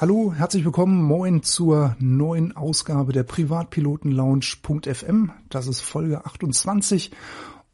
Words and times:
Hallo, 0.00 0.32
herzlich 0.34 0.64
willkommen, 0.64 1.02
moin 1.02 1.42
zur 1.42 1.94
neuen 1.98 2.56
Ausgabe 2.56 3.12
der 3.12 3.22
Privatpiloten 3.22 4.10
Lounge.fm. 4.10 5.30
Das 5.50 5.66
ist 5.66 5.82
Folge 5.82 6.24
28 6.24 7.10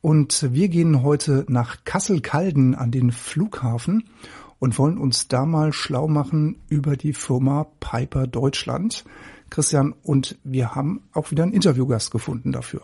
und 0.01 0.53
wir 0.53 0.67
gehen 0.67 1.05
heute 1.05 1.45
nach 1.47 1.85
Kassel-Calden 1.85 2.75
an 2.75 2.91
den 2.91 3.13
Flughafen 3.13 4.11
und 4.59 4.77
wollen 4.77 4.99
uns 4.99 5.29
da 5.29 5.47
mal 5.47 5.73
schlau 5.73 6.09
machen 6.09 6.57
über 6.69 6.97
die 6.97 7.13
Firma 7.13 7.69
Piper 7.79 8.27
Deutschland. 8.27 9.05
Christian, 9.49 9.95
und 10.03 10.37
wir 10.43 10.75
haben 10.75 11.03
auch 11.13 11.31
wieder 11.31 11.45
einen 11.45 11.53
Interviewgast 11.53 12.11
gefunden 12.11 12.51
dafür. 12.51 12.81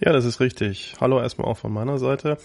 Ja, 0.00 0.12
das 0.12 0.24
ist 0.24 0.40
richtig. 0.40 0.96
Hallo 1.00 1.20
erstmal 1.20 1.46
auch 1.46 1.58
von 1.58 1.72
meiner 1.72 1.98
Seite. 1.98 2.36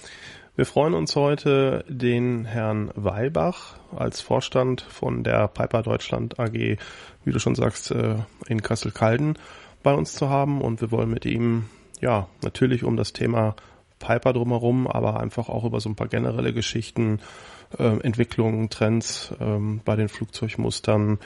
Wir 0.58 0.66
freuen 0.66 0.96
uns 0.96 1.16
heute, 1.16 1.86
den 1.88 2.44
Herrn 2.46 2.90
Weibach 2.96 3.78
als 3.96 4.22
Vorstand 4.22 4.82
von 4.82 5.24
der 5.24 5.48
Piper 5.48 5.84
Deutschland 5.84 6.40
AG, 6.40 6.54
wie 6.54 7.32
du 7.32 7.38
schon 7.38 7.54
sagst, 7.54 7.92
äh, 7.92 8.16
in 8.48 8.64
Kassel-Calden 8.64 9.38
bei 9.84 9.94
uns 9.94 10.16
zu 10.16 10.30
haben. 10.30 10.62
Und 10.62 10.82
wir 10.82 10.90
wollen 10.90 11.12
mit 11.12 11.28
ihm, 11.28 11.66
ja, 12.02 12.28
natürlich 12.42 12.84
um 12.84 12.98
das 12.98 13.14
Thema 13.14 13.56
Piper 14.00 14.34
drumherum, 14.34 14.88
aber 14.88 15.20
einfach 15.20 15.48
auch 15.48 15.64
über 15.64 15.80
so 15.80 15.90
ein 15.90 15.96
paar 15.96 16.08
generelle 16.08 16.54
Geschichten, 16.54 17.20
äh, 17.78 18.00
Entwicklungen, 18.00 18.72
Trends 18.72 19.32
ähm, 19.40 19.82
bei 19.86 19.96
den 19.96 20.10
Flugzeugmustern, 20.10 21.20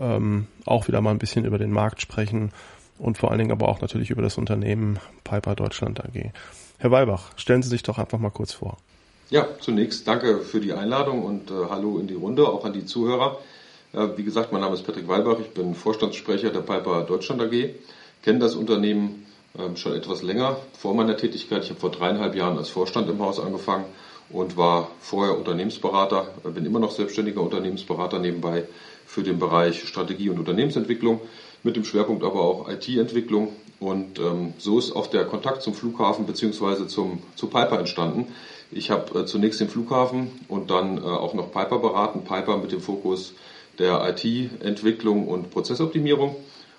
ähm, 0.00 0.48
auch 0.66 0.88
wieder 0.88 1.00
mal 1.00 1.12
ein 1.12 1.18
bisschen 1.18 1.44
über 1.44 1.58
den 1.58 1.70
Markt 1.70 2.02
sprechen 2.02 2.50
und 2.98 3.18
vor 3.18 3.30
allen 3.30 3.38
Dingen 3.38 3.52
aber 3.52 3.68
auch 3.68 3.80
natürlich 3.80 4.10
über 4.10 4.22
das 4.22 4.36
Unternehmen 4.36 4.98
Piper 5.22 5.54
Deutschland 5.54 6.04
AG. 6.04 6.32
Herr 6.78 6.90
Weibach, 6.90 7.30
stellen 7.36 7.62
Sie 7.62 7.68
sich 7.68 7.82
doch 7.82 7.98
einfach 7.98 8.18
mal 8.18 8.30
kurz 8.30 8.52
vor. 8.52 8.76
Ja, 9.30 9.46
zunächst 9.60 10.06
danke 10.06 10.40
für 10.40 10.60
die 10.60 10.72
Einladung 10.72 11.24
und 11.24 11.50
äh, 11.50 11.54
hallo 11.70 11.98
in 11.98 12.06
die 12.06 12.14
Runde, 12.14 12.46
auch 12.46 12.64
an 12.64 12.72
die 12.72 12.84
Zuhörer. 12.84 13.38
Äh, 13.92 14.08
wie 14.16 14.24
gesagt, 14.24 14.52
mein 14.52 14.60
Name 14.60 14.74
ist 14.74 14.84
Patrick 14.84 15.08
Weibach, 15.08 15.38
ich 15.40 15.50
bin 15.50 15.74
Vorstandssprecher 15.74 16.50
der 16.50 16.60
Piper 16.60 17.02
Deutschland 17.02 17.40
AG, 17.40 17.70
kenne 18.22 18.38
das 18.38 18.54
Unternehmen 18.54 19.26
äh, 19.56 19.76
schon 19.76 19.94
etwas 19.94 20.22
länger 20.22 20.56
vor 20.78 20.94
meiner 20.94 21.16
Tätigkeit. 21.16 21.64
Ich 21.64 21.70
habe 21.70 21.80
vor 21.80 21.90
dreieinhalb 21.90 22.34
Jahren 22.34 22.58
als 22.58 22.68
Vorstand 22.68 23.08
im 23.08 23.20
Haus 23.20 23.40
angefangen 23.40 23.86
und 24.30 24.56
war 24.56 24.90
vorher 25.00 25.38
Unternehmensberater, 25.38 26.26
äh, 26.44 26.50
bin 26.50 26.66
immer 26.66 26.80
noch 26.80 26.90
selbstständiger 26.90 27.40
Unternehmensberater 27.40 28.18
nebenbei 28.18 28.64
für 29.06 29.22
den 29.22 29.38
Bereich 29.38 29.86
Strategie 29.88 30.28
und 30.28 30.38
Unternehmensentwicklung, 30.38 31.20
mit 31.62 31.76
dem 31.76 31.84
Schwerpunkt 31.84 32.24
aber 32.24 32.40
auch 32.40 32.68
IT-Entwicklung 32.68 33.52
und 33.84 34.18
ähm, 34.18 34.54
so 34.56 34.78
ist 34.78 34.96
auch 34.96 35.08
der 35.08 35.26
Kontakt 35.26 35.60
zum 35.60 35.74
Flughafen 35.74 36.24
bzw. 36.24 36.86
Zu 36.86 37.18
Piper 37.36 37.78
entstanden. 37.78 38.32
Ich 38.70 38.90
habe 38.90 39.20
äh, 39.20 39.26
zunächst 39.26 39.60
den 39.60 39.68
Flughafen 39.68 40.30
und 40.48 40.70
dann 40.70 40.96
äh, 40.96 41.02
auch 41.02 41.34
noch 41.34 41.52
Piper 41.52 41.80
beraten. 41.80 42.24
Piper 42.24 42.56
mit 42.56 42.72
dem 42.72 42.80
Fokus 42.80 43.34
der 43.78 44.08
IT-Entwicklung 44.08 45.28
und 45.28 45.50
Prozessoptimierung. 45.50 46.34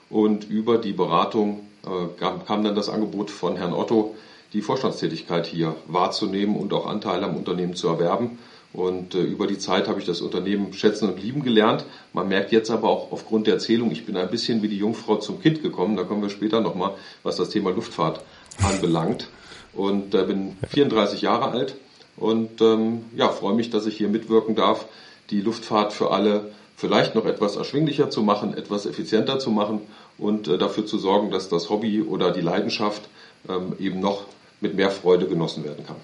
Und 0.10 0.50
über 0.50 0.80
die 0.80 0.94
Beratung 0.94 1.68
äh, 1.86 2.20
kam, 2.20 2.44
kam 2.44 2.64
dann 2.64 2.74
das 2.74 2.90
Angebot 2.90 3.30
von 3.30 3.56
Herrn 3.56 3.74
Otto, 3.74 4.16
die 4.54 4.64
Vorstandstätigkeit 4.64 5.46
hier 5.46 5.76
wahrzunehmen 5.86 6.56
und 6.56 6.74
auch 6.74 6.88
Anteile 6.88 7.28
am 7.28 7.38
Unternehmen 7.38 7.76
zu 7.76 7.88
erwerben. 7.88 8.40
Und 8.76 9.16
äh, 9.16 9.22
über 9.22 9.48
die 9.48 9.58
Zeit 9.58 9.88
habe 9.88 10.00
ich 10.00 10.06
das 10.06 10.22
Unternehmen 10.22 10.74
schätzen 10.74 11.10
und 11.10 11.22
lieben 11.22 11.44
gelernt. 11.44 11.86
Man 12.12 12.28
merkt 12.28 12.52
jetzt 12.52 12.70
aber 12.70 12.90
auch 12.90 13.12
aufgrund 13.12 13.48
der 13.48 13.56
Erzählung, 13.56 13.92
ich 13.92 14.06
bin 14.06 14.18
ein 14.18 14.30
bisschen 14.30 14.62
wie 14.62 14.68
die 14.68 14.78
Jungfrau 14.78 15.16
zum 15.18 15.42
Kind 15.42 15.64
gekommen. 15.64 15.96
Da 15.96 16.04
kommen 16.04 16.22
wir 16.22 16.30
später 16.30 16.60
nochmal, 16.60 16.96
was 17.24 17.38
das 17.38 17.50
Thema 17.50 17.72
Luftfahrt 17.72 18.22
anbelangt. 18.62 19.30
Und 19.74 20.14
äh, 20.14 20.24
bin 20.24 20.58
34 20.70 21.22
Jahre 21.22 21.52
alt 21.52 21.76
und 22.18 22.62
ähm, 22.62 23.06
ja, 23.16 23.30
freue 23.30 23.56
mich, 23.56 23.70
dass 23.70 23.86
ich 23.86 23.98
hier 23.98 24.08
mitwirken 24.08 24.56
darf, 24.56 24.86
die 25.30 25.42
Luftfahrt 25.42 25.92
für 25.92 26.12
alle 26.12 26.52
vielleicht 26.78 27.16
noch 27.16 27.26
etwas 27.26 27.56
erschwinglicher 27.56 28.10
zu 28.10 28.22
machen, 28.22 28.56
etwas 28.56 28.86
effizienter 28.86 29.40
zu 29.40 29.52
machen 29.52 29.82
und 30.18 30.48
äh, 30.48 30.58
dafür 30.58 30.86
zu 30.86 30.98
sorgen, 30.98 31.32
dass 31.32 31.50
das 31.50 31.70
Hobby 31.70 32.02
oder 32.02 32.32
die 32.32 32.42
Leidenschaft 32.42 33.10
ähm, 33.50 33.74
eben 33.80 34.00
noch 34.00 34.26
mit 34.62 34.76
mehr 34.76 34.92
Freude 34.92 35.28
genossen 35.28 35.64
werden 35.64 35.86
kann. 35.86 35.98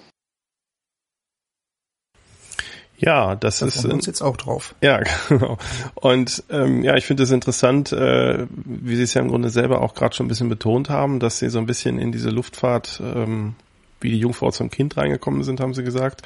Ja, 3.01 3.35
das 3.35 3.59
da 3.59 3.65
ist. 3.65 3.83
Uns 3.83 4.05
jetzt 4.05 4.21
auch 4.21 4.37
drauf. 4.37 4.75
Ja, 4.81 5.01
genau. 5.29 5.57
Und 5.95 6.43
ähm, 6.51 6.83
ja, 6.83 6.95
ich 6.95 7.05
finde 7.05 7.23
es 7.23 7.31
interessant, 7.31 7.91
äh, 7.91 8.45
wie 8.63 8.95
Sie 8.95 9.03
es 9.03 9.15
ja 9.15 9.21
im 9.21 9.27
Grunde 9.27 9.49
selber 9.49 9.81
auch 9.81 9.95
gerade 9.95 10.15
schon 10.15 10.27
ein 10.27 10.29
bisschen 10.29 10.49
betont 10.49 10.89
haben, 10.89 11.19
dass 11.19 11.39
Sie 11.39 11.49
so 11.49 11.57
ein 11.57 11.65
bisschen 11.65 11.97
in 11.97 12.11
diese 12.11 12.29
Luftfahrt 12.29 13.01
ähm, 13.03 13.55
wie 13.99 14.11
die 14.11 14.19
Jungfrau 14.19 14.51
zum 14.51 14.69
Kind 14.69 14.97
reingekommen 14.97 15.43
sind, 15.43 15.59
haben 15.59 15.73
Sie 15.73 15.83
gesagt. 15.83 16.21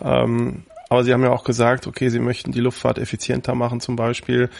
Ähm, 0.00 0.64
aber 0.88 1.02
Sie 1.02 1.12
haben 1.12 1.22
ja 1.22 1.30
auch 1.30 1.44
gesagt, 1.44 1.88
okay, 1.88 2.08
Sie 2.08 2.20
möchten 2.20 2.52
die 2.52 2.60
Luftfahrt 2.60 2.98
effizienter 2.98 3.56
machen 3.56 3.80
zum 3.80 3.96
Beispiel. 3.96 4.50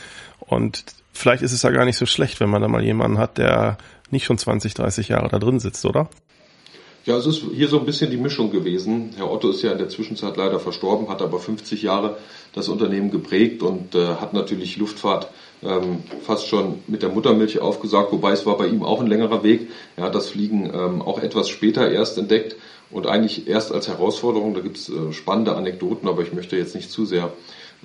Und 0.40 0.84
vielleicht 1.12 1.42
ist 1.42 1.52
es 1.52 1.62
ja 1.62 1.70
gar 1.70 1.84
nicht 1.84 1.96
so 1.96 2.06
schlecht, 2.06 2.40
wenn 2.40 2.50
man 2.50 2.62
da 2.62 2.68
mal 2.68 2.82
jemanden 2.82 3.18
hat, 3.18 3.38
der 3.38 3.78
nicht 4.10 4.24
schon 4.24 4.38
20, 4.38 4.74
30 4.74 5.08
Jahre 5.08 5.28
da 5.28 5.38
drin 5.38 5.60
sitzt, 5.60 5.84
oder? 5.84 6.08
Ja, 7.06 7.18
es 7.18 7.26
ist 7.26 7.42
hier 7.52 7.68
so 7.68 7.78
ein 7.78 7.84
bisschen 7.84 8.10
die 8.10 8.16
Mischung 8.16 8.50
gewesen. 8.50 9.10
Herr 9.16 9.30
Otto 9.30 9.50
ist 9.50 9.60
ja 9.60 9.72
in 9.72 9.76
der 9.78 9.90
Zwischenzeit 9.90 10.38
leider 10.38 10.58
verstorben, 10.58 11.10
hat 11.10 11.20
aber 11.20 11.38
50 11.38 11.82
Jahre 11.82 12.16
das 12.54 12.70
Unternehmen 12.70 13.10
geprägt 13.10 13.62
und 13.62 13.94
äh, 13.94 14.06
hat 14.06 14.32
natürlich 14.32 14.78
Luftfahrt 14.78 15.28
ähm, 15.62 16.02
fast 16.22 16.48
schon 16.48 16.78
mit 16.86 17.02
der 17.02 17.10
Muttermilch 17.10 17.58
aufgesagt, 17.58 18.10
wobei 18.10 18.32
es 18.32 18.46
war 18.46 18.56
bei 18.56 18.68
ihm 18.68 18.82
auch 18.82 19.02
ein 19.02 19.06
längerer 19.06 19.42
Weg. 19.42 19.68
Er 19.96 20.04
hat 20.04 20.14
das 20.14 20.30
Fliegen 20.30 20.70
ähm, 20.72 21.02
auch 21.02 21.18
etwas 21.18 21.50
später 21.50 21.90
erst 21.90 22.16
entdeckt 22.16 22.56
und 22.90 23.06
eigentlich 23.06 23.48
erst 23.48 23.70
als 23.70 23.86
Herausforderung. 23.86 24.54
Da 24.54 24.60
gibt 24.60 24.78
es 24.78 24.88
äh, 24.88 25.12
spannende 25.12 25.56
Anekdoten, 25.56 26.08
aber 26.08 26.22
ich 26.22 26.32
möchte 26.32 26.56
jetzt 26.56 26.74
nicht 26.74 26.90
zu 26.90 27.04
sehr 27.04 27.34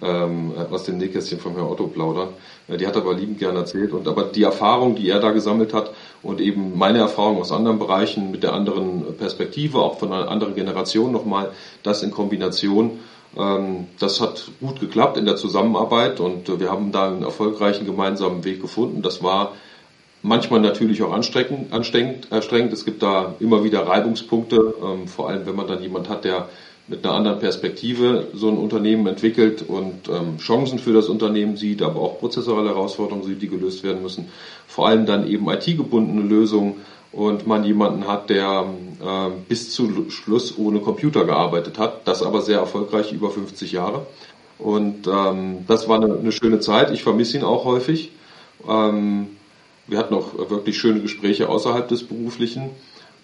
ähm, 0.01 0.53
aus 0.71 0.85
dem 0.85 0.97
Nähkästchen 0.97 1.39
von 1.39 1.55
Herrn 1.55 1.67
Otto 1.67 1.87
plaudern. 1.87 2.29
Die 2.77 2.85
hat 2.85 2.95
er 2.95 3.01
aber 3.01 3.13
liebend 3.13 3.39
gern 3.39 3.55
erzählt. 3.55 3.93
Und 3.93 4.07
aber 4.07 4.23
die 4.23 4.43
Erfahrung, 4.43 4.95
die 4.95 5.09
er 5.09 5.19
da 5.19 5.31
gesammelt 5.31 5.73
hat 5.73 5.91
und 6.21 6.39
eben 6.41 6.77
meine 6.77 6.99
Erfahrung 6.99 7.39
aus 7.39 7.51
anderen 7.51 7.79
Bereichen 7.79 8.31
mit 8.31 8.43
der 8.43 8.53
anderen 8.53 9.17
Perspektive, 9.17 9.79
auch 9.79 9.97
von 9.97 10.13
einer 10.13 10.29
anderen 10.29 10.55
Generation 10.55 11.11
nochmal, 11.11 11.51
das 11.83 12.03
in 12.03 12.11
Kombination, 12.11 12.99
ähm, 13.37 13.87
das 13.99 14.21
hat 14.21 14.51
gut 14.59 14.79
geklappt 14.79 15.17
in 15.17 15.25
der 15.25 15.35
Zusammenarbeit 15.35 16.19
und 16.19 16.49
äh, 16.49 16.59
wir 16.59 16.71
haben 16.71 16.91
da 16.91 17.07
einen 17.07 17.23
erfolgreichen 17.23 17.85
gemeinsamen 17.85 18.43
Weg 18.43 18.61
gefunden. 18.61 19.01
Das 19.01 19.23
war 19.23 19.53
manchmal 20.21 20.59
natürlich 20.59 21.01
auch 21.03 21.13
anstrengend, 21.13 21.71
anstrengend. 21.71 22.73
Es 22.73 22.85
gibt 22.85 23.03
da 23.03 23.35
immer 23.39 23.63
wieder 23.63 23.87
Reibungspunkte, 23.87 24.75
ähm, 24.83 25.07
vor 25.07 25.29
allem 25.29 25.45
wenn 25.45 25.55
man 25.55 25.67
dann 25.67 25.81
jemand 25.81 26.09
hat, 26.09 26.23
der 26.23 26.49
mit 26.89 27.05
einer 27.05 27.13
anderen 27.13 27.39
Perspektive 27.39 28.27
so 28.33 28.49
ein 28.49 28.57
Unternehmen 28.57 29.05
entwickelt 29.07 29.63
und 29.67 30.09
ähm, 30.09 30.37
Chancen 30.39 30.79
für 30.79 30.91
das 30.91 31.07
Unternehmen 31.07 31.55
sieht, 31.55 31.81
aber 31.81 31.99
auch 32.01 32.19
prozessuale 32.19 32.69
Herausforderungen 32.69 33.25
sieht, 33.25 33.41
die 33.41 33.47
gelöst 33.47 33.83
werden 33.83 34.01
müssen. 34.01 34.29
Vor 34.67 34.87
allem 34.87 35.05
dann 35.05 35.27
eben 35.27 35.49
IT-gebundene 35.49 36.21
Lösungen 36.21 36.75
und 37.11 37.47
man 37.47 37.63
jemanden 37.63 38.07
hat, 38.07 38.29
der 38.29 38.65
äh, 39.01 39.29
bis 39.47 39.71
zu 39.71 40.09
Schluss 40.09 40.57
ohne 40.57 40.79
Computer 40.79 41.25
gearbeitet 41.25 41.77
hat, 41.77 42.07
das 42.07 42.23
aber 42.23 42.41
sehr 42.41 42.59
erfolgreich 42.59 43.11
über 43.11 43.29
50 43.29 43.71
Jahre. 43.71 44.07
Und 44.57 45.07
ähm, 45.07 45.65
das 45.67 45.87
war 45.87 46.01
eine, 46.01 46.17
eine 46.17 46.31
schöne 46.31 46.59
Zeit. 46.59 46.91
Ich 46.91 47.03
vermisse 47.03 47.37
ihn 47.37 47.43
auch 47.43 47.65
häufig. 47.65 48.11
Ähm, 48.67 49.27
wir 49.87 49.97
hatten 49.97 50.13
auch 50.13 50.49
wirklich 50.49 50.77
schöne 50.77 51.01
Gespräche 51.01 51.49
außerhalb 51.49 51.87
des 51.87 52.03
Beruflichen. 52.03 52.71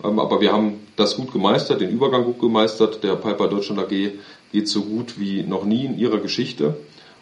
Ähm, 0.04 0.20
aber 0.20 0.42
wir 0.42 0.52
haben 0.52 0.82
das 0.96 1.16
gut 1.16 1.32
gemeistert, 1.32 1.82
den 1.82 1.90
Übergang 1.90 2.24
gut 2.24 2.40
gemeistert. 2.40 3.04
Der 3.04 3.16
Piper 3.16 3.48
Deutschland 3.48 3.80
AG 3.80 4.12
geht 4.52 4.68
so 4.68 4.84
gut 4.84 5.20
wie 5.20 5.44
noch 5.44 5.66
nie 5.66 5.86
in 5.86 5.98
ihrer 5.98 6.20
Geschichte. 6.20 6.78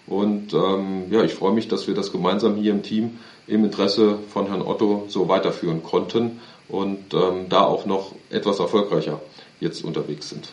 Und 0.06 0.54
ähm, 0.54 1.06
ja, 1.12 1.24
ich 1.24 1.34
freue 1.34 1.54
mich, 1.54 1.68
dass 1.68 1.88
wir 1.88 1.94
das 1.94 2.12
gemeinsam 2.12 2.56
hier 2.56 2.72
im 2.72 2.84
Team 2.84 3.20
im 3.48 3.64
Interesse 3.64 4.20
von 4.30 4.48
Herrn 4.48 4.62
Otto 4.62 5.06
so 5.08 5.30
weiterführen 5.30 5.84
konnten 5.84 6.42
und 6.68 7.14
ähm, 7.14 7.48
da 7.50 7.62
auch 7.62 7.86
noch 7.86 8.14
etwas 8.30 8.60
erfolgreicher 8.60 9.22
jetzt 9.60 9.84
unterwegs 9.84 10.30
sind. 10.30 10.52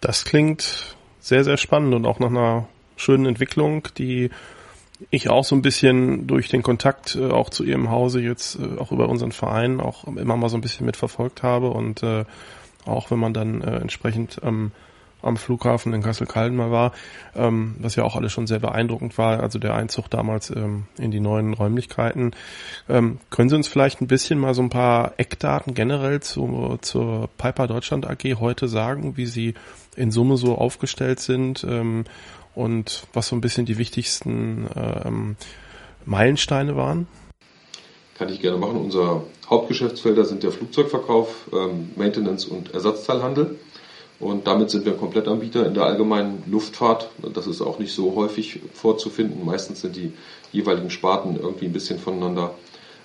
Das 0.00 0.24
klingt 0.24 0.96
sehr, 1.18 1.44
sehr 1.44 1.56
spannend 1.56 1.94
und 1.94 2.04
auch 2.04 2.18
nach 2.18 2.28
einer 2.28 2.68
schönen 2.96 3.24
Entwicklung, 3.24 3.88
die 3.96 4.30
ich 5.10 5.28
auch 5.28 5.44
so 5.44 5.54
ein 5.54 5.62
bisschen 5.62 6.26
durch 6.26 6.48
den 6.48 6.62
Kontakt 6.62 7.16
äh, 7.16 7.30
auch 7.30 7.50
zu 7.50 7.64
ihrem 7.64 7.90
Hause 7.90 8.20
jetzt 8.20 8.58
äh, 8.58 8.78
auch 8.78 8.92
über 8.92 9.08
unseren 9.08 9.32
Verein 9.32 9.80
auch 9.80 10.04
immer 10.04 10.36
mal 10.36 10.48
so 10.48 10.56
ein 10.56 10.60
bisschen 10.60 10.86
mitverfolgt 10.86 11.42
habe 11.42 11.70
und 11.70 12.02
äh, 12.02 12.24
auch 12.86 13.10
wenn 13.10 13.18
man 13.18 13.32
dann 13.32 13.62
äh, 13.62 13.76
entsprechend 13.76 14.40
ähm, 14.42 14.72
am 15.24 15.36
Flughafen 15.36 15.92
in 15.94 16.02
Kassel-Calden 16.02 16.56
mal 16.56 16.70
war, 16.70 16.92
ähm, 17.34 17.76
was 17.78 17.96
ja 17.96 18.04
auch 18.04 18.16
alles 18.16 18.32
schon 18.32 18.46
sehr 18.46 18.58
beeindruckend 18.58 19.16
war, 19.16 19.40
also 19.40 19.58
der 19.58 19.74
Einzug 19.74 20.10
damals 20.10 20.50
ähm, 20.50 20.84
in 20.98 21.10
die 21.10 21.20
neuen 21.20 21.54
Räumlichkeiten. 21.54 22.32
Ähm, 22.88 23.18
können 23.30 23.48
Sie 23.48 23.56
uns 23.56 23.68
vielleicht 23.68 24.00
ein 24.00 24.06
bisschen 24.06 24.38
mal 24.38 24.54
so 24.54 24.62
ein 24.62 24.70
paar 24.70 25.14
Eckdaten 25.16 25.74
generell 25.74 26.20
zu, 26.20 26.78
zur 26.82 27.30
Piper 27.38 27.66
Deutschland 27.66 28.06
AG 28.06 28.38
heute 28.38 28.68
sagen, 28.68 29.16
wie 29.16 29.26
Sie 29.26 29.54
in 29.96 30.10
Summe 30.10 30.36
so 30.36 30.56
aufgestellt 30.56 31.20
sind 31.20 31.64
ähm, 31.64 32.04
und 32.54 33.06
was 33.12 33.28
so 33.28 33.36
ein 33.36 33.40
bisschen 33.40 33.66
die 33.66 33.78
wichtigsten 33.78 34.68
ähm, 34.76 35.36
Meilensteine 36.04 36.76
waren? 36.76 37.06
Kann 38.16 38.28
ich 38.28 38.40
gerne 38.40 38.58
machen. 38.58 38.76
Unser 38.76 39.24
Hauptgeschäftsfelder 39.50 40.24
sind 40.24 40.42
der 40.42 40.52
Flugzeugverkauf, 40.52 41.48
ähm, 41.52 41.90
Maintenance 41.96 42.44
und 42.44 42.72
Ersatzteilhandel. 42.72 43.58
Und 44.20 44.46
damit 44.46 44.70
sind 44.70 44.86
wir 44.86 44.92
Komplettanbieter 44.92 45.66
in 45.66 45.74
der 45.74 45.84
allgemeinen 45.84 46.44
Luftfahrt. 46.46 47.10
Das 47.34 47.46
ist 47.46 47.60
auch 47.60 47.78
nicht 47.78 47.92
so 47.92 48.14
häufig 48.14 48.60
vorzufinden. 48.72 49.44
Meistens 49.44 49.80
sind 49.80 49.96
die 49.96 50.12
jeweiligen 50.52 50.90
Sparten 50.90 51.36
irgendwie 51.36 51.66
ein 51.66 51.72
bisschen 51.72 51.98
voneinander 51.98 52.54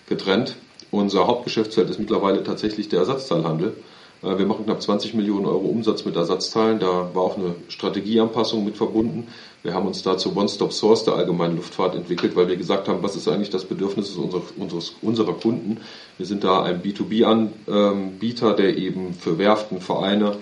getrennt. 0.07 0.55
Unser 0.91 1.27
Hauptgeschäftsfeld 1.27 1.89
ist 1.89 1.99
mittlerweile 1.99 2.43
tatsächlich 2.43 2.89
der 2.89 2.99
Ersatzteilhandel. 2.99 3.75
Äh, 4.23 4.37
wir 4.37 4.45
machen 4.45 4.65
knapp 4.65 4.81
20 4.81 5.13
Millionen 5.13 5.45
Euro 5.45 5.67
Umsatz 5.67 6.05
mit 6.05 6.15
Ersatzteilen. 6.15 6.79
Da 6.79 7.09
war 7.13 7.23
auch 7.23 7.37
eine 7.37 7.55
Strategieanpassung 7.67 8.63
mit 8.65 8.77
verbunden. 8.77 9.27
Wir 9.63 9.73
haben 9.73 9.87
uns 9.87 10.03
dazu 10.03 10.35
One-Stop-Source 10.35 11.03
der 11.03 11.15
allgemeinen 11.15 11.57
Luftfahrt 11.57 11.95
entwickelt, 11.95 12.35
weil 12.35 12.47
wir 12.47 12.55
gesagt 12.55 12.87
haben, 12.87 13.03
was 13.03 13.15
ist 13.15 13.27
eigentlich 13.27 13.49
das 13.49 13.65
Bedürfnis 13.65 14.15
unserer, 14.15 14.43
unseres, 14.57 14.95
unserer 15.01 15.33
Kunden. 15.33 15.77
Wir 16.17 16.25
sind 16.25 16.43
da 16.43 16.63
ein 16.63 16.81
B2B-Anbieter, 16.81 18.53
der 18.53 18.77
eben 18.77 19.13
für 19.13 19.37
Werften, 19.37 19.81
Vereine 19.81 20.37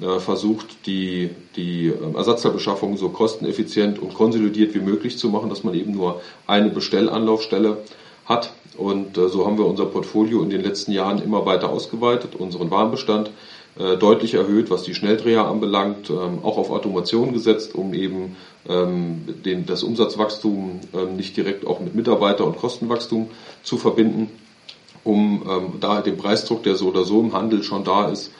äh, 0.00 0.18
versucht, 0.18 0.86
die, 0.86 1.30
die 1.56 1.88
ähm, 1.88 2.14
Ersatzteilbeschaffung 2.14 2.96
so 2.96 3.08
kosteneffizient 3.08 3.98
und 3.98 4.14
konsolidiert 4.14 4.74
wie 4.74 4.80
möglich 4.80 5.18
zu 5.18 5.28
machen, 5.28 5.50
dass 5.50 5.64
man 5.64 5.74
eben 5.74 5.92
nur 5.92 6.22
eine 6.46 6.70
Bestellanlaufstelle 6.70 7.78
hat. 8.24 8.52
Und 8.80 9.18
äh, 9.18 9.28
so 9.28 9.46
haben 9.46 9.58
wir 9.58 9.66
unser 9.66 9.84
Portfolio 9.84 10.42
in 10.42 10.48
den 10.48 10.62
letzten 10.62 10.92
Jahren 10.92 11.22
immer 11.22 11.44
weiter 11.44 11.68
ausgeweitet, 11.68 12.34
unseren 12.34 12.70
Warenbestand 12.70 13.30
äh, 13.78 13.98
deutlich 13.98 14.32
erhöht, 14.32 14.70
was 14.70 14.84
die 14.84 14.94
Schnelldreher 14.94 15.46
anbelangt, 15.46 16.08
ähm, 16.08 16.38
auch 16.42 16.56
auf 16.56 16.70
Automation 16.70 17.34
gesetzt, 17.34 17.74
um 17.74 17.92
eben 17.92 18.36
ähm, 18.66 19.26
den, 19.44 19.66
das 19.66 19.82
Umsatzwachstum 19.82 20.80
ähm, 20.94 21.16
nicht 21.16 21.36
direkt 21.36 21.66
auch 21.66 21.80
mit 21.80 21.94
Mitarbeiter- 21.94 22.46
und 22.46 22.56
Kostenwachstum 22.56 23.28
zu 23.62 23.76
verbinden, 23.76 24.30
um 25.04 25.78
da 25.80 26.02
den 26.02 26.18
Preisdruck, 26.18 26.62
der 26.62 26.76
so 26.76 26.88
oder 26.88 27.04
so 27.04 27.20
im 27.20 27.32
Handel 27.32 27.62
schon 27.62 27.84
da 27.84 28.08
ist, 28.08 28.32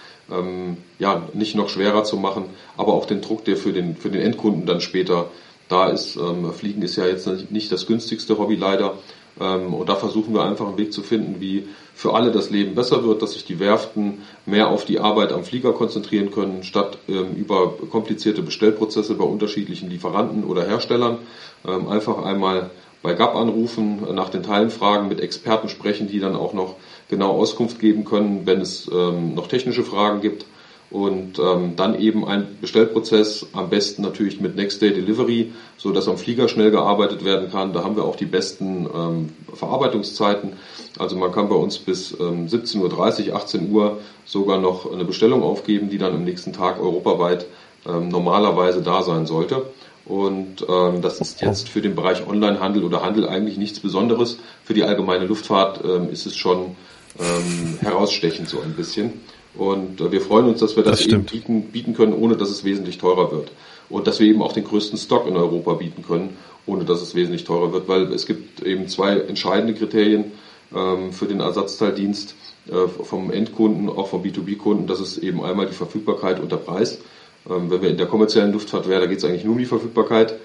ja, 0.98 1.22
nicht 1.32 1.54
noch 1.54 1.70
schwerer 1.70 2.04
zu 2.04 2.18
machen, 2.18 2.44
aber 2.76 2.92
auch 2.92 3.06
den 3.06 3.22
Druck, 3.22 3.46
der 3.46 3.56
für 3.56 3.72
den, 3.72 3.96
für 3.96 4.10
den 4.10 4.20
Endkunden 4.20 4.66
dann 4.66 4.82
später 4.82 5.30
da 5.70 5.88
ist. 5.88 6.18
Fliegen 6.52 6.82
ist 6.82 6.96
ja 6.96 7.06
jetzt 7.06 7.50
nicht 7.50 7.72
das 7.72 7.86
günstigste 7.86 8.36
Hobby 8.36 8.56
leider, 8.56 8.88
ähm, 8.90 8.98
und 9.40 9.88
da 9.88 9.94
versuchen 9.94 10.34
wir 10.34 10.44
einfach 10.44 10.66
einen 10.66 10.76
Weg 10.76 10.92
zu 10.92 11.02
finden, 11.02 11.40
wie 11.40 11.66
für 11.94 12.14
alle 12.14 12.30
das 12.30 12.50
Leben 12.50 12.74
besser 12.74 13.04
wird, 13.04 13.22
dass 13.22 13.32
sich 13.32 13.44
die 13.44 13.58
Werften 13.58 14.22
mehr 14.44 14.68
auf 14.68 14.84
die 14.84 15.00
Arbeit 15.00 15.32
am 15.32 15.44
Flieger 15.44 15.72
konzentrieren 15.72 16.30
können, 16.30 16.62
statt 16.62 16.98
ähm, 17.08 17.34
über 17.36 17.72
komplizierte 17.90 18.42
Bestellprozesse 18.42 19.14
bei 19.14 19.24
unterschiedlichen 19.24 19.88
Lieferanten 19.88 20.44
oder 20.44 20.66
Herstellern. 20.66 21.18
Ähm, 21.66 21.88
einfach 21.88 22.22
einmal 22.22 22.70
bei 23.02 23.14
GAP 23.14 23.34
anrufen, 23.34 24.02
nach 24.14 24.28
den 24.28 24.42
Teilen 24.42 24.70
fragen, 24.70 25.08
mit 25.08 25.20
Experten 25.20 25.70
sprechen, 25.70 26.08
die 26.08 26.20
dann 26.20 26.36
auch 26.36 26.52
noch 26.52 26.76
genau 27.08 27.30
Auskunft 27.30 27.80
geben 27.80 28.04
können, 28.04 28.42
wenn 28.44 28.60
es 28.60 28.88
noch 28.88 29.46
technische 29.46 29.84
Fragen 29.84 30.20
gibt 30.20 30.44
und 30.90 31.38
ähm, 31.38 31.76
dann 31.76 31.98
eben 31.98 32.26
ein 32.26 32.58
Bestellprozess, 32.60 33.46
am 33.52 33.70
besten 33.70 34.02
natürlich 34.02 34.40
mit 34.40 34.56
Next 34.56 34.82
Day 34.82 34.92
Delivery, 34.92 35.52
so 35.76 35.92
dass 35.92 36.08
am 36.08 36.18
Flieger 36.18 36.48
schnell 36.48 36.72
gearbeitet 36.72 37.24
werden 37.24 37.50
kann. 37.50 37.72
Da 37.72 37.84
haben 37.84 37.96
wir 37.96 38.04
auch 38.04 38.16
die 38.16 38.26
besten 38.26 38.88
ähm, 38.92 39.28
Verarbeitungszeiten. 39.54 40.54
Also 40.98 41.16
man 41.16 41.30
kann 41.30 41.48
bei 41.48 41.54
uns 41.54 41.78
bis 41.78 42.12
ähm, 42.18 42.48
17.30 42.48 43.28
Uhr, 43.28 43.36
18 43.36 43.70
Uhr 43.70 43.98
sogar 44.24 44.58
noch 44.58 44.92
eine 44.92 45.04
Bestellung 45.04 45.44
aufgeben, 45.44 45.90
die 45.90 45.98
dann 45.98 46.14
am 46.14 46.24
nächsten 46.24 46.52
Tag 46.52 46.80
europaweit 46.80 47.46
ähm, 47.86 48.08
normalerweise 48.08 48.82
da 48.82 49.02
sein 49.02 49.26
sollte. 49.26 49.62
Und 50.06 50.66
ähm, 50.68 51.02
das 51.02 51.20
ist 51.20 51.40
jetzt 51.40 51.68
für 51.68 51.80
den 51.80 51.94
Bereich 51.94 52.26
Onlinehandel 52.26 52.82
oder 52.82 53.02
Handel 53.02 53.28
eigentlich 53.28 53.58
nichts 53.58 53.78
Besonderes. 53.78 54.38
Für 54.64 54.74
die 54.74 54.82
allgemeine 54.82 55.26
Luftfahrt 55.26 55.84
ähm, 55.84 56.10
ist 56.10 56.26
es 56.26 56.36
schon 56.36 56.74
ähm, 57.20 57.78
herausstechend 57.80 58.48
so 58.48 58.60
ein 58.60 58.72
bisschen. 58.72 59.20
Und 59.54 60.00
äh, 60.00 60.12
wir 60.12 60.20
freuen 60.20 60.46
uns, 60.46 60.60
dass 60.60 60.76
wir 60.76 60.82
das, 60.82 60.98
das 60.98 61.06
eben 61.06 61.24
bieten, 61.24 61.62
bieten 61.64 61.94
können, 61.94 62.12
ohne 62.12 62.36
dass 62.36 62.50
es 62.50 62.64
wesentlich 62.64 62.98
teurer 62.98 63.32
wird. 63.32 63.50
Und 63.88 64.06
dass 64.06 64.20
wir 64.20 64.28
eben 64.28 64.42
auch 64.42 64.52
den 64.52 64.64
größten 64.64 64.98
Stock 64.98 65.26
in 65.26 65.36
Europa 65.36 65.74
bieten 65.74 66.04
können, 66.06 66.36
ohne 66.66 66.84
dass 66.84 67.02
es 67.02 67.14
wesentlich 67.14 67.44
teurer 67.44 67.72
wird, 67.72 67.88
weil 67.88 68.12
es 68.12 68.26
gibt 68.26 68.62
eben 68.62 68.88
zwei 68.88 69.18
entscheidende 69.18 69.74
Kriterien 69.74 70.32
ähm, 70.74 71.12
für 71.12 71.26
den 71.26 71.40
Ersatzteildienst 71.40 72.34
äh, 72.68 72.86
vom 72.86 73.32
Endkunden, 73.32 73.88
auch 73.88 74.08
vom 74.08 74.22
B2B-Kunden. 74.22 74.86
Das 74.86 75.00
ist 75.00 75.18
eben 75.18 75.42
einmal 75.42 75.66
die 75.66 75.74
Verfügbarkeit 75.74 76.38
und 76.38 76.52
der 76.52 76.58
Preis. 76.58 77.00
Ähm, 77.48 77.70
wenn 77.70 77.82
wir 77.82 77.90
in 77.90 77.96
der 77.96 78.06
kommerziellen 78.06 78.52
Luftfahrt 78.52 78.88
wären, 78.88 79.00
da 79.00 79.06
geht 79.06 79.18
es 79.18 79.24
eigentlich 79.24 79.44
nur 79.44 79.54
um 79.54 79.58
die 79.58 79.66
Verfügbarkeit, 79.66 80.32
äh, 80.32 80.36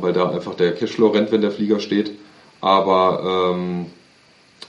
weil 0.00 0.12
da 0.12 0.30
einfach 0.30 0.54
der 0.54 0.74
Cashflow 0.74 1.08
rennt, 1.08 1.30
wenn 1.30 1.42
der 1.42 1.52
Flieger 1.52 1.78
steht. 1.78 2.10
Aber 2.60 3.54
ähm, 3.54 3.86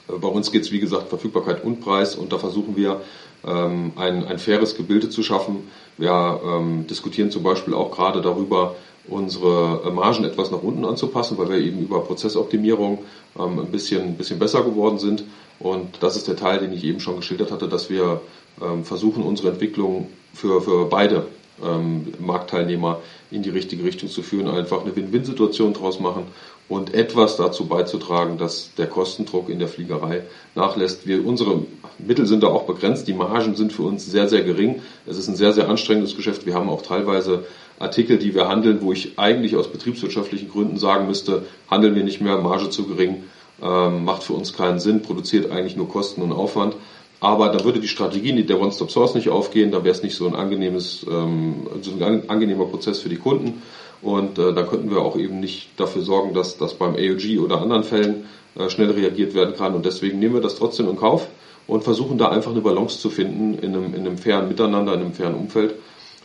bei 0.07 0.27
uns 0.27 0.51
geht 0.51 0.63
es, 0.63 0.71
wie 0.71 0.79
gesagt, 0.79 1.09
Verfügbarkeit 1.09 1.63
und 1.63 1.81
Preis 1.81 2.15
und 2.15 2.31
da 2.31 2.37
versuchen 2.37 2.75
wir 2.75 3.01
ein, 3.43 4.25
ein 4.25 4.37
faires 4.37 4.75
Gebilde 4.75 5.09
zu 5.09 5.23
schaffen. 5.23 5.69
Wir 5.97 6.39
ähm, 6.43 6.87
diskutieren 6.87 7.31
zum 7.31 7.43
Beispiel 7.43 7.73
auch 7.73 7.91
gerade 7.91 8.21
darüber, 8.21 8.75
unsere 9.07 9.91
Margen 9.91 10.23
etwas 10.23 10.51
nach 10.51 10.61
unten 10.61 10.85
anzupassen, 10.85 11.37
weil 11.37 11.49
wir 11.49 11.57
eben 11.57 11.79
über 11.79 12.01
Prozessoptimierung 12.01 12.99
ähm, 13.37 13.59
ein 13.59 13.71
bisschen, 13.71 14.01
ein 14.01 14.17
bisschen 14.17 14.39
besser 14.39 14.63
geworden 14.63 14.99
sind. 14.99 15.23
Und 15.59 16.01
das 16.01 16.15
ist 16.15 16.27
der 16.27 16.35
Teil, 16.35 16.59
den 16.59 16.73
ich 16.73 16.83
eben 16.83 16.99
schon 16.99 17.17
geschildert 17.17 17.51
hatte, 17.51 17.67
dass 17.67 17.89
wir 17.89 18.21
ähm, 18.61 18.85
versuchen, 18.85 19.23
unsere 19.23 19.49
Entwicklung 19.49 20.07
für, 20.33 20.61
für 20.61 20.85
beide 20.85 21.27
ähm, 21.63 22.13
Marktteilnehmer 22.19 22.99
in 23.31 23.43
die 23.43 23.49
richtige 23.49 23.83
Richtung 23.83 24.09
zu 24.09 24.23
führen, 24.23 24.47
einfach 24.47 24.81
eine 24.81 24.95
Win-Win-Situation 24.95 25.73
draus 25.73 25.99
machen 25.99 26.23
und 26.67 26.93
etwas 26.93 27.37
dazu 27.37 27.65
beizutragen, 27.65 28.37
dass 28.37 28.71
der 28.77 28.87
Kostendruck 28.87 29.49
in 29.49 29.59
der 29.59 29.67
Fliegerei 29.67 30.23
nachlässt. 30.55 31.07
Wir, 31.07 31.25
unsere 31.25 31.63
Mittel 31.97 32.25
sind 32.25 32.43
da 32.43 32.47
auch 32.47 32.63
begrenzt, 32.63 33.07
die 33.07 33.13
Margen 33.13 33.55
sind 33.55 33.73
für 33.73 33.83
uns 33.83 34.05
sehr, 34.05 34.27
sehr 34.27 34.43
gering. 34.43 34.81
Es 35.05 35.17
ist 35.17 35.27
ein 35.27 35.35
sehr, 35.35 35.51
sehr 35.51 35.67
anstrengendes 35.67 36.15
Geschäft. 36.15 36.45
Wir 36.45 36.53
haben 36.53 36.69
auch 36.69 36.81
teilweise 36.81 37.45
Artikel, 37.79 38.17
die 38.17 38.35
wir 38.35 38.47
handeln, 38.47 38.81
wo 38.81 38.93
ich 38.93 39.17
eigentlich 39.17 39.55
aus 39.55 39.71
betriebswirtschaftlichen 39.71 40.49
Gründen 40.49 40.77
sagen 40.77 41.07
müsste, 41.07 41.43
handeln 41.69 41.95
wir 41.95 42.03
nicht 42.03 42.21
mehr, 42.21 42.37
Marge 42.37 42.69
zu 42.69 42.85
gering, 42.87 43.23
ähm, 43.61 44.05
macht 44.05 44.23
für 44.23 44.33
uns 44.33 44.53
keinen 44.53 44.79
Sinn, 44.79 45.01
produziert 45.01 45.51
eigentlich 45.51 45.75
nur 45.75 45.89
Kosten 45.89 46.21
und 46.21 46.31
Aufwand. 46.31 46.75
Aber 47.21 47.49
da 47.49 47.63
würde 47.65 47.79
die 47.79 47.87
Strategie 47.87 48.43
der 48.43 48.61
One-Stop-Source 48.61 49.15
nicht 49.15 49.29
aufgehen, 49.29 49.71
da 49.71 49.83
wäre 49.83 49.93
es 49.93 50.03
nicht 50.03 50.15
so 50.15 50.25
ein 50.27 50.35
angenehmes, 50.35 51.05
ähm, 51.09 51.67
so 51.81 51.91
ein 51.91 52.29
angenehmer 52.29 52.65
Prozess 52.65 52.99
für 52.99 53.09
die 53.09 53.17
Kunden. 53.17 53.61
Und 54.01 54.39
äh, 54.39 54.53
da 54.53 54.63
könnten 54.63 54.89
wir 54.89 55.01
auch 55.01 55.17
eben 55.17 55.41
nicht 55.41 55.71
dafür 55.77 56.01
sorgen, 56.01 56.33
dass 56.33 56.57
das 56.57 56.75
beim 56.75 56.95
AOG 56.95 57.39
oder 57.43 57.61
anderen 57.61 57.83
Fällen 57.83 58.25
äh, 58.55 58.69
schnell 58.69 58.91
reagiert 58.91 59.33
werden 59.33 59.55
kann. 59.55 59.75
Und 59.75 59.85
deswegen 59.85 60.19
nehmen 60.19 60.35
wir 60.35 60.41
das 60.41 60.55
trotzdem 60.55 60.89
in 60.89 60.95
Kauf 60.95 61.27
und 61.67 61.83
versuchen 61.83 62.17
da 62.17 62.29
einfach 62.29 62.51
eine 62.51 62.61
Balance 62.61 62.99
zu 62.99 63.09
finden 63.09 63.59
in 63.59 63.75
einem, 63.75 63.93
in 63.93 64.07
einem 64.07 64.17
fairen 64.17 64.47
Miteinander, 64.47 64.93
in 64.93 65.01
einem 65.01 65.13
fairen 65.13 65.35
Umfeld. 65.35 65.75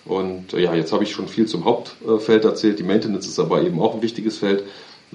Und 0.05 0.55
äh, 0.55 0.61
ja, 0.61 0.75
jetzt 0.75 0.93
habe 0.93 1.03
ich 1.03 1.11
schon 1.11 1.27
viel 1.27 1.47
zum 1.47 1.65
Hauptfeld 1.65 2.45
erzählt. 2.45 2.79
Die 2.79 2.85
Maintenance 2.85 3.27
ist 3.27 3.41
aber 3.41 3.63
eben 3.63 3.81
auch 3.81 3.95
ein 3.95 4.03
wichtiges 4.03 4.39
Feld. 4.39 4.63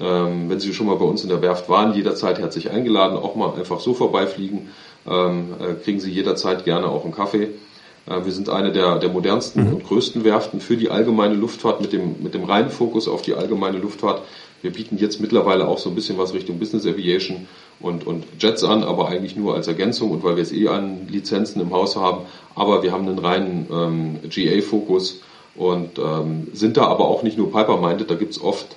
Ähm, 0.02 0.50
wenn 0.50 0.60
Sie 0.60 0.74
schon 0.74 0.88
mal 0.88 0.96
bei 0.96 1.06
uns 1.06 1.24
in 1.24 1.30
der 1.30 1.42
Werft 1.42 1.70
waren, 1.70 1.94
jederzeit 1.94 2.40
herzlich 2.40 2.70
eingeladen, 2.70 3.18
auch 3.18 3.36
mal 3.36 3.54
einfach 3.56 3.80
so 3.80 3.94
vorbeifliegen 3.94 4.70
ähm, 5.10 5.54
äh, 5.60 5.74
kriegen 5.84 6.00
Sie 6.00 6.12
jederzeit 6.12 6.66
gerne 6.66 6.88
auch 6.88 7.04
einen 7.04 7.14
Kaffee. 7.14 7.50
Äh, 8.06 8.26
wir 8.26 8.32
sind 8.32 8.50
eine 8.50 8.72
der, 8.72 9.00
der 9.00 9.10
modernsten 9.10 9.68
mhm. 9.68 9.74
und 9.76 9.84
größten 9.86 10.24
Werften 10.24 10.62
für 10.62 10.78
die 10.78 10.90
allgemeine 10.90 11.36
Luftfahrt 11.36 11.82
mit 11.82 11.94
dem, 11.94 12.22
mit 12.22 12.34
dem 12.34 12.44
reinen 12.44 12.70
Fokus 12.70 13.08
auf 13.08 13.22
die 13.22 13.34
allgemeine 13.34 13.78
Luftfahrt. 13.78 14.22
Wir 14.62 14.72
bieten 14.72 14.98
jetzt 14.98 15.22
mittlerweile 15.22 15.68
auch 15.68 15.78
so 15.78 15.90
ein 15.90 15.96
bisschen 15.96 16.18
was 16.18 16.34
Richtung 16.34 16.60
Business 16.60 16.86
Aviation 16.86 17.48
und, 17.80 18.06
und 18.06 18.26
Jets 18.40 18.64
an, 18.64 18.84
aber 18.84 19.08
eigentlich 19.08 19.38
nur 19.38 19.56
als 19.56 19.68
Ergänzung 19.68 20.12
und 20.12 20.24
weil 20.24 20.36
wir 20.36 20.44
es 20.44 20.52
eh 20.52 20.68
an 20.68 21.08
Lizenzen 21.08 21.62
im 21.62 21.72
Haus 21.72 21.96
haben. 21.96 22.26
Aber 22.56 22.84
wir 22.84 22.92
haben 22.92 23.08
einen 23.08 23.20
reinen 23.20 23.68
ähm, 23.72 24.20
GA-Fokus 24.30 25.22
und 25.56 25.98
ähm, 25.98 26.48
sind 26.54 26.76
da 26.78 26.88
aber 26.88 27.06
auch 27.08 27.24
nicht 27.24 27.38
nur 27.38 27.52
Piper-minded, 27.52 28.12
da 28.12 28.16
gibt's 28.16 28.42
oft 28.42 28.76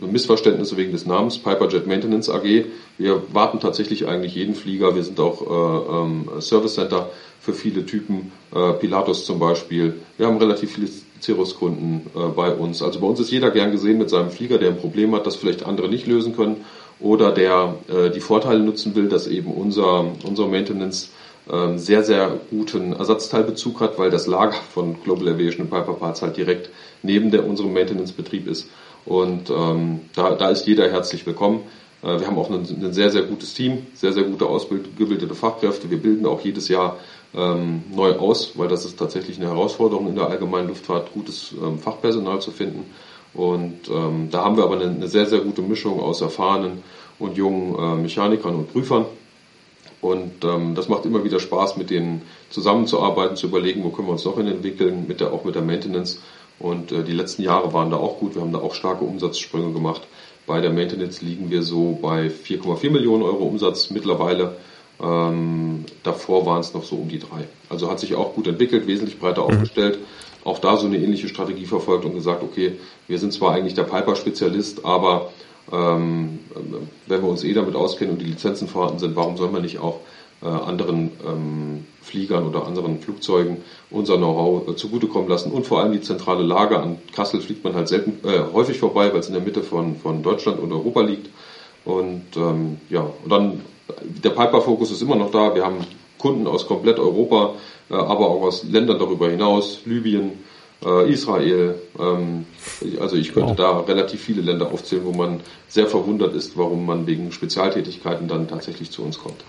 Missverständnisse 0.00 0.76
wegen 0.76 0.92
des 0.92 1.06
Namens 1.06 1.38
Piper 1.38 1.68
Jet 1.68 1.86
Maintenance 1.86 2.28
AG. 2.28 2.64
Wir 2.98 3.22
warten 3.32 3.60
tatsächlich 3.60 4.06
eigentlich 4.06 4.34
jeden 4.34 4.54
Flieger. 4.54 4.94
Wir 4.94 5.04
sind 5.04 5.20
auch 5.20 5.42
äh, 5.42 5.96
ähm, 5.96 6.28
Service 6.40 6.74
Center 6.74 7.10
für 7.40 7.52
viele 7.52 7.86
Typen, 7.86 8.32
äh, 8.54 8.72
Pilatus 8.74 9.24
zum 9.24 9.38
Beispiel. 9.38 9.94
Wir 10.16 10.26
haben 10.26 10.38
relativ 10.38 10.72
viele 10.72 10.88
Cirrus-Kunden 11.22 12.06
äh, 12.14 12.28
bei 12.34 12.52
uns. 12.52 12.82
Also 12.82 13.00
bei 13.00 13.06
uns 13.06 13.20
ist 13.20 13.30
jeder 13.30 13.50
gern 13.50 13.72
gesehen 13.72 13.98
mit 13.98 14.10
seinem 14.10 14.30
Flieger, 14.30 14.58
der 14.58 14.70
ein 14.70 14.78
Problem 14.78 15.14
hat, 15.14 15.26
das 15.26 15.36
vielleicht 15.36 15.64
andere 15.64 15.88
nicht 15.88 16.06
lösen 16.06 16.36
können 16.36 16.64
oder 17.00 17.32
der 17.32 17.76
äh, 17.88 18.10
die 18.10 18.20
Vorteile 18.20 18.60
nutzen 18.60 18.94
will, 18.94 19.08
dass 19.08 19.26
eben 19.26 19.52
unser, 19.52 20.06
unser 20.24 20.46
Maintenance 20.46 21.10
ähm, 21.50 21.78
sehr, 21.78 22.04
sehr 22.04 22.38
guten 22.50 22.92
Ersatzteilbezug 22.92 23.80
hat, 23.80 23.98
weil 23.98 24.10
das 24.10 24.26
Lager 24.26 24.58
von 24.74 25.02
Global 25.02 25.28
Aviation 25.28 25.62
und 25.62 25.70
Piper 25.70 25.94
Parts 25.94 26.22
halt 26.22 26.36
direkt 26.36 26.70
neben 27.02 27.30
der, 27.30 27.46
unserem 27.46 27.72
Maintenance-Betrieb 27.72 28.46
ist. 28.46 28.68
Und 29.06 29.50
ähm, 29.50 30.00
da, 30.14 30.34
da 30.34 30.50
ist 30.50 30.66
jeder 30.66 30.90
herzlich 30.90 31.26
willkommen. 31.26 31.60
Äh, 32.02 32.20
wir 32.20 32.26
haben 32.26 32.38
auch 32.38 32.50
ein, 32.50 32.60
ein, 32.60 32.92
sehr, 32.92 33.10
sehr 33.10 33.22
gutes 33.22 33.54
Team, 33.54 33.86
sehr, 33.94 34.12
sehr 34.12 34.24
gute 34.24 34.46
ausgebildete 34.46 35.34
Fachkräfte. 35.34 35.90
Wir 35.90 35.98
bilden 35.98 36.26
auch 36.26 36.40
jedes 36.40 36.68
Jahr 36.68 36.98
ähm, 37.34 37.82
neu 37.94 38.16
aus, 38.16 38.52
weil 38.56 38.68
das 38.68 38.84
ist 38.84 38.98
tatsächlich 38.98 39.38
eine 39.38 39.48
Herausforderung 39.48 40.08
in 40.08 40.16
der 40.16 40.28
allgemeinen 40.28 40.68
Luftfahrt, 40.68 41.12
gutes 41.12 41.52
ähm, 41.62 41.78
Fachpersonal 41.78 42.40
zu 42.40 42.50
finden. 42.50 42.84
Und 43.32 43.88
ähm, 43.88 44.28
da 44.30 44.44
haben 44.44 44.56
wir 44.56 44.64
aber 44.64 44.74
eine, 44.74 44.90
eine, 44.90 45.08
sehr, 45.08 45.26
sehr 45.26 45.40
gute 45.40 45.62
Mischung 45.62 46.00
aus 46.00 46.20
erfahrenen 46.20 46.82
und 47.18 47.36
jungen 47.36 47.78
äh, 47.78 48.02
Mechanikern 48.02 48.56
und 48.56 48.72
Prüfern. 48.72 49.06
Und 50.00 50.44
ähm, 50.44 50.74
das 50.74 50.88
macht 50.88 51.04
immer 51.04 51.24
wieder 51.24 51.38
Spaß, 51.38 51.76
mit 51.76 51.90
denen 51.90 52.22
zusammenzuarbeiten, 52.48 53.36
zu 53.36 53.46
überlegen, 53.46 53.84
wo 53.84 53.90
können 53.90 54.08
wir 54.08 54.12
uns 54.12 54.24
noch 54.24 54.36
hin 54.36 54.48
entwickeln, 54.48 55.04
mit 55.06 55.20
der, 55.20 55.32
auch 55.32 55.44
mit 55.44 55.54
der 55.54 55.62
Maintenance. 55.62 56.20
Und 56.60 56.92
äh, 56.92 57.02
die 57.02 57.12
letzten 57.12 57.42
Jahre 57.42 57.72
waren 57.72 57.90
da 57.90 57.96
auch 57.96 58.18
gut. 58.18 58.34
Wir 58.34 58.42
haben 58.42 58.52
da 58.52 58.60
auch 58.60 58.74
starke 58.74 59.04
Umsatzsprünge 59.04 59.72
gemacht. 59.72 60.02
Bei 60.46 60.60
der 60.60 60.70
Maintenance 60.70 61.22
liegen 61.22 61.50
wir 61.50 61.62
so 61.62 61.98
bei 62.00 62.26
4,4 62.26 62.90
Millionen 62.90 63.22
Euro 63.22 63.44
Umsatz 63.44 63.90
mittlerweile. 63.90 64.56
Ähm, 65.02 65.86
davor 66.02 66.44
waren 66.44 66.60
es 66.60 66.74
noch 66.74 66.84
so 66.84 66.96
um 66.96 67.08
die 67.08 67.18
drei. 67.18 67.48
Also 67.70 67.90
hat 67.90 68.00
sich 68.00 68.14
auch 68.14 68.34
gut 68.34 68.46
entwickelt, 68.46 68.86
wesentlich 68.86 69.18
breiter 69.18 69.42
mhm. 69.42 69.54
aufgestellt. 69.54 69.98
Auch 70.44 70.58
da 70.58 70.76
so 70.76 70.86
eine 70.86 70.98
ähnliche 70.98 71.28
Strategie 71.28 71.66
verfolgt 71.66 72.04
und 72.04 72.14
gesagt, 72.14 72.42
okay, 72.42 72.78
wir 73.08 73.18
sind 73.18 73.32
zwar 73.32 73.52
eigentlich 73.54 73.74
der 73.74 73.84
Piper-Spezialist, 73.84 74.84
aber 74.84 75.30
ähm, 75.72 76.40
wenn 77.06 77.22
wir 77.22 77.28
uns 77.28 77.44
eh 77.44 77.52
damit 77.52 77.74
auskennen 77.74 78.14
und 78.14 78.20
die 78.20 78.26
Lizenzen 78.26 78.68
vorhanden 78.68 78.98
sind, 78.98 79.16
warum 79.16 79.36
sollen 79.36 79.52
wir 79.52 79.60
nicht 79.60 79.78
auch 79.78 80.00
äh, 80.42 80.46
anderen 80.46 81.10
ähm, 81.26 81.86
Fliegern 82.02 82.46
oder 82.46 82.66
anderen 82.66 83.00
Flugzeugen 83.00 83.58
unser 83.90 84.16
Know-how 84.16 84.68
äh, 84.68 84.76
zugutekommen 84.76 85.28
lassen 85.28 85.52
und 85.52 85.66
vor 85.66 85.80
allem 85.80 85.92
die 85.92 86.00
zentrale 86.00 86.42
Lage. 86.42 86.78
An 86.78 86.98
Kassel 87.14 87.40
fliegt 87.40 87.64
man 87.64 87.74
halt 87.74 87.88
selten, 87.88 88.26
äh, 88.26 88.40
häufig 88.52 88.78
vorbei, 88.78 89.12
weil 89.12 89.20
es 89.20 89.28
in 89.28 89.34
der 89.34 89.42
Mitte 89.42 89.62
von, 89.62 89.96
von 89.96 90.22
Deutschland 90.22 90.58
und 90.60 90.72
Europa 90.72 91.02
liegt. 91.02 91.28
Und 91.84 92.24
ähm, 92.36 92.78
ja, 92.88 93.00
und 93.00 93.30
dann 93.30 93.60
der 94.02 94.30
Piper-Fokus 94.30 94.90
ist 94.90 95.02
immer 95.02 95.16
noch 95.16 95.30
da. 95.30 95.54
Wir 95.54 95.64
haben 95.64 95.78
Kunden 96.18 96.46
aus 96.46 96.66
komplett 96.66 96.98
Europa, 96.98 97.54
äh, 97.90 97.94
aber 97.94 98.28
auch 98.28 98.42
aus 98.42 98.64
Ländern 98.64 98.98
darüber 98.98 99.28
hinaus, 99.28 99.80
Libyen, 99.84 100.32
äh, 100.84 101.10
Israel. 101.10 101.76
Ähm, 101.98 102.46
also 103.00 103.16
ich 103.16 103.32
könnte 103.32 103.50
wow. 103.50 103.56
da 103.56 103.80
relativ 103.80 104.20
viele 104.20 104.42
Länder 104.42 104.70
aufzählen, 104.72 105.04
wo 105.04 105.12
man 105.12 105.40
sehr 105.68 105.86
verwundert 105.86 106.34
ist, 106.34 106.56
warum 106.56 106.86
man 106.86 107.06
wegen 107.06 107.32
Spezialtätigkeiten 107.32 108.28
dann 108.28 108.48
tatsächlich 108.48 108.90
zu 108.90 109.02
uns 109.02 109.18
kommt. 109.18 109.42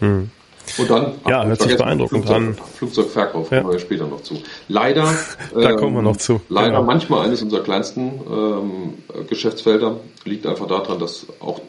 Hm. 0.00 0.30
Und 0.78 0.90
dann 0.90 1.14
ja, 1.28 1.54
sich 1.54 1.76
beeindruckend 1.76 2.26
Flugzeug. 2.26 2.56
Flugzeugverkauf 2.74 3.50
ja. 3.50 3.60
kommen 3.60 3.72
wir 3.72 3.78
später 3.78 4.06
noch 4.06 4.22
zu. 4.22 4.42
Leider, 4.68 5.14
da 5.54 5.70
ähm, 5.70 5.76
kommen 5.76 5.94
wir 5.94 6.02
noch 6.02 6.16
zu. 6.16 6.40
Leider 6.48 6.70
genau. 6.70 6.82
manchmal 6.82 7.26
eines 7.26 7.42
unserer 7.42 7.62
kleinsten 7.62 8.20
ähm, 8.30 8.94
Geschäftsfelder 9.28 10.00
liegt 10.24 10.46
einfach 10.46 10.66
daran, 10.66 10.98
dass 10.98 11.26
auch 11.40 11.60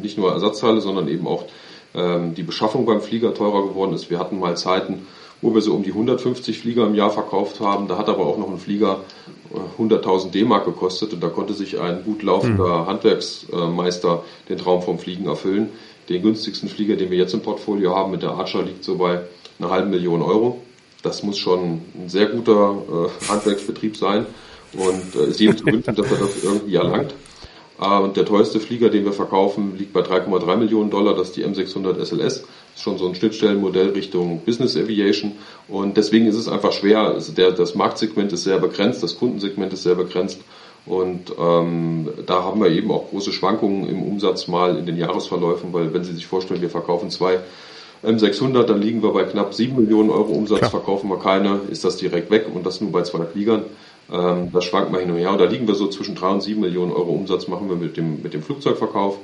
nicht 0.00 0.18
nur 0.18 0.32
Ersatzteile, 0.32 0.80
sondern 0.80 1.08
eben 1.08 1.26
auch 1.26 1.44
ähm, 1.94 2.34
die 2.34 2.42
Beschaffung 2.42 2.86
beim 2.86 3.00
Flieger 3.00 3.34
teurer 3.34 3.66
geworden 3.68 3.92
ist. 3.92 4.08
Wir 4.08 4.18
hatten 4.18 4.38
mal 4.38 4.56
Zeiten, 4.56 5.06
wo 5.42 5.52
wir 5.52 5.60
so 5.60 5.74
um 5.74 5.82
die 5.82 5.90
150 5.90 6.58
Flieger 6.58 6.86
im 6.86 6.94
Jahr 6.94 7.10
verkauft 7.10 7.60
haben. 7.60 7.88
Da 7.88 7.98
hat 7.98 8.08
aber 8.08 8.24
auch 8.24 8.38
noch 8.38 8.48
ein 8.48 8.58
Flieger 8.58 9.00
100.000 9.78 10.28
äh, 10.28 10.30
D-Mark 10.30 10.64
gekostet 10.64 11.12
und 11.12 11.22
da 11.22 11.28
konnte 11.28 11.54
sich 11.54 11.80
ein 11.80 12.02
gut 12.04 12.22
laufender 12.22 12.80
hm. 12.80 12.86
Handwerksmeister 12.86 14.24
den 14.48 14.58
Traum 14.58 14.82
vom 14.82 14.98
Fliegen 14.98 15.26
erfüllen. 15.26 15.70
Den 16.08 16.22
günstigsten 16.22 16.68
Flieger, 16.68 16.96
den 16.96 17.10
wir 17.10 17.18
jetzt 17.18 17.34
im 17.34 17.40
Portfolio 17.40 17.94
haben 17.94 18.10
mit 18.10 18.22
der 18.22 18.30
Archer, 18.30 18.62
liegt 18.62 18.84
so 18.84 18.96
bei 18.96 19.22
einer 19.58 19.70
halben 19.70 19.90
Million 19.90 20.22
Euro. 20.22 20.60
Das 21.02 21.22
muss 21.22 21.38
schon 21.38 21.82
ein 21.94 22.08
sehr 22.08 22.26
guter 22.26 22.76
äh, 22.88 23.28
Handwerksbetrieb 23.28 23.96
sein 23.96 24.26
und 24.72 25.14
äh, 25.14 25.28
ist 25.28 25.40
jedem 25.40 25.56
zu 25.56 25.66
wünschen, 25.66 25.94
dass 25.94 26.10
er 26.10 26.18
das 26.18 26.42
irgendwie 26.42 26.74
erlangt. 26.74 27.14
Äh, 27.80 27.98
und 27.98 28.16
der 28.16 28.24
teuerste 28.24 28.60
Flieger, 28.60 28.88
den 28.88 29.04
wir 29.04 29.12
verkaufen, 29.12 29.76
liegt 29.76 29.92
bei 29.92 30.00
3,3 30.00 30.56
Millionen 30.56 30.90
Dollar. 30.90 31.14
Das 31.14 31.28
ist 31.28 31.36
die 31.36 31.44
M600 31.44 32.02
SLS. 32.04 32.42
Das 32.42 32.42
ist 32.76 32.82
schon 32.82 32.98
so 32.98 33.06
ein 33.06 33.14
Schnittstellenmodell 33.14 33.90
Richtung 33.90 34.40
Business 34.44 34.76
Aviation. 34.76 35.32
Und 35.68 35.96
deswegen 35.96 36.26
ist 36.26 36.36
es 36.36 36.48
einfach 36.48 36.72
schwer. 36.72 37.00
Also 37.00 37.32
der, 37.32 37.52
das 37.52 37.74
Marktsegment 37.74 38.32
ist 38.32 38.44
sehr 38.44 38.58
begrenzt, 38.58 39.02
das 39.02 39.18
Kundensegment 39.18 39.72
ist 39.72 39.82
sehr 39.82 39.94
begrenzt. 39.94 40.40
Und 40.86 41.32
ähm, 41.38 42.08
da 42.26 42.42
haben 42.42 42.60
wir 42.60 42.70
eben 42.70 42.90
auch 42.90 43.08
große 43.08 43.32
Schwankungen 43.32 43.88
im 43.88 44.02
Umsatz 44.02 44.48
mal 44.48 44.76
in 44.76 44.84
den 44.84 44.98
Jahresverläufen, 44.98 45.72
weil 45.72 45.94
wenn 45.94 46.04
Sie 46.04 46.12
sich 46.12 46.26
vorstellen, 46.26 46.60
wir 46.60 46.68
verkaufen 46.68 47.10
zwei 47.10 47.38
M600, 48.04 48.64
dann 48.64 48.82
liegen 48.82 49.02
wir 49.02 49.12
bei 49.12 49.24
knapp 49.24 49.54
7 49.54 49.76
Millionen 49.76 50.10
Euro 50.10 50.32
Umsatz, 50.32 50.58
Klar. 50.58 50.70
verkaufen 50.70 51.08
wir 51.08 51.18
keine, 51.18 51.60
ist 51.70 51.84
das 51.84 51.96
direkt 51.96 52.30
weg 52.30 52.46
und 52.54 52.66
das 52.66 52.82
nur 52.82 52.92
bei 52.92 53.02
zwei 53.02 53.24
Fliegern. 53.24 53.62
Ähm, 54.12 54.50
das 54.52 54.64
schwankt 54.64 54.92
mal 54.92 55.00
hin 55.00 55.10
und 55.10 55.16
her. 55.16 55.30
Und 55.30 55.40
da 55.40 55.46
liegen 55.46 55.66
wir 55.66 55.74
so 55.74 55.88
zwischen 55.88 56.14
3 56.14 56.28
und 56.28 56.42
7 56.42 56.60
Millionen 56.60 56.92
Euro 56.92 57.12
Umsatz 57.12 57.48
machen 57.48 57.70
wir 57.70 57.76
mit 57.76 57.96
dem, 57.96 58.22
mit 58.22 58.34
dem 58.34 58.42
Flugzeugverkauf. 58.42 59.16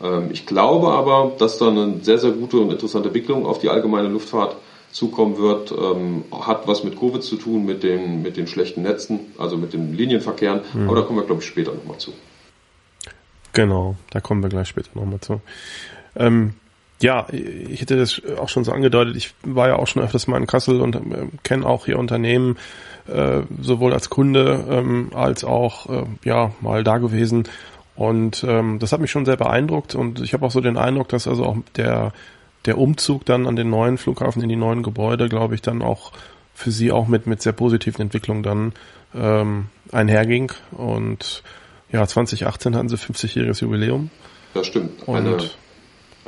Ähm, 0.00 0.28
ich 0.30 0.46
glaube 0.46 0.88
aber, 0.88 1.32
dass 1.38 1.58
da 1.58 1.68
eine 1.68 1.94
sehr, 2.02 2.18
sehr 2.18 2.30
gute 2.30 2.58
und 2.58 2.70
interessante 2.70 3.08
Entwicklung 3.08 3.44
auf 3.44 3.58
die 3.58 3.68
allgemeine 3.68 4.08
Luftfahrt 4.08 4.54
zukommen 4.98 5.38
wird, 5.38 5.70
ähm, 5.70 6.24
hat 6.32 6.66
was 6.66 6.82
mit 6.82 6.98
Covid 6.98 7.22
zu 7.22 7.36
tun, 7.36 7.64
mit 7.64 7.84
den, 7.84 8.20
mit 8.20 8.36
den 8.36 8.48
schlechten 8.48 8.82
Netzen, 8.82 9.20
also 9.38 9.56
mit 9.56 9.72
den 9.72 9.94
Linienverkehren. 9.94 10.62
Mhm. 10.74 10.88
Aber 10.88 10.96
da 10.96 11.02
kommen 11.02 11.20
wir, 11.20 11.24
glaube 11.24 11.40
ich, 11.40 11.46
später 11.46 11.72
nochmal 11.72 11.98
zu. 11.98 12.12
Genau, 13.52 13.94
da 14.10 14.20
kommen 14.20 14.42
wir 14.42 14.48
gleich 14.50 14.68
später 14.68 14.90
nochmal 14.94 15.20
zu. 15.20 15.40
Ähm, 16.16 16.54
ja, 17.00 17.28
ich 17.30 17.80
hätte 17.80 17.96
das 17.96 18.20
auch 18.40 18.48
schon 18.48 18.64
so 18.64 18.72
angedeutet. 18.72 19.14
Ich 19.14 19.34
war 19.44 19.68
ja 19.68 19.76
auch 19.76 19.86
schon 19.86 20.02
öfters 20.02 20.26
mal 20.26 20.36
in 20.36 20.48
Kassel 20.48 20.80
und 20.80 20.96
äh, 20.96 21.28
kenne 21.44 21.64
auch 21.64 21.86
hier 21.86 21.96
Unternehmen, 21.96 22.56
äh, 23.06 23.42
sowohl 23.62 23.92
als 23.92 24.10
Kunde 24.10 24.64
ähm, 24.68 25.12
als 25.14 25.44
auch 25.44 25.88
äh, 25.88 26.04
ja 26.24 26.50
mal 26.60 26.82
da 26.82 26.98
gewesen. 26.98 27.44
Und 27.94 28.44
ähm, 28.46 28.80
das 28.80 28.90
hat 28.90 29.00
mich 29.00 29.12
schon 29.12 29.24
sehr 29.24 29.36
beeindruckt 29.36 29.94
und 29.94 30.20
ich 30.20 30.32
habe 30.34 30.44
auch 30.44 30.50
so 30.50 30.60
den 30.60 30.76
Eindruck, 30.76 31.08
dass 31.08 31.28
also 31.28 31.44
auch 31.44 31.56
der 31.76 32.12
der 32.68 32.78
Umzug 32.78 33.24
dann 33.24 33.46
an 33.46 33.56
den 33.56 33.70
neuen 33.70 33.98
Flughafen 33.98 34.42
in 34.42 34.48
die 34.48 34.56
neuen 34.56 34.82
Gebäude, 34.82 35.28
glaube 35.28 35.56
ich, 35.56 35.62
dann 35.62 35.82
auch 35.82 36.12
für 36.54 36.70
sie 36.70 36.92
auch 36.92 37.08
mit 37.08 37.26
mit 37.26 37.42
sehr 37.42 37.52
positiven 37.52 38.02
Entwicklungen 38.02 38.42
dann 38.42 38.72
ähm, 39.14 39.66
einherging. 39.90 40.52
Und 40.70 41.42
ja, 41.90 42.06
2018 42.06 42.76
hatten 42.76 42.88
sie 42.88 42.96
50-jähriges 42.96 43.62
Jubiläum. 43.62 44.10
Das 44.54 44.66
stimmt. 44.66 45.06
Und 45.06 45.16
eine 45.16 45.38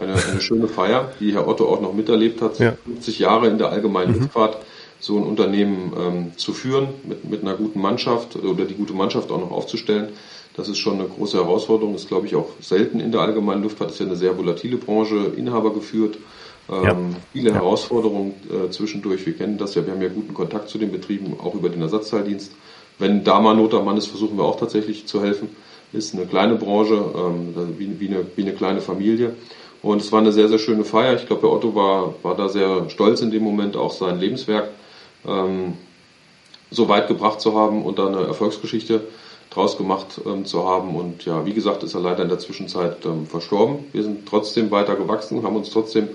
eine, 0.01 0.15
eine 0.15 0.41
schöne 0.41 0.69
Feier, 0.69 1.13
die 1.21 1.35
Herr 1.35 1.47
Otto 1.47 1.69
auch 1.69 1.81
noch 1.81 1.93
miterlebt 1.93 2.41
hat. 2.43 2.59
Ja. 2.59 2.75
50 2.87 3.19
Jahre 3.19 3.49
in 3.49 3.59
der 3.59 3.69
allgemeinen 3.69 4.15
mhm. 4.15 4.21
Luftfahrt 4.21 4.59
so 4.99 5.17
ein 5.17 5.25
Unternehmen 5.25 5.93
ähm, 5.99 6.33
zu 6.37 6.53
führen, 6.53 6.89
mit, 7.05 7.25
mit 7.25 7.43
einer 7.43 7.55
guten 7.55 7.81
Mannschaft 7.81 8.37
oder 8.37 8.65
die 8.65 8.75
gute 8.75 8.93
Mannschaft 8.93 9.31
auch 9.31 9.41
noch 9.41 9.51
aufzustellen. 9.51 10.11
Das 10.61 10.69
ist 10.69 10.79
schon 10.79 11.01
eine 11.01 11.09
große 11.09 11.39
Herausforderung. 11.39 11.95
Das 11.95 12.03
ist, 12.03 12.09
glaube 12.09 12.27
ich, 12.27 12.37
auch 12.37 12.51
selten 12.61 13.01
in 13.01 13.13
der 13.13 13.23
allgemeinen 13.23 13.63
Luftfahrt. 13.63 13.89
Das 13.89 13.95
ist 13.95 14.01
ja 14.01 14.07
eine 14.07 14.17
sehr 14.17 14.37
volatile 14.37 14.77
Branche, 14.77 15.33
Inhaber 15.35 15.73
geführt. 15.73 16.19
Ähm, 16.71 16.85
ja. 16.85 16.97
Viele 17.33 17.49
ja. 17.49 17.55
Herausforderungen 17.55 18.35
äh, 18.51 18.71
zwischendurch. 18.71 19.25
Wir 19.25 19.33
kennen 19.33 19.57
das 19.57 19.75
ja, 19.75 19.87
wir 19.87 19.95
haben 19.95 20.03
ja 20.03 20.09
guten 20.09 20.35
Kontakt 20.35 20.69
zu 20.69 20.77
den 20.77 20.93
Betrieben, 20.93 21.35
auch 21.43 21.55
über 21.55 21.71
den 21.71 21.81
Ersatzteildienst. 21.81 22.53
Wenn 22.99 23.25
da 23.25 23.41
mal 23.41 23.57
Not 23.57 23.73
am 23.73 23.87
Mann 23.87 23.97
ist, 23.97 24.09
versuchen 24.09 24.37
wir 24.37 24.45
auch 24.45 24.61
tatsächlich 24.61 25.07
zu 25.07 25.23
helfen. 25.23 25.49
Ist 25.95 26.15
eine 26.15 26.27
kleine 26.27 26.57
Branche, 26.57 27.03
ähm, 27.17 27.55
wie, 27.79 27.99
wie, 27.99 28.09
eine, 28.09 28.27
wie 28.37 28.43
eine 28.43 28.53
kleine 28.53 28.83
Familie. 28.83 29.35
Und 29.81 30.03
es 30.03 30.13
war 30.13 30.21
eine 30.21 30.31
sehr, 30.31 30.51
sehr 30.51 30.59
schöne 30.59 30.85
Feier. 30.85 31.17
Ich 31.17 31.27
glaube, 31.27 31.41
der 31.41 31.51
Otto 31.51 31.75
war, 31.75 32.15
war 32.23 32.37
da 32.37 32.51
sehr 32.51 32.91
stolz 32.91 33.23
in 33.23 33.31
dem 33.31 33.43
Moment, 33.43 33.79
auch 33.79 33.93
sein 33.93 34.21
Lebenswerk 34.21 34.69
ähm, 35.27 35.79
so 36.71 36.91
weit 36.91 37.09
gebracht 37.09 37.41
zu 37.41 37.59
haben 37.59 37.83
und 37.83 37.99
da 37.99 38.09
eine 38.09 38.27
Erfolgsgeschichte 38.27 39.01
draus 39.51 39.77
gemacht 39.77 40.21
ähm, 40.25 40.45
zu 40.45 40.67
haben. 40.67 40.95
Und 40.97 41.25
ja, 41.25 41.45
wie 41.45 41.53
gesagt, 41.53 41.83
ist 41.83 41.95
er 41.95 42.01
leider 42.01 42.23
in 42.23 42.29
der 42.29 42.39
Zwischenzeit 42.39 43.05
ähm, 43.05 43.27
verstorben. 43.27 43.85
Wir 43.93 44.03
sind 44.03 44.27
trotzdem 44.27 44.71
weiter 44.71 44.95
gewachsen, 44.95 45.43
haben 45.43 45.57
uns 45.57 45.71
trotzdem 45.71 46.09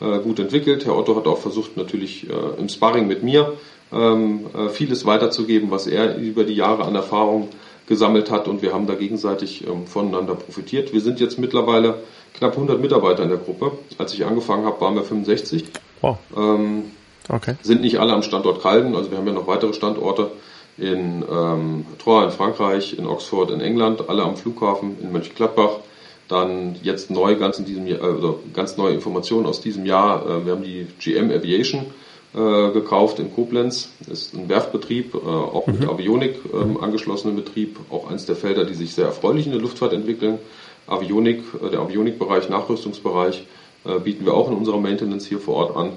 äh, 0.00 0.18
gut 0.20 0.38
entwickelt. 0.38 0.86
Herr 0.86 0.96
Otto 0.96 1.16
hat 1.16 1.26
auch 1.26 1.38
versucht, 1.38 1.76
natürlich 1.76 2.28
äh, 2.30 2.60
im 2.60 2.68
Sparring 2.68 3.06
mit 3.06 3.22
mir 3.22 3.54
ähm, 3.92 4.46
äh, 4.54 4.68
vieles 4.68 5.04
weiterzugeben, 5.04 5.70
was 5.70 5.86
er 5.86 6.16
über 6.16 6.44
die 6.44 6.54
Jahre 6.54 6.84
an 6.84 6.94
Erfahrung 6.94 7.48
gesammelt 7.86 8.30
hat 8.30 8.48
und 8.48 8.62
wir 8.62 8.72
haben 8.72 8.86
da 8.86 8.94
gegenseitig 8.94 9.66
ähm, 9.66 9.86
voneinander 9.86 10.34
profitiert. 10.34 10.92
Wir 10.92 11.00
sind 11.00 11.20
jetzt 11.20 11.38
mittlerweile 11.38 11.94
knapp 12.34 12.52
100 12.52 12.80
Mitarbeiter 12.80 13.22
in 13.22 13.28
der 13.28 13.38
Gruppe. 13.38 13.72
Als 13.98 14.12
ich 14.12 14.24
angefangen 14.24 14.64
habe, 14.64 14.80
waren 14.80 14.96
wir 14.96 15.04
65. 15.04 15.64
Wow. 16.00 16.18
Ähm, 16.36 16.90
okay. 17.28 17.54
Sind 17.62 17.82
nicht 17.82 17.98
alle 17.98 18.12
am 18.12 18.22
Standort 18.22 18.60
Calden, 18.60 18.96
also 18.96 19.10
wir 19.10 19.18
haben 19.18 19.26
ja 19.26 19.32
noch 19.32 19.46
weitere 19.46 19.72
Standorte 19.72 20.30
in 20.78 21.24
ähm, 21.30 21.86
Troyes 21.98 22.32
in 22.32 22.36
Frankreich, 22.36 22.98
in 22.98 23.06
Oxford 23.06 23.50
in 23.50 23.60
England, 23.60 24.08
alle 24.08 24.22
am 24.22 24.36
Flughafen 24.36 24.96
in 25.00 25.12
Mönchengladbach. 25.12 25.80
Dann 26.28 26.76
jetzt 26.82 27.10
neu, 27.10 27.36
ganz 27.36 27.58
in 27.58 27.64
diesem 27.64 27.86
Jahr, 27.86 28.02
also 28.02 28.40
ganz 28.52 28.76
neue 28.76 28.94
Informationen 28.94 29.46
aus 29.46 29.60
diesem 29.60 29.86
Jahr. 29.86 30.24
Äh, 30.26 30.44
wir 30.44 30.52
haben 30.52 30.64
die 30.64 30.86
GM 30.98 31.30
Aviation 31.30 31.86
äh, 32.34 32.70
gekauft 32.72 33.18
in 33.18 33.32
Koblenz. 33.32 33.90
Das 34.00 34.08
ist 34.08 34.34
ein 34.34 34.48
Werftbetrieb, 34.48 35.14
äh, 35.14 35.18
auch 35.18 35.66
mit 35.66 35.80
mhm. 35.80 35.88
Avionik 35.88 36.40
ähm, 36.52 36.78
angeschlossenen 36.82 37.36
Betrieb. 37.36 37.78
Auch 37.90 38.10
eines 38.10 38.26
der 38.26 38.36
Felder, 38.36 38.64
die 38.64 38.74
sich 38.74 38.94
sehr 38.94 39.06
erfreulich 39.06 39.46
in 39.46 39.52
der 39.52 39.60
Luftfahrt 39.60 39.92
entwickeln. 39.92 40.38
Avionik, 40.86 41.42
äh, 41.62 41.70
der 41.70 41.80
Avionikbereich, 41.80 42.48
Nachrüstungsbereich 42.48 43.46
äh, 43.84 43.98
bieten 44.00 44.26
wir 44.26 44.34
auch 44.34 44.50
in 44.50 44.56
unserer 44.56 44.78
Maintenance 44.78 45.26
hier 45.26 45.38
vor 45.38 45.54
Ort 45.54 45.76
an. 45.76 45.92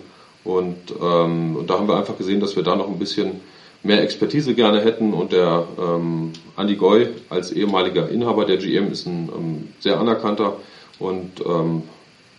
Und, 0.46 0.78
ähm, 1.02 1.58
und 1.58 1.70
da 1.70 1.78
haben 1.78 1.88
wir 1.88 1.98
einfach 1.98 2.18
gesehen, 2.18 2.40
dass 2.40 2.56
wir 2.56 2.64
da 2.64 2.76
noch 2.76 2.88
ein 2.88 3.00
bisschen 3.00 3.42
mehr 3.84 4.02
Expertise 4.02 4.54
gerne 4.56 4.82
hätten. 4.82 5.14
Und 5.14 5.32
der 5.32 5.68
ähm, 5.78 6.34
Andy 6.58 6.76
Goy 6.76 7.08
als 7.30 7.52
ehemaliger 7.52 8.10
Inhaber 8.10 8.46
der 8.46 8.58
GM 8.58 8.92
ist 8.92 9.06
ein 9.06 9.30
ähm, 9.36 9.68
sehr 9.80 10.00
anerkannter 10.00 10.58
und 11.00 11.42
ähm, 11.46 11.84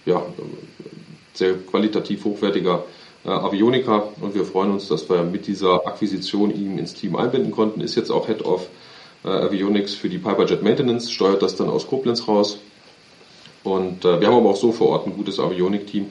ja, 0.06 0.22
sehr 1.34 1.54
qualitativ 1.54 2.24
hochwertiger 2.24 2.84
äh, 3.24 3.28
Avioniker. 3.30 4.08
Und 4.20 4.34
wir 4.34 4.44
freuen 4.44 4.72
uns, 4.72 4.88
dass 4.88 5.08
wir 5.08 5.22
mit 5.22 5.46
dieser 5.46 5.86
Akquisition 5.86 6.54
ihn 6.54 6.78
ins 6.78 6.94
Team 6.94 7.16
einbinden 7.16 7.50
konnten. 7.50 7.80
Ist 7.80 7.96
jetzt 7.96 8.10
auch 8.10 8.26
Head 8.26 8.44
of 8.44 8.68
äh, 9.24 9.28
Avionics 9.28 9.94
für 9.94 10.08
die 10.08 10.18
Piper 10.18 10.46
Jet 10.46 10.62
Maintenance, 10.62 11.10
steuert 11.10 11.42
das 11.42 11.56
dann 11.56 11.68
aus 11.68 11.86
Koblenz 11.86 12.26
raus. 12.26 12.58
Und 13.62 14.04
äh, 14.04 14.20
wir 14.20 14.28
haben 14.28 14.36
aber 14.36 14.50
auch 14.50 14.56
so 14.56 14.72
vor 14.72 14.88
Ort 14.88 15.06
ein 15.06 15.14
gutes 15.14 15.38
Avionik-Team. 15.38 16.06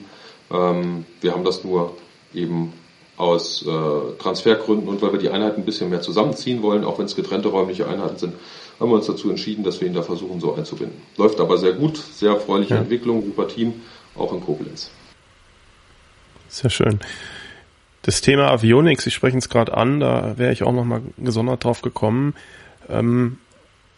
Ähm, 0.52 1.04
wir 1.20 1.32
haben 1.32 1.44
das 1.44 1.64
nur 1.64 1.96
eben 2.32 2.72
aus 3.20 3.64
äh, 3.66 4.18
Transfergründen 4.18 4.88
und 4.88 5.02
weil 5.02 5.12
wir 5.12 5.18
die 5.18 5.28
Einheiten 5.28 5.60
ein 5.60 5.64
bisschen 5.64 5.90
mehr 5.90 6.00
zusammenziehen 6.00 6.62
wollen, 6.62 6.84
auch 6.84 6.98
wenn 6.98 7.04
es 7.04 7.14
getrennte 7.14 7.48
räumliche 7.48 7.86
Einheiten 7.86 8.16
sind, 8.16 8.34
haben 8.80 8.90
wir 8.90 8.96
uns 8.96 9.06
dazu 9.06 9.28
entschieden, 9.28 9.62
dass 9.62 9.80
wir 9.80 9.88
ihn 9.88 9.94
da 9.94 10.02
versuchen, 10.02 10.40
so 10.40 10.54
einzubinden. 10.54 11.02
Läuft 11.18 11.38
aber 11.38 11.58
sehr 11.58 11.74
gut, 11.74 11.98
sehr 11.98 12.30
erfreuliche 12.30 12.74
ja. 12.74 12.80
Entwicklung, 12.80 13.22
super 13.22 13.46
Team, 13.46 13.74
auch 14.16 14.32
in 14.32 14.40
Koblenz. 14.40 14.90
Sehr 16.48 16.70
schön. 16.70 16.98
Das 18.02 18.22
Thema 18.22 18.50
Avionics, 18.50 19.04
Sie 19.04 19.10
sprechen 19.10 19.38
es 19.38 19.50
gerade 19.50 19.76
an, 19.76 20.00
da 20.00 20.38
wäre 20.38 20.52
ich 20.52 20.62
auch 20.62 20.72
nochmal 20.72 21.02
gesondert 21.18 21.62
drauf 21.62 21.82
gekommen. 21.82 22.34
Ähm, 22.88 23.36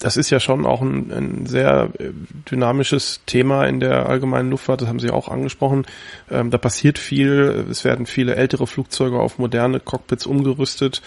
das 0.03 0.17
ist 0.17 0.31
ja 0.31 0.41
schon 0.41 0.67
auch 0.67 0.83
ein, 0.83 1.13
ein, 1.13 1.47
sehr 1.47 1.91
äh, 1.99 2.11
dynamisches 2.51 3.21
Thema 3.25 3.67
in 3.67 3.79
der 3.79 4.09
allgemeinen 4.09 4.51
Luftfahrt, 4.51 4.83
das 4.83 4.89
haben 4.89 4.99
Sie 4.99 5.11
auch 5.11 5.29
angesprochen. 5.29 5.87
Ähm, 6.29 6.51
da 6.51 6.59
passiert 6.59 6.99
viel, 6.99 7.67
es 7.71 7.85
werden 7.85 8.07
viele 8.07 8.35
ältere 8.35 8.67
Flugzeuge 8.67 9.21
auf 9.21 9.39
moderne 9.39 9.79
Cockpits 9.79 10.27
umgerüstet. 10.27 11.03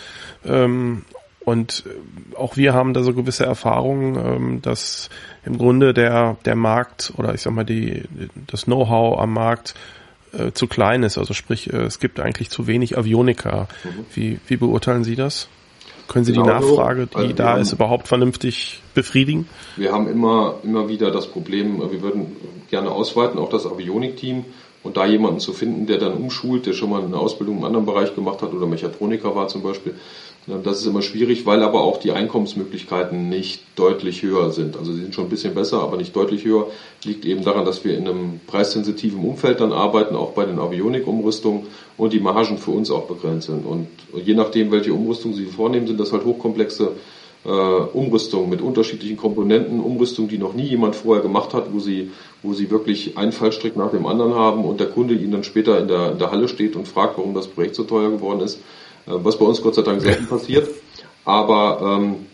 Ähm, 0.46 1.04
und 1.44 1.84
äh, 1.86 2.36
auch 2.38 2.56
wir 2.56 2.74
haben 2.74 2.94
da 2.94 3.04
so 3.04 3.14
gewisse 3.14 3.46
Erfahrungen, 3.46 4.16
ähm, 4.16 4.62
dass 4.62 5.10
im 5.44 5.58
Grunde 5.58 5.94
der, 5.94 6.38
der 6.46 6.56
Markt 6.56 7.14
oder 7.18 7.34
ich 7.34 7.42
sag 7.42 7.52
mal 7.52 7.66
die, 7.66 8.04
das 8.48 8.64
Know-how 8.64 9.20
am 9.20 9.34
Markt 9.34 9.76
äh, 10.32 10.54
zu 10.54 10.68
klein 10.68 11.04
ist. 11.04 11.18
Also 11.18 11.34
sprich, 11.34 11.72
äh, 11.74 11.82
es 11.82 12.00
gibt 12.00 12.22
eigentlich 12.22 12.50
zu 12.50 12.66
wenig 12.66 12.98
Avioniker. 12.98 13.68
Mhm. 13.84 14.06
Wie, 14.14 14.40
wie 14.48 14.56
beurteilen 14.56 15.04
Sie 15.04 15.18
das? 15.18 15.50
Können 16.08 16.26
Sie 16.26 16.34
genau 16.34 16.46
die 16.46 16.50
Nachfrage, 16.50 17.08
die 17.08 17.16
also 17.16 17.34
da 17.34 17.50
haben, 17.50 17.62
ist, 17.62 17.74
überhaupt 17.74 18.08
vernünftig 18.08 18.82
befriedigen? 18.94 19.48
Wir 19.76 19.92
haben 19.92 20.08
immer, 20.08 20.56
immer 20.64 20.88
wieder 20.88 21.12
das 21.12 21.28
Problem, 21.28 21.80
wir 21.80 22.02
würden 22.02 22.36
gerne 22.70 22.92
ausweiten, 22.92 23.40
auch 23.40 23.50
das 23.50 23.66
Avionik-Team 23.66 24.46
und 24.84 24.98
da 24.98 25.06
jemanden 25.06 25.40
zu 25.40 25.54
finden, 25.54 25.88
der 25.88 25.98
dann 25.98 26.14
umschult, 26.14 26.68
der 26.68 26.74
schon 26.74 26.92
mal 26.92 27.04
eine 27.04 27.18
Ausbildung 27.18 27.58
im 27.58 27.64
anderen 27.64 27.86
Bereich 27.86 28.14
gemacht 28.14 28.42
hat 28.44 28.54
oder 28.54 28.68
Mechatroniker 28.68 29.36
war 29.36 29.48
zum 29.48 29.64
Beispiel, 29.64 29.96
das 30.48 30.80
ist 30.80 30.86
immer 30.86 31.02
schwierig, 31.02 31.48
weil 31.48 31.64
aber 31.64 31.82
auch 31.82 31.98
die 31.98 32.12
Einkommensmöglichkeiten 32.12 33.30
nicht 33.30 33.64
deutlich 33.76 34.22
höher 34.22 34.52
sind. 34.52 34.78
Also 34.78 34.94
sie 34.94 35.02
sind 35.02 35.16
schon 35.16 35.26
ein 35.26 35.30
bisschen 35.30 35.56
besser, 35.56 35.82
aber 35.82 35.98
nicht 35.98 36.16
deutlich 36.16 36.46
höher. 36.46 36.68
Liegt 37.04 37.26
eben 37.26 37.44
daran, 37.44 37.66
dass 37.66 37.84
wir 37.84 37.98
in 37.98 38.08
einem 38.08 38.40
preissensitiven 38.46 39.20
Umfeld 39.26 39.60
dann 39.60 39.74
arbeiten, 39.74 40.16
auch 40.16 40.32
bei 40.34 40.46
den 40.46 40.60
Avionik-Umrüstungen 40.60 41.64
und 41.98 42.14
die 42.14 42.20
Margen 42.20 42.60
für 42.60 42.72
uns 42.72 42.92
auch 42.92 43.08
begrenzt 43.08 43.48
sind. 43.48 43.66
Und 43.66 43.88
je 44.14 44.36
nachdem, 44.36 44.72
welche 44.72 44.94
Umrüstungen 44.94 45.36
Sie 45.36 45.46
vornehmen, 45.46 45.88
sind 45.88 46.00
das 46.00 46.14
halt 46.14 46.26
hochkomplexe 46.26 46.92
äh, 47.44 47.50
Umrüstungen 47.50 48.48
mit 48.48 48.62
unterschiedlichen 48.62 49.18
Komponenten, 49.18 49.80
Umrüstungen, 49.80 50.30
die 50.30 50.38
noch 50.38 50.54
nie 50.54 50.66
jemand 50.66 50.96
vorher 50.96 51.24
gemacht 51.24 51.56
hat, 51.56 51.74
wo 51.74 51.80
Sie, 51.80 52.12
wo 52.44 52.54
Sie 52.54 52.70
wirklich 52.70 53.18
einen 53.18 53.32
Fallstrick 53.32 53.76
nach 53.76 53.90
dem 53.90 54.06
anderen 54.06 54.36
haben 54.36 54.64
und 54.64 54.80
der 54.80 54.88
Kunde 54.88 55.16
Ihnen 55.16 55.32
dann 55.32 55.44
später 55.44 55.80
in 55.80 55.88
der, 55.88 56.12
in 56.12 56.20
der 56.20 56.30
Halle 56.30 56.48
steht 56.48 56.76
und 56.76 56.88
fragt, 56.88 57.18
warum 57.18 57.34
das 57.34 57.48
Projekt 57.48 57.74
so 57.74 57.84
teuer 57.84 58.12
geworden 58.12 58.42
ist 58.42 58.60
was 59.06 59.38
bei 59.38 59.46
uns 59.46 59.62
Gott 59.62 59.76
sei 59.76 59.82
Dank 59.82 60.02
selten 60.02 60.28
passiert. 60.30 60.70
Aber 61.24 62.00
ähm, 62.00 62.26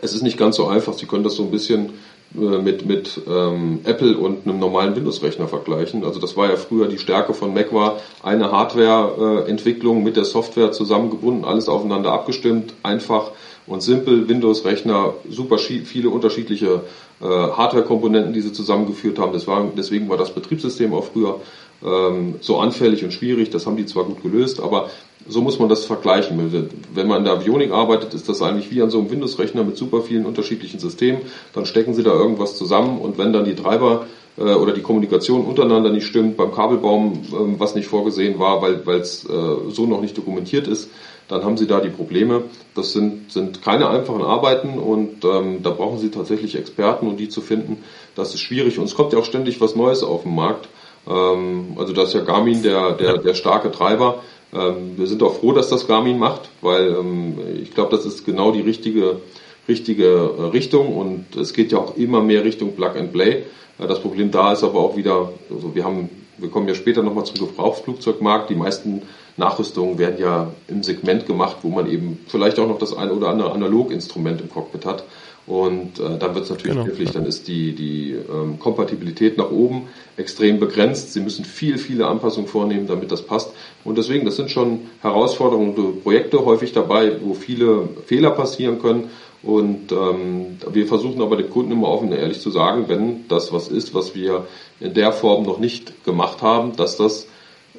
es 0.00 0.14
ist 0.14 0.22
nicht 0.22 0.38
ganz 0.38 0.56
so 0.56 0.66
einfach. 0.66 0.94
Sie 0.94 1.06
können 1.06 1.24
das 1.24 1.34
so 1.34 1.42
ein 1.42 1.50
bisschen 1.50 1.94
äh, 2.34 2.58
mit, 2.58 2.86
mit 2.86 3.20
ähm, 3.28 3.80
Apple 3.84 4.16
und 4.16 4.46
einem 4.46 4.60
normalen 4.60 4.94
Windows-Rechner 4.94 5.48
vergleichen. 5.48 6.04
Also 6.04 6.20
das 6.20 6.36
war 6.36 6.48
ja 6.48 6.56
früher 6.56 6.86
die 6.86 6.98
Stärke 6.98 7.34
von 7.34 7.52
Mac 7.52 7.72
war 7.72 7.98
eine 8.22 8.52
Hardware-Entwicklung 8.52 10.04
mit 10.04 10.16
der 10.16 10.24
Software 10.24 10.70
zusammengebunden, 10.70 11.44
alles 11.44 11.68
aufeinander 11.68 12.12
abgestimmt, 12.12 12.74
einfach 12.84 13.32
und 13.66 13.82
simpel. 13.82 14.28
Windows-Rechner, 14.28 15.14
super 15.28 15.58
viele 15.58 16.10
unterschiedliche 16.10 16.82
äh, 17.20 17.24
Hardware-Komponenten, 17.24 18.32
die 18.32 18.40
sie 18.42 18.52
zusammengeführt 18.52 19.18
haben. 19.18 19.32
Das 19.32 19.46
war, 19.46 19.68
deswegen 19.76 20.08
war 20.08 20.16
das 20.16 20.32
Betriebssystem 20.32 20.94
auch 20.94 21.04
früher 21.04 21.40
ähm, 21.84 22.36
so 22.40 22.58
anfällig 22.58 23.02
und 23.02 23.12
schwierig. 23.12 23.50
Das 23.50 23.66
haben 23.66 23.76
die 23.76 23.86
zwar 23.86 24.04
gut 24.04 24.22
gelöst, 24.22 24.60
aber 24.60 24.88
so 25.30 25.40
muss 25.40 25.58
man 25.58 25.68
das 25.68 25.84
vergleichen. 25.84 26.70
Wenn 26.94 27.08
man 27.08 27.18
in 27.18 27.24
der 27.24 27.34
Avionik 27.34 27.72
arbeitet, 27.72 28.14
ist 28.14 28.28
das 28.28 28.42
eigentlich 28.42 28.70
wie 28.70 28.82
an 28.82 28.90
so 28.90 28.98
einem 28.98 29.10
Windows-Rechner 29.10 29.64
mit 29.64 29.76
super 29.76 30.02
vielen 30.02 30.26
unterschiedlichen 30.26 30.80
Systemen. 30.80 31.22
Dann 31.54 31.66
stecken 31.66 31.94
Sie 31.94 32.02
da 32.02 32.12
irgendwas 32.12 32.56
zusammen 32.56 32.98
und 32.98 33.18
wenn 33.18 33.32
dann 33.32 33.44
die 33.44 33.54
Treiber 33.54 34.06
äh, 34.36 34.42
oder 34.42 34.72
die 34.72 34.82
Kommunikation 34.82 35.44
untereinander 35.44 35.90
nicht 35.90 36.06
stimmt, 36.06 36.36
beim 36.36 36.52
Kabelbaum 36.52 37.12
äh, 37.12 37.58
was 37.58 37.74
nicht 37.74 37.86
vorgesehen 37.86 38.38
war, 38.38 38.62
weil 38.62 38.82
es 39.00 39.24
äh, 39.24 39.70
so 39.70 39.86
noch 39.86 40.00
nicht 40.00 40.18
dokumentiert 40.18 40.66
ist, 40.66 40.90
dann 41.28 41.44
haben 41.44 41.56
Sie 41.56 41.68
da 41.68 41.80
die 41.80 41.90
Probleme. 41.90 42.42
Das 42.74 42.92
sind, 42.92 43.30
sind 43.30 43.62
keine 43.62 43.88
einfachen 43.88 44.22
Arbeiten 44.22 44.78
und 44.78 45.24
ähm, 45.24 45.62
da 45.62 45.70
brauchen 45.70 45.98
Sie 45.98 46.10
tatsächlich 46.10 46.56
Experten 46.56 47.06
und 47.06 47.18
die 47.18 47.28
zu 47.28 47.40
finden, 47.40 47.84
das 48.16 48.34
ist 48.34 48.40
schwierig. 48.40 48.78
Und 48.78 48.84
es 48.84 48.96
kommt 48.96 49.12
ja 49.12 49.18
auch 49.20 49.24
ständig 49.24 49.60
was 49.60 49.76
Neues 49.76 50.02
auf 50.02 50.24
den 50.24 50.34
Markt. 50.34 50.68
Ähm, 51.08 51.76
also 51.78 51.92
da 51.92 52.02
ist 52.02 52.14
ja 52.14 52.20
Garmin 52.20 52.62
der, 52.62 52.92
der, 52.92 53.18
der 53.18 53.34
starke 53.34 53.70
Treiber. 53.70 54.22
Ähm, 54.52 54.96
wir 54.96 55.06
sind 55.06 55.22
auch 55.22 55.34
froh, 55.34 55.52
dass 55.52 55.68
das 55.68 55.86
Garmin 55.86 56.18
macht, 56.18 56.48
weil 56.60 56.88
ähm, 56.88 57.38
ich 57.62 57.72
glaube, 57.72 57.94
das 57.96 58.04
ist 58.04 58.24
genau 58.24 58.50
die 58.50 58.60
richtige, 58.60 59.20
richtige 59.68 60.06
äh, 60.06 60.42
Richtung 60.48 60.96
und 60.96 61.36
es 61.36 61.52
geht 61.52 61.72
ja 61.72 61.78
auch 61.78 61.96
immer 61.96 62.20
mehr 62.22 62.44
Richtung 62.44 62.74
Plug 62.74 62.96
and 62.96 63.12
Play. 63.12 63.44
Äh, 63.78 63.86
das 63.86 64.00
Problem 64.00 64.30
da 64.30 64.52
ist 64.52 64.64
aber 64.64 64.80
auch 64.80 64.96
wieder, 64.96 65.32
also 65.50 65.74
wir 65.74 65.84
haben, 65.84 66.08
wir 66.38 66.48
kommen 66.48 66.66
ja 66.68 66.74
später 66.74 67.02
nochmal 67.02 67.24
zum 67.24 67.38
Gebrauchsflugzeugmarkt. 67.46 68.50
Die 68.50 68.56
meisten 68.56 69.02
Nachrüstungen 69.36 69.98
werden 69.98 70.20
ja 70.20 70.50
im 70.68 70.82
Segment 70.82 71.26
gemacht, 71.26 71.58
wo 71.62 71.68
man 71.68 71.88
eben 71.90 72.18
vielleicht 72.26 72.58
auch 72.58 72.68
noch 72.68 72.78
das 72.78 72.96
eine 72.96 73.12
oder 73.12 73.28
andere 73.28 73.52
Analoginstrument 73.52 74.40
im 74.40 74.50
Cockpit 74.50 74.84
hat. 74.84 75.04
Und 75.50 75.98
äh, 75.98 76.16
dann 76.16 76.36
wird 76.36 76.44
es 76.44 76.50
natürlich 76.50 76.76
genau. 76.76 76.84
knifflig, 76.84 77.10
dann 77.10 77.26
ist 77.26 77.48
die, 77.48 77.72
die 77.72 78.12
ähm, 78.12 78.60
Kompatibilität 78.60 79.36
nach 79.36 79.50
oben 79.50 79.88
extrem 80.16 80.60
begrenzt. 80.60 81.12
Sie 81.12 81.18
müssen 81.18 81.44
viel, 81.44 81.76
viele 81.76 82.06
Anpassungen 82.06 82.48
vornehmen, 82.48 82.86
damit 82.86 83.10
das 83.10 83.22
passt. 83.22 83.52
Und 83.82 83.98
deswegen, 83.98 84.24
das 84.24 84.36
sind 84.36 84.52
schon 84.52 84.82
Herausforderungen 85.02 85.74
und 85.74 86.04
Projekte 86.04 86.44
häufig 86.44 86.72
dabei, 86.72 87.16
wo 87.20 87.34
viele 87.34 87.88
Fehler 88.06 88.30
passieren 88.30 88.80
können. 88.80 89.10
Und 89.42 89.90
ähm, 89.90 90.58
wir 90.70 90.86
versuchen 90.86 91.20
aber 91.20 91.36
dem 91.36 91.50
Kunden 91.50 91.72
immer 91.72 91.88
offen 91.88 92.10
und 92.10 92.14
ehrlich 92.16 92.38
zu 92.38 92.50
sagen, 92.50 92.84
wenn 92.86 93.26
das 93.26 93.52
was 93.52 93.66
ist, 93.66 93.92
was 93.92 94.14
wir 94.14 94.46
in 94.78 94.94
der 94.94 95.10
Form 95.10 95.42
noch 95.42 95.58
nicht 95.58 96.04
gemacht 96.04 96.42
haben, 96.42 96.76
dass 96.76 96.96
das 96.96 97.26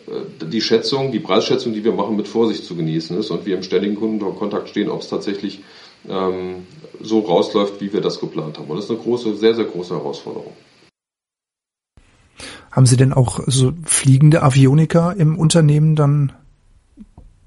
äh, 0.07 0.45
die 0.45 0.59
Schätzung, 0.59 1.13
die 1.13 1.21
Preisschätzung, 1.21 1.71
die 1.71 1.85
wir 1.85 1.93
machen, 1.93 2.17
mit 2.17 2.27
Vorsicht 2.27 2.65
zu 2.65 2.75
genießen 2.75 3.17
ist 3.17 3.31
und 3.31 3.45
wir 3.45 3.55
im 3.55 3.63
ständigen 3.63 3.95
Kundenkontakt 3.95 4.67
stehen, 4.67 4.89
ob 4.89 4.99
es 4.99 5.07
tatsächlich 5.07 5.61
ähm, 6.07 6.67
so 7.01 7.19
rausläuft, 7.19 7.81
wie 7.81 7.93
wir 7.93 8.01
das 8.01 8.19
geplant 8.19 8.57
haben. 8.57 8.69
Und 8.69 8.77
das 8.77 8.85
ist 8.85 8.91
eine 8.91 8.99
große, 8.99 9.35
sehr, 9.35 9.55
sehr 9.55 9.65
große 9.65 9.95
Herausforderung. 9.95 10.53
Haben 12.71 12.85
Sie 12.85 12.97
denn 12.97 13.13
auch 13.13 13.41
so 13.47 13.73
fliegende 13.83 14.43
Avioniker 14.43 15.15
im 15.17 15.37
Unternehmen 15.37 15.95
dann 15.95 16.31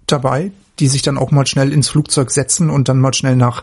dabei, 0.07 0.53
die 0.79 0.89
sich 0.89 1.03
dann 1.03 1.17
auch 1.17 1.31
mal 1.31 1.47
schnell 1.47 1.73
ins 1.73 1.89
Flugzeug 1.89 2.31
setzen 2.31 2.69
und 2.69 2.89
dann 2.89 3.01
mal 3.01 3.15
schnell 3.15 3.37
nach 3.37 3.63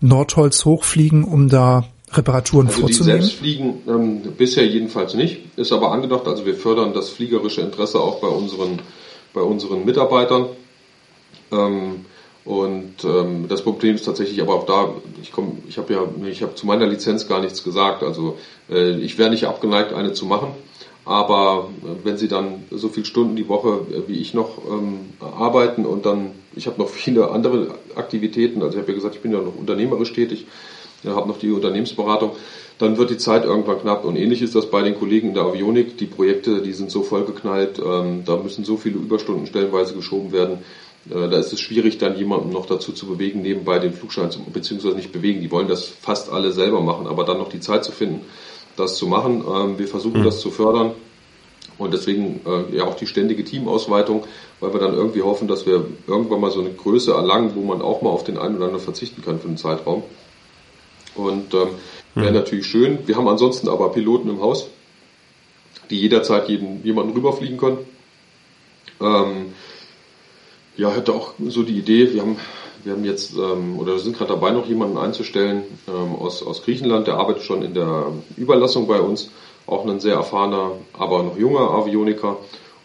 Nordholz 0.00 0.64
hochfliegen, 0.64 1.24
um 1.24 1.48
da 1.48 1.84
Reparaturen 2.12 2.66
also 2.66 2.80
vorzunehmen? 2.80 3.20
Die 3.20 3.26
selbst 3.26 3.38
fliegen 3.38 3.82
ähm, 3.88 4.20
bisher 4.36 4.66
jedenfalls 4.66 5.14
nicht, 5.14 5.56
ist 5.56 5.72
aber 5.72 5.92
angedacht. 5.92 6.26
Also 6.26 6.44
wir 6.44 6.54
fördern 6.54 6.92
das 6.92 7.08
fliegerische 7.10 7.62
Interesse 7.62 7.98
auch 8.00 8.20
bei 8.20 8.28
unseren, 8.28 8.80
bei 9.32 9.40
unseren 9.40 9.84
Mitarbeitern. 9.84 10.46
Ähm, 11.50 12.04
und 12.44 13.04
ähm, 13.04 13.46
das 13.48 13.62
Problem 13.62 13.94
ist 13.94 14.04
tatsächlich 14.04 14.40
aber 14.42 14.54
auch 14.54 14.66
da, 14.66 14.92
ich 15.20 15.30
komme, 15.30 15.58
ich 15.68 15.78
habe 15.78 15.92
ja, 15.92 16.02
ich 16.26 16.42
habe 16.42 16.54
zu 16.56 16.66
meiner 16.66 16.86
Lizenz 16.86 17.28
gar 17.28 17.40
nichts 17.40 17.62
gesagt. 17.62 18.02
Also 18.02 18.36
äh, 18.68 18.98
ich 18.98 19.16
wäre 19.16 19.30
nicht 19.30 19.44
abgeneigt, 19.46 19.92
eine 19.92 20.12
zu 20.12 20.26
machen. 20.26 20.48
Aber 21.04 21.68
äh, 21.82 22.04
wenn 22.04 22.16
Sie 22.16 22.28
dann 22.28 22.64
so 22.70 22.88
viele 22.88 23.06
Stunden 23.06 23.36
die 23.36 23.48
Woche 23.48 23.80
äh, 23.92 24.08
wie 24.08 24.18
ich 24.20 24.34
noch 24.34 24.58
ähm, 24.68 25.10
arbeiten 25.20 25.86
und 25.86 26.04
dann, 26.04 26.32
ich 26.56 26.66
habe 26.66 26.80
noch 26.80 26.88
viele 26.88 27.30
andere 27.30 27.74
Aktivitäten, 27.94 28.60
also 28.62 28.76
ich 28.76 28.82
habe 28.82 28.90
ja 28.90 28.96
gesagt, 28.96 29.14
ich 29.14 29.22
bin 29.22 29.32
ja 29.32 29.40
noch 29.40 29.56
unternehmerisch 29.56 30.12
tätig, 30.12 30.46
ja, 31.04 31.14
habe 31.14 31.28
noch 31.28 31.38
die 31.38 31.50
Unternehmensberatung, 31.50 32.32
dann 32.78 32.96
wird 32.96 33.10
die 33.10 33.18
Zeit 33.18 33.44
irgendwann 33.44 33.80
knapp. 33.80 34.04
Und 34.04 34.16
ähnlich 34.16 34.42
ist 34.42 34.56
das 34.56 34.68
bei 34.68 34.82
den 34.82 34.98
Kollegen 34.98 35.28
in 35.28 35.34
der 35.34 35.44
Avionik. 35.44 35.98
Die 35.98 36.06
Projekte, 36.06 36.60
die 36.62 36.72
sind 36.72 36.90
so 36.90 37.02
vollgeknallt, 37.02 37.80
ähm, 37.84 38.24
da 38.24 38.36
müssen 38.36 38.64
so 38.64 38.76
viele 38.76 38.96
Überstunden 38.96 39.46
stellenweise 39.46 39.94
geschoben 39.94 40.32
werden 40.32 40.58
äh, 40.58 40.81
da 41.04 41.36
ist 41.38 41.52
es 41.52 41.60
schwierig, 41.60 41.98
dann 41.98 42.16
jemanden 42.16 42.50
noch 42.50 42.66
dazu 42.66 42.92
zu 42.92 43.06
bewegen, 43.06 43.42
nebenbei 43.42 43.78
den 43.78 43.92
Flugschein 43.92 44.30
zu, 44.30 44.40
beziehungsweise 44.44 44.96
nicht 44.96 45.12
bewegen. 45.12 45.40
Die 45.40 45.50
wollen 45.50 45.68
das 45.68 45.84
fast 45.86 46.30
alle 46.30 46.52
selber 46.52 46.80
machen, 46.80 47.06
aber 47.06 47.24
dann 47.24 47.38
noch 47.38 47.48
die 47.48 47.60
Zeit 47.60 47.84
zu 47.84 47.92
finden, 47.92 48.20
das 48.76 48.96
zu 48.96 49.06
machen. 49.06 49.44
Ähm, 49.46 49.78
wir 49.78 49.88
versuchen 49.88 50.20
mhm. 50.20 50.24
das 50.24 50.40
zu 50.40 50.50
fördern 50.50 50.92
und 51.78 51.92
deswegen 51.92 52.40
äh, 52.46 52.76
ja 52.76 52.84
auch 52.84 52.94
die 52.94 53.06
ständige 53.06 53.44
Teamausweitung, 53.44 54.24
weil 54.60 54.72
wir 54.72 54.80
dann 54.80 54.94
irgendwie 54.94 55.22
hoffen, 55.22 55.48
dass 55.48 55.66
wir 55.66 55.86
irgendwann 56.06 56.40
mal 56.40 56.50
so 56.50 56.60
eine 56.60 56.72
Größe 56.72 57.12
erlangen, 57.12 57.52
wo 57.54 57.62
man 57.62 57.82
auch 57.82 58.02
mal 58.02 58.10
auf 58.10 58.24
den 58.24 58.38
einen 58.38 58.56
oder 58.56 58.66
anderen 58.66 58.84
verzichten 58.84 59.22
kann 59.22 59.40
für 59.40 59.48
einen 59.48 59.56
Zeitraum. 59.56 60.04
Und 61.14 61.52
ähm, 61.54 61.68
wäre 62.14 62.30
mhm. 62.30 62.36
natürlich 62.36 62.66
schön. 62.66 62.98
Wir 63.06 63.16
haben 63.16 63.28
ansonsten 63.28 63.68
aber 63.68 63.90
Piloten 63.90 64.30
im 64.30 64.40
Haus, 64.40 64.68
die 65.90 65.98
jederzeit 65.98 66.48
jeden, 66.48 66.84
jemanden 66.84 67.12
rüberfliegen 67.12 67.58
können. 67.58 67.78
Ähm, 69.00 69.52
ja, 70.76 70.90
hätte 70.90 71.12
auch 71.12 71.34
so 71.48 71.62
die 71.62 71.78
Idee, 71.78 72.12
wir 72.12 72.22
haben, 72.22 72.36
wir 72.84 72.92
haben 72.92 73.04
jetzt 73.04 73.34
ähm, 73.36 73.78
oder 73.78 73.98
sind 73.98 74.16
gerade 74.16 74.32
dabei, 74.32 74.50
noch 74.50 74.66
jemanden 74.66 74.98
einzustellen 74.98 75.62
ähm, 75.88 76.14
aus, 76.16 76.42
aus 76.42 76.62
Griechenland, 76.62 77.06
der 77.06 77.14
arbeitet 77.14 77.42
schon 77.42 77.62
in 77.62 77.74
der 77.74 78.12
Überlassung 78.36 78.86
bei 78.86 79.00
uns 79.00 79.30
auch 79.66 79.86
ein 79.86 80.00
sehr 80.00 80.14
erfahrener, 80.14 80.72
aber 80.92 81.22
noch 81.22 81.36
junger 81.36 81.70
Avioniker. 81.70 82.38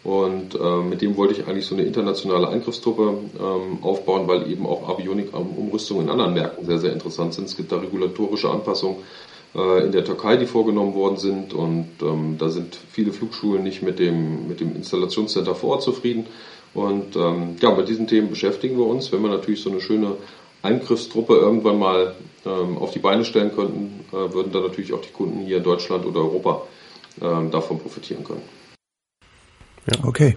Und 0.04 0.54
äh, 0.54 0.82
mit 0.82 1.02
dem 1.02 1.16
wollte 1.16 1.34
ich 1.34 1.46
eigentlich 1.46 1.66
so 1.66 1.74
eine 1.74 1.84
internationale 1.84 2.48
Eingriffstruppe 2.48 3.18
ähm, 3.38 3.82
aufbauen, 3.82 4.28
weil 4.28 4.50
eben 4.50 4.64
auch 4.64 4.88
Avionik-Umrüstungen 4.88 6.04
in 6.04 6.10
anderen 6.10 6.34
Märkten 6.34 6.64
sehr, 6.64 6.78
sehr 6.78 6.92
interessant 6.92 7.34
sind. 7.34 7.46
Es 7.46 7.56
gibt 7.56 7.72
da 7.72 7.78
regulatorische 7.78 8.48
Anpassungen 8.48 8.98
äh, 9.54 9.84
in 9.84 9.92
der 9.92 10.04
Türkei, 10.04 10.36
die 10.36 10.46
vorgenommen 10.46 10.94
worden 10.94 11.16
sind. 11.16 11.52
Und 11.52 11.88
ähm, 12.00 12.36
da 12.38 12.48
sind 12.48 12.78
viele 12.90 13.12
Flugschulen 13.12 13.64
nicht 13.64 13.82
mit 13.82 13.98
dem, 13.98 14.46
mit 14.48 14.60
dem 14.60 14.76
Installationscenter 14.76 15.54
vor 15.54 15.70
Ort 15.70 15.82
zufrieden. 15.82 16.26
Und 16.74 17.16
ähm, 17.16 17.56
ja, 17.60 17.74
mit 17.74 17.88
diesen 17.88 18.06
Themen 18.06 18.30
beschäftigen 18.30 18.76
wir 18.76 18.86
uns. 18.86 19.10
Wenn 19.12 19.22
wir 19.22 19.30
natürlich 19.30 19.62
so 19.62 19.70
eine 19.70 19.80
schöne 19.80 20.16
Eingriffstruppe 20.62 21.34
irgendwann 21.34 21.78
mal 21.78 22.14
ähm, 22.44 22.78
auf 22.78 22.90
die 22.92 22.98
Beine 22.98 23.24
stellen 23.24 23.54
könnten, 23.54 24.04
äh, 24.10 24.32
würden 24.32 24.52
dann 24.52 24.62
natürlich 24.62 24.92
auch 24.92 25.00
die 25.00 25.12
Kunden 25.12 25.40
hier 25.46 25.58
in 25.58 25.62
Deutschland 25.62 26.04
oder 26.04 26.20
Europa 26.20 26.62
ähm, 27.20 27.50
davon 27.50 27.78
profitieren 27.78 28.24
können. 28.24 28.42
Ja. 29.86 30.04
Okay. 30.04 30.36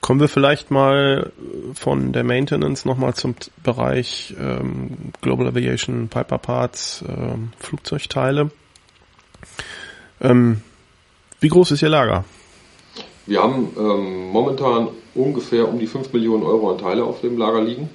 Kommen 0.00 0.18
wir 0.18 0.28
vielleicht 0.28 0.72
mal 0.72 1.32
von 1.74 2.12
der 2.12 2.24
Maintenance 2.24 2.84
nochmal 2.84 3.14
zum 3.14 3.36
Bereich 3.62 4.34
ähm, 4.38 5.12
Global 5.20 5.46
Aviation 5.46 6.08
Piper 6.08 6.38
Parts, 6.38 7.04
ähm, 7.08 7.52
Flugzeugteile. 7.58 8.50
Ähm, 10.20 10.60
wie 11.38 11.48
groß 11.48 11.70
ist 11.70 11.82
Ihr 11.82 11.88
Lager? 11.88 12.24
Wir 13.26 13.42
haben 13.42 13.68
ähm, 13.78 14.30
momentan 14.30 14.88
ungefähr 15.14 15.68
um 15.68 15.78
die 15.78 15.86
5 15.86 16.12
Millionen 16.12 16.42
Euro 16.42 16.70
an 16.70 16.78
Teile 16.78 17.04
auf 17.04 17.20
dem 17.20 17.38
Lager 17.38 17.62
liegen. 17.62 17.88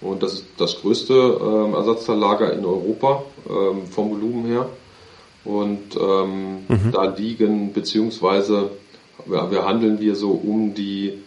Und 0.00 0.22
das 0.22 0.34
ist 0.34 0.46
das 0.58 0.80
größte 0.80 1.14
ähm, 1.14 1.74
Ersatzteillager 1.74 2.52
in 2.52 2.64
Europa 2.64 3.22
ähm, 3.48 3.86
vom 3.86 4.10
Volumen 4.10 4.46
her. 4.46 4.68
Und 5.44 5.96
ähm, 5.96 6.64
mhm. 6.68 6.92
da 6.92 7.04
liegen, 7.04 7.72
beziehungsweise 7.72 8.70
wir, 9.26 9.50
wir 9.50 9.64
handeln 9.64 10.00
wir 10.00 10.14
so 10.16 10.32
um 10.32 10.74
die 10.74 11.18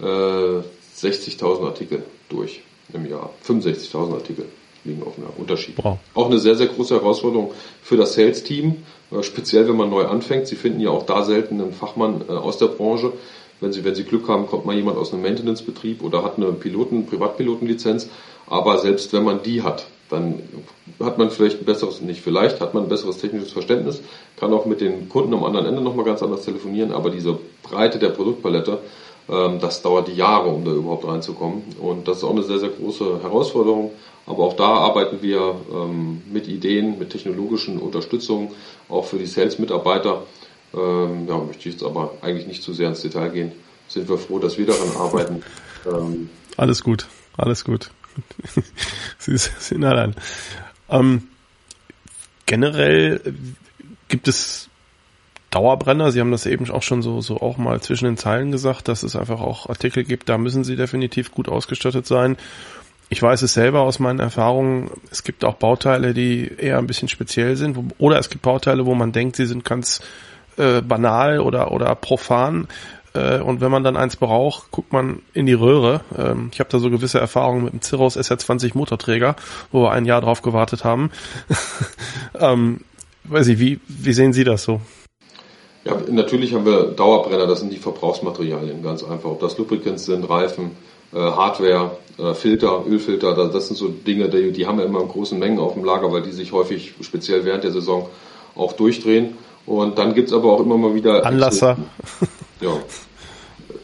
äh, 0.00 0.02
60.000 0.02 1.64
Artikel 1.64 2.02
durch 2.28 2.62
im 2.92 3.08
Jahr. 3.08 3.30
65.000 3.46 4.14
Artikel 4.14 4.46
liegen 4.86 5.02
einem 5.02 5.28
Unterschied. 5.36 5.76
Wow. 5.82 5.98
Auch 6.14 6.26
eine 6.26 6.38
sehr, 6.38 6.54
sehr 6.54 6.68
große 6.68 6.94
Herausforderung 6.94 7.52
für 7.82 7.96
das 7.96 8.14
Sales-Team, 8.14 8.76
äh, 9.12 9.22
speziell 9.22 9.68
wenn 9.68 9.76
man 9.76 9.90
neu 9.90 10.06
anfängt. 10.06 10.46
Sie 10.46 10.56
finden 10.56 10.80
ja 10.80 10.90
auch 10.90 11.04
da 11.04 11.22
selten 11.22 11.60
einen 11.60 11.72
Fachmann 11.72 12.22
äh, 12.28 12.32
aus 12.32 12.58
der 12.58 12.66
Branche. 12.66 13.12
Wenn 13.60 13.72
Sie, 13.72 13.84
wenn 13.84 13.94
Sie 13.94 14.04
Glück 14.04 14.28
haben, 14.28 14.46
kommt 14.46 14.66
mal 14.66 14.76
jemand 14.76 14.98
aus 14.98 15.12
einem 15.12 15.22
Maintenance-Betrieb 15.22 16.02
oder 16.02 16.22
hat 16.22 16.36
eine 16.36 16.52
Piloten, 16.52 17.06
Privatpilotenlizenz. 17.06 18.08
Aber 18.46 18.78
selbst 18.78 19.12
wenn 19.12 19.24
man 19.24 19.42
die 19.42 19.62
hat, 19.62 19.86
dann 20.10 20.40
hat 21.00 21.18
man 21.18 21.30
vielleicht 21.30 21.60
ein 21.60 21.64
besseres, 21.64 22.00
nicht 22.00 22.20
vielleicht, 22.20 22.60
hat 22.60 22.74
man 22.74 22.84
ein 22.84 22.88
besseres 22.88 23.18
technisches 23.18 23.52
Verständnis, 23.52 24.02
kann 24.36 24.52
auch 24.52 24.66
mit 24.66 24.80
den 24.80 25.08
Kunden 25.08 25.34
am 25.34 25.42
anderen 25.44 25.66
Ende 25.66 25.80
nochmal 25.80 26.04
ganz 26.04 26.22
anders 26.22 26.44
telefonieren, 26.44 26.92
aber 26.92 27.10
diese 27.10 27.38
Breite 27.62 27.98
der 27.98 28.10
Produktpalette, 28.10 28.78
ähm, 29.28 29.58
das 29.60 29.82
dauert 29.82 30.08
Jahre, 30.08 30.48
um 30.48 30.64
da 30.64 30.70
überhaupt 30.70 31.06
reinzukommen. 31.06 31.62
Und 31.80 32.06
das 32.06 32.18
ist 32.18 32.24
auch 32.24 32.30
eine 32.30 32.42
sehr, 32.42 32.58
sehr 32.58 32.68
große 32.68 33.22
Herausforderung. 33.22 33.90
Aber 34.26 34.44
auch 34.44 34.56
da 34.56 34.66
arbeiten 34.66 35.22
wir 35.22 35.60
ähm, 35.72 36.22
mit 36.30 36.48
Ideen, 36.48 36.98
mit 36.98 37.10
technologischen 37.10 37.78
Unterstützungen, 37.78 38.50
auch 38.88 39.04
für 39.04 39.18
die 39.18 39.26
Sales-Mitarbeiter. 39.26 40.24
Ähm, 40.74 41.28
ja, 41.28 41.38
möchte 41.38 41.68
ich 41.68 41.74
jetzt 41.76 41.84
aber 41.84 42.14
eigentlich 42.22 42.46
nicht 42.46 42.62
zu 42.62 42.72
sehr 42.72 42.88
ins 42.88 43.02
Detail 43.02 43.30
gehen. 43.30 43.52
Sind 43.88 44.08
wir 44.08 44.18
froh, 44.18 44.40
dass 44.40 44.58
wir 44.58 44.66
daran 44.66 44.96
arbeiten. 44.96 45.42
alles 46.56 46.82
gut, 46.82 47.06
alles 47.36 47.64
gut. 47.64 47.90
Sie 49.18 49.36
sind 49.36 49.84
allein. 49.84 50.14
Ähm, 50.88 51.28
generell 52.46 53.20
gibt 54.08 54.26
es 54.26 54.68
Dauerbrenner. 55.50 56.10
Sie 56.12 56.20
haben 56.20 56.32
das 56.32 56.46
eben 56.46 56.68
auch 56.70 56.82
schon 56.82 57.02
so, 57.02 57.20
so 57.20 57.40
auch 57.40 57.58
mal 57.58 57.80
zwischen 57.80 58.06
den 58.06 58.16
Zeilen 58.16 58.50
gesagt, 58.50 58.88
dass 58.88 59.02
es 59.02 59.16
einfach 59.16 59.40
auch 59.40 59.68
Artikel 59.68 60.04
gibt, 60.04 60.28
da 60.28 60.38
müssen 60.38 60.64
sie 60.64 60.76
definitiv 60.76 61.30
gut 61.30 61.48
ausgestattet 61.48 62.06
sein. 62.06 62.36
Ich 63.08 63.22
weiß 63.22 63.42
es 63.42 63.54
selber 63.54 63.82
aus 63.82 64.00
meinen 64.00 64.18
Erfahrungen, 64.18 64.90
es 65.10 65.22
gibt 65.22 65.44
auch 65.44 65.54
Bauteile, 65.54 66.12
die 66.12 66.50
eher 66.58 66.78
ein 66.78 66.88
bisschen 66.88 67.08
speziell 67.08 67.56
sind, 67.56 67.94
oder 67.98 68.18
es 68.18 68.30
gibt 68.30 68.42
Bauteile, 68.42 68.84
wo 68.84 68.94
man 68.94 69.12
denkt, 69.12 69.36
sie 69.36 69.46
sind 69.46 69.64
ganz 69.64 70.00
äh, 70.56 70.80
banal 70.80 71.38
oder, 71.38 71.70
oder 71.70 71.94
profan. 71.94 72.66
Äh, 73.14 73.40
und 73.40 73.60
wenn 73.60 73.70
man 73.70 73.84
dann 73.84 73.96
eins 73.96 74.16
braucht, 74.16 74.72
guckt 74.72 74.92
man 74.92 75.22
in 75.34 75.46
die 75.46 75.52
Röhre. 75.52 76.00
Ähm, 76.16 76.50
ich 76.52 76.58
habe 76.58 76.70
da 76.70 76.78
so 76.78 76.90
gewisse 76.90 77.20
Erfahrungen 77.20 77.64
mit 77.64 77.72
dem 77.72 77.82
Cirrus 77.82 78.16
SR20 78.16 78.72
Motorträger, 78.76 79.36
wo 79.70 79.82
wir 79.82 79.92
ein 79.92 80.04
Jahr 80.04 80.20
drauf 80.20 80.42
gewartet 80.42 80.84
haben. 80.84 81.10
ähm, 82.40 82.80
weiß 83.24 83.46
ich, 83.48 83.58
wie, 83.60 83.80
wie 83.86 84.12
sehen 84.12 84.32
Sie 84.32 84.44
das 84.44 84.64
so? 84.64 84.80
Ja, 85.84 85.96
natürlich 86.10 86.52
haben 86.52 86.66
wir 86.66 86.88
Dauerbrenner, 86.88 87.46
das 87.46 87.60
sind 87.60 87.72
die 87.72 87.78
Verbrauchsmaterialien, 87.78 88.82
ganz 88.82 89.04
einfach. 89.04 89.30
Ob 89.30 89.40
das 89.40 89.56
Lubricants 89.56 90.06
sind, 90.06 90.28
Reifen, 90.28 90.72
Hardware, 91.12 91.92
äh, 92.18 92.34
Filter, 92.34 92.84
Ölfilter, 92.88 93.34
das, 93.48 93.68
sind 93.68 93.76
so 93.76 93.88
Dinge, 93.88 94.28
die, 94.28 94.52
die 94.52 94.66
haben 94.66 94.78
wir 94.78 94.86
immer 94.86 95.00
in 95.00 95.08
großen 95.08 95.38
Mengen 95.38 95.58
auf 95.58 95.74
dem 95.74 95.84
Lager, 95.84 96.10
weil 96.12 96.22
die 96.22 96.32
sich 96.32 96.52
häufig 96.52 96.94
speziell 97.02 97.44
während 97.44 97.64
der 97.64 97.72
Saison 97.72 98.08
auch 98.54 98.72
durchdrehen. 98.72 99.34
Und 99.66 99.98
dann 99.98 100.14
gibt's 100.14 100.32
aber 100.32 100.52
auch 100.52 100.60
immer 100.60 100.78
mal 100.78 100.94
wieder 100.94 101.26
Anlasser. 101.26 101.72
Exoten. 101.72 102.28
Ja. 102.62 102.70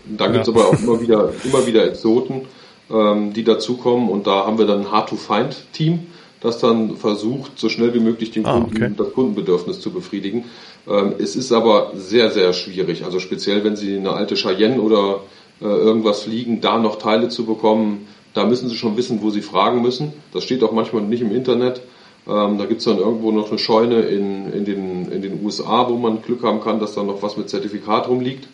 Dann 0.06 0.32
gibt's 0.32 0.48
ja. 0.48 0.54
aber 0.54 0.68
auch 0.68 0.80
immer 0.80 0.98
wieder, 0.98 1.30
immer 1.44 1.66
wieder 1.66 1.87
Exoten, 1.87 2.46
ähm, 2.90 3.35
die 3.35 3.44
dazukommen 3.44 4.08
und 4.08 4.26
da 4.26 4.46
haben 4.46 4.56
wir 4.56 4.66
dann 4.66 4.87
ein 4.87 4.90
Hard-to-Find-Team, 4.90 6.06
das 6.40 6.58
dann 6.58 6.96
versucht, 6.96 7.58
so 7.58 7.68
schnell 7.68 7.92
wie 7.92 8.00
möglich 8.00 8.30
den 8.30 8.46
ah, 8.46 8.54
Kunden, 8.54 8.76
okay. 8.76 8.92
das 8.96 9.12
Kundenbedürfnis 9.12 9.80
zu 9.80 9.90
befriedigen. 9.90 10.44
Ähm, 10.88 11.14
es 11.18 11.37
ist 11.37 11.52
aber 11.52 11.92
sehr, 11.94 12.30
sehr 12.30 12.54
schwierig. 12.54 13.04
Also 13.04 13.20
speziell, 13.20 13.62
wenn 13.62 13.76
Sie 13.76 13.94
eine 13.94 14.12
alte 14.12 14.37
Cheyenne 14.37 14.80
oder 14.80 15.16
äh, 15.16 15.20
irgendwas 15.66 16.22
fliegen, 16.22 16.61
da 16.61 16.79
noch 16.79 16.96
Teile 16.96 17.29
zu 17.29 17.46
bekommen, 17.46 18.07
da 18.35 18.46
müssen 18.46 18.68
Sie 18.68 18.77
schon 18.77 18.96
wissen, 18.96 19.22
wo 19.22 19.31
Sie 19.31 19.42
fragen 19.42 19.83
müssen. 19.83 20.12
Das 20.33 20.44
steht 20.44 20.62
auch 20.62 20.72
manchmal 20.72 21.03
nicht 21.03 21.20
im 21.20 21.35
Internet. 21.35 21.83
Ähm, 22.27 22.57
da 22.59 22.66
gibt's 22.66 22.85
dann 22.85 22.98
irgendwo 22.98 23.33
noch 23.33 23.51
eine 23.51 23.59
Scheune 23.59 24.01
in, 24.03 24.53
in, 24.53 24.64
den, 24.64 25.11
in 25.11 25.22
den 25.22 25.44
USA, 25.44 25.88
wo 25.88 25.96
man 25.96 26.22
Glück 26.22 26.42
haben 26.42 26.61
kann, 26.61 26.79
dass 26.79 26.94
da 26.94 27.03
noch 27.03 27.22
was 27.22 27.37
mit 27.37 27.51
Zertifikat 27.51 28.09
rumliegt. 28.09 28.48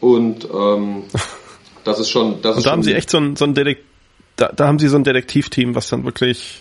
Und 0.00 0.46
ähm, 0.52 1.04
das 1.84 1.98
ist 1.98 2.10
schon. 2.10 2.42
Das 2.42 2.58
Und 2.58 2.66
da 2.66 2.70
haben 2.70 2.82
Sie 2.82 2.92
echt 2.92 3.10
so 3.10 3.18
ein, 3.18 3.34
so 3.34 3.44
ein 3.44 3.54
Detektiv, 3.54 3.84
da, 4.36 4.52
da 4.54 4.68
haben 4.68 4.78
Sie 4.78 4.88
so 4.88 4.96
ein 4.96 5.04
Detektivteam, 5.04 5.74
was 5.74 5.88
dann 5.88 6.04
wirklich 6.04 6.60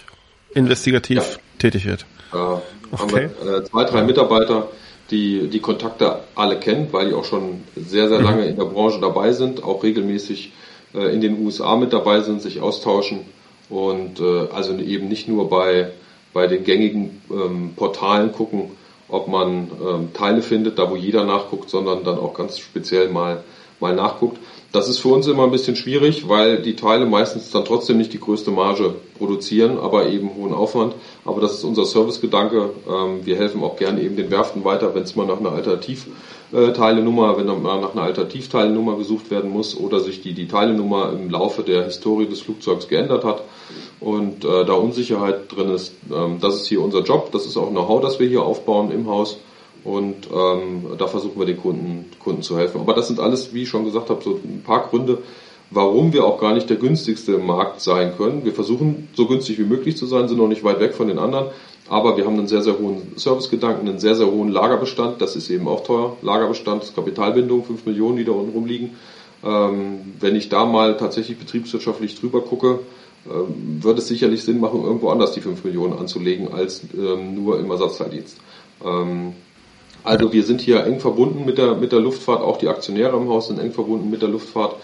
investigativ 0.53 1.17
ja. 1.17 1.23
tätig 1.59 1.85
wird. 1.85 2.05
Äh, 2.33 2.37
okay. 2.37 2.61
haben 2.97 3.11
wir 3.11 3.57
äh, 3.57 3.63
zwei, 3.65 3.83
drei 3.83 4.03
Mitarbeiter, 4.03 4.69
die 5.11 5.47
die 5.47 5.59
Kontakte 5.59 6.19
alle 6.35 6.59
kennen, 6.59 6.87
weil 6.91 7.09
die 7.09 7.13
auch 7.13 7.25
schon 7.25 7.63
sehr, 7.75 8.09
sehr 8.09 8.21
lange 8.21 8.45
in 8.45 8.57
der 8.57 8.65
Branche 8.65 8.99
dabei 8.99 9.31
sind, 9.31 9.63
auch 9.63 9.83
regelmäßig 9.83 10.51
äh, 10.93 11.13
in 11.13 11.21
den 11.21 11.43
USA 11.45 11.75
mit 11.75 11.93
dabei 11.93 12.21
sind, 12.21 12.41
sich 12.41 12.61
austauschen 12.61 13.21
und 13.69 14.19
äh, 14.19 14.47
also 14.53 14.77
eben 14.77 15.07
nicht 15.07 15.27
nur 15.27 15.49
bei, 15.49 15.91
bei 16.33 16.47
den 16.47 16.63
gängigen 16.63 17.21
ähm, 17.29 17.73
Portalen 17.75 18.31
gucken, 18.31 18.71
ob 19.09 19.27
man 19.27 19.71
ähm, 19.85 20.13
Teile 20.13 20.41
findet, 20.41 20.79
da 20.79 20.89
wo 20.89 20.95
jeder 20.95 21.23
nachguckt, 21.23 21.69
sondern 21.69 22.03
dann 22.03 22.17
auch 22.17 22.33
ganz 22.33 22.59
speziell 22.59 23.09
mal, 23.09 23.43
mal 23.79 23.95
nachguckt. 23.95 24.37
Das 24.73 24.89
ist 24.89 24.99
für 24.99 25.07
uns 25.09 25.27
immer 25.27 25.43
ein 25.43 25.51
bisschen 25.51 25.77
schwierig, 25.77 26.27
weil 26.27 26.61
die 26.61 26.75
Teile 26.75 27.05
meistens 27.05 27.51
dann 27.51 27.63
trotzdem 27.63 27.97
nicht 27.97 28.11
die 28.11 28.19
größte 28.19 28.51
Marge 28.51 28.95
produzieren, 29.17 29.77
aber 29.79 30.09
eben 30.09 30.35
hohen 30.35 30.53
Aufwand. 30.53 30.93
Aber 31.23 31.39
das 31.39 31.53
ist 31.53 31.63
unser 31.63 31.85
Servicegedanke. 31.85 32.71
Ähm, 32.87 33.25
wir 33.25 33.37
helfen 33.37 33.63
auch 33.63 33.77
gerne 33.77 34.01
eben 34.01 34.17
den 34.17 34.29
Werften 34.29 34.65
weiter, 34.65 34.93
wenn 34.93 35.03
es 35.03 35.15
mal 35.15 35.25
nach 35.25 35.39
einer 35.39 35.53
Alternativteilenummer, 35.53 37.37
wenn 37.37 37.45
mal 37.61 37.79
nach 37.79 37.93
einer 37.93 38.03
Alternativteilenummer 38.03 38.97
gesucht 38.97 39.31
werden 39.31 39.51
muss 39.51 39.77
oder 39.77 40.01
sich 40.01 40.21
die, 40.21 40.33
die 40.33 40.49
Teilenummer 40.49 41.13
im 41.13 41.29
Laufe 41.29 41.63
der 41.63 41.85
Historie 41.85 42.27
des 42.27 42.41
Flugzeugs 42.41 42.89
geändert 42.89 43.23
hat 43.23 43.43
und 44.01 44.43
äh, 44.43 44.65
da 44.65 44.73
Unsicherheit 44.73 45.49
drin 45.49 45.69
ist. 45.69 45.93
Ähm, 46.13 46.39
das 46.41 46.55
ist 46.55 46.67
hier 46.67 46.81
unser 46.81 47.03
Job. 47.03 47.31
Das 47.31 47.45
ist 47.45 47.55
auch 47.55 47.69
Know-how, 47.69 48.01
das 48.01 48.19
wir 48.19 48.27
hier 48.27 48.43
aufbauen 48.43 48.91
im 48.91 49.07
Haus. 49.07 49.37
Und 49.83 50.27
ähm, 50.33 50.85
da 50.97 51.07
versuchen 51.07 51.39
wir 51.39 51.45
den 51.45 51.57
Kunden, 51.57 52.05
Kunden 52.19 52.41
zu 52.41 52.57
helfen. 52.57 52.81
Aber 52.81 52.93
das 52.93 53.07
sind 53.07 53.19
alles, 53.19 53.53
wie 53.53 53.63
ich 53.63 53.69
schon 53.69 53.85
gesagt 53.85 54.09
habe, 54.09 54.23
so 54.23 54.39
ein 54.43 54.63
paar 54.65 54.87
Gründe, 54.87 55.19
warum 55.71 56.13
wir 56.13 56.25
auch 56.25 56.39
gar 56.39 56.53
nicht 56.53 56.69
der 56.69 56.77
günstigste 56.77 57.33
im 57.33 57.45
Markt 57.45 57.81
sein 57.81 58.13
können. 58.17 58.45
Wir 58.45 58.53
versuchen 58.53 59.09
so 59.13 59.27
günstig 59.27 59.59
wie 59.59 59.63
möglich 59.63 59.97
zu 59.97 60.05
sein, 60.05 60.27
sind 60.27 60.37
noch 60.37 60.47
nicht 60.47 60.63
weit 60.63 60.79
weg 60.79 60.93
von 60.93 61.07
den 61.07 61.19
anderen. 61.19 61.47
Aber 61.89 62.17
wir 62.17 62.25
haben 62.25 62.37
einen 62.37 62.47
sehr, 62.47 62.61
sehr 62.61 62.79
hohen 62.79 63.13
Servicegedanken, 63.15 63.87
einen 63.87 63.99
sehr, 63.99 64.15
sehr 64.15 64.27
hohen 64.27 64.49
Lagerbestand. 64.49 65.21
Das 65.21 65.35
ist 65.35 65.49
eben 65.49 65.67
auch 65.67 65.83
teuer. 65.83 66.17
Lagerbestand 66.21 66.93
Kapitalbindung, 66.95 67.63
5 67.63 67.85
Millionen, 67.85 68.17
die 68.17 68.25
da 68.25 68.33
unten 68.33 68.51
rumliegen. 68.51 68.91
Ähm, 69.43 70.13
wenn 70.19 70.35
ich 70.35 70.49
da 70.49 70.65
mal 70.65 70.97
tatsächlich 70.97 71.37
betriebswirtschaftlich 71.37 72.19
drüber 72.19 72.41
gucke, 72.41 72.79
ähm, 73.29 73.83
würde 73.83 73.99
es 73.99 74.07
sicherlich 74.07 74.43
Sinn 74.43 74.59
machen, 74.59 74.83
irgendwo 74.83 75.09
anders 75.09 75.31
die 75.31 75.41
5 75.41 75.63
Millionen 75.63 75.93
anzulegen, 75.93 76.53
als 76.53 76.81
ähm, 76.93 77.35
nur 77.35 77.59
im 77.59 77.69
Ersatzteildienst. 77.69 78.37
Ähm, 78.83 79.33
also 80.07 80.31
wir 80.31 80.43
sind 80.43 80.61
hier 80.61 80.85
eng 80.85 80.99
verbunden 80.99 81.45
mit 81.45 81.57
der, 81.57 81.75
mit 81.75 81.91
der 81.91 81.99
Luftfahrt, 81.99 82.41
auch 82.41 82.57
die 82.57 82.69
Aktionäre 82.69 83.17
im 83.17 83.27
Haus 83.27 83.47
sind 83.47 83.59
eng 83.59 83.73
verbunden 83.73 84.09
mit 84.09 84.21
der 84.21 84.29
Luftfahrt. 84.29 84.75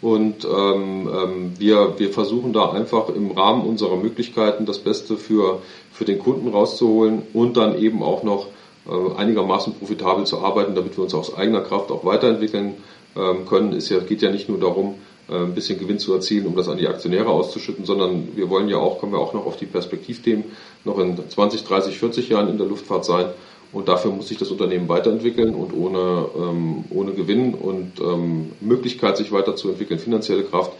Und 0.00 0.44
ähm, 0.44 1.08
ähm, 1.08 1.52
wir, 1.58 1.94
wir 1.98 2.10
versuchen 2.10 2.52
da 2.52 2.72
einfach 2.72 3.08
im 3.08 3.30
Rahmen 3.30 3.64
unserer 3.64 3.96
Möglichkeiten 3.96 4.66
das 4.66 4.80
Beste 4.80 5.16
für, 5.16 5.60
für 5.92 6.04
den 6.04 6.18
Kunden 6.18 6.48
rauszuholen 6.48 7.22
und 7.32 7.56
dann 7.56 7.78
eben 7.78 8.02
auch 8.02 8.24
noch 8.24 8.48
äh, 8.88 9.16
einigermaßen 9.16 9.74
profitabel 9.74 10.26
zu 10.26 10.40
arbeiten, 10.40 10.74
damit 10.74 10.96
wir 10.96 11.04
uns 11.04 11.14
aus 11.14 11.36
eigener 11.36 11.60
Kraft 11.60 11.92
auch 11.92 12.04
weiterentwickeln 12.04 12.74
ähm, 13.16 13.46
können. 13.46 13.72
Es 13.74 13.88
ja, 13.88 14.00
geht 14.00 14.22
ja 14.22 14.32
nicht 14.32 14.48
nur 14.48 14.58
darum, 14.58 14.96
äh, 15.28 15.36
ein 15.36 15.54
bisschen 15.54 15.78
Gewinn 15.78 16.00
zu 16.00 16.12
erzielen, 16.12 16.46
um 16.46 16.56
das 16.56 16.68
an 16.68 16.78
die 16.78 16.88
Aktionäre 16.88 17.28
auszuschütten, 17.28 17.84
sondern 17.84 18.30
wir 18.34 18.50
wollen 18.50 18.68
ja 18.68 18.78
auch, 18.78 18.98
kommen 18.98 19.12
wir 19.12 19.20
auch 19.20 19.34
noch 19.34 19.46
auf 19.46 19.56
die 19.56 19.66
Perspektivthemen, 19.66 20.44
noch 20.84 20.98
in 20.98 21.16
20, 21.28 21.62
30, 21.62 21.96
40 21.96 22.28
Jahren 22.28 22.48
in 22.48 22.58
der 22.58 22.66
Luftfahrt 22.66 23.04
sein. 23.04 23.26
Und 23.72 23.88
dafür 23.88 24.10
muss 24.10 24.28
sich 24.28 24.38
das 24.38 24.50
Unternehmen 24.50 24.88
weiterentwickeln 24.88 25.54
und 25.54 25.72
ohne, 25.72 26.26
ähm, 26.36 26.84
ohne 26.90 27.12
Gewinn 27.12 27.54
und 27.54 28.00
ähm, 28.00 28.52
Möglichkeit, 28.60 29.16
sich 29.16 29.32
weiterzuentwickeln, 29.32 29.98
finanzielle 29.98 30.44
Kraft, 30.44 30.72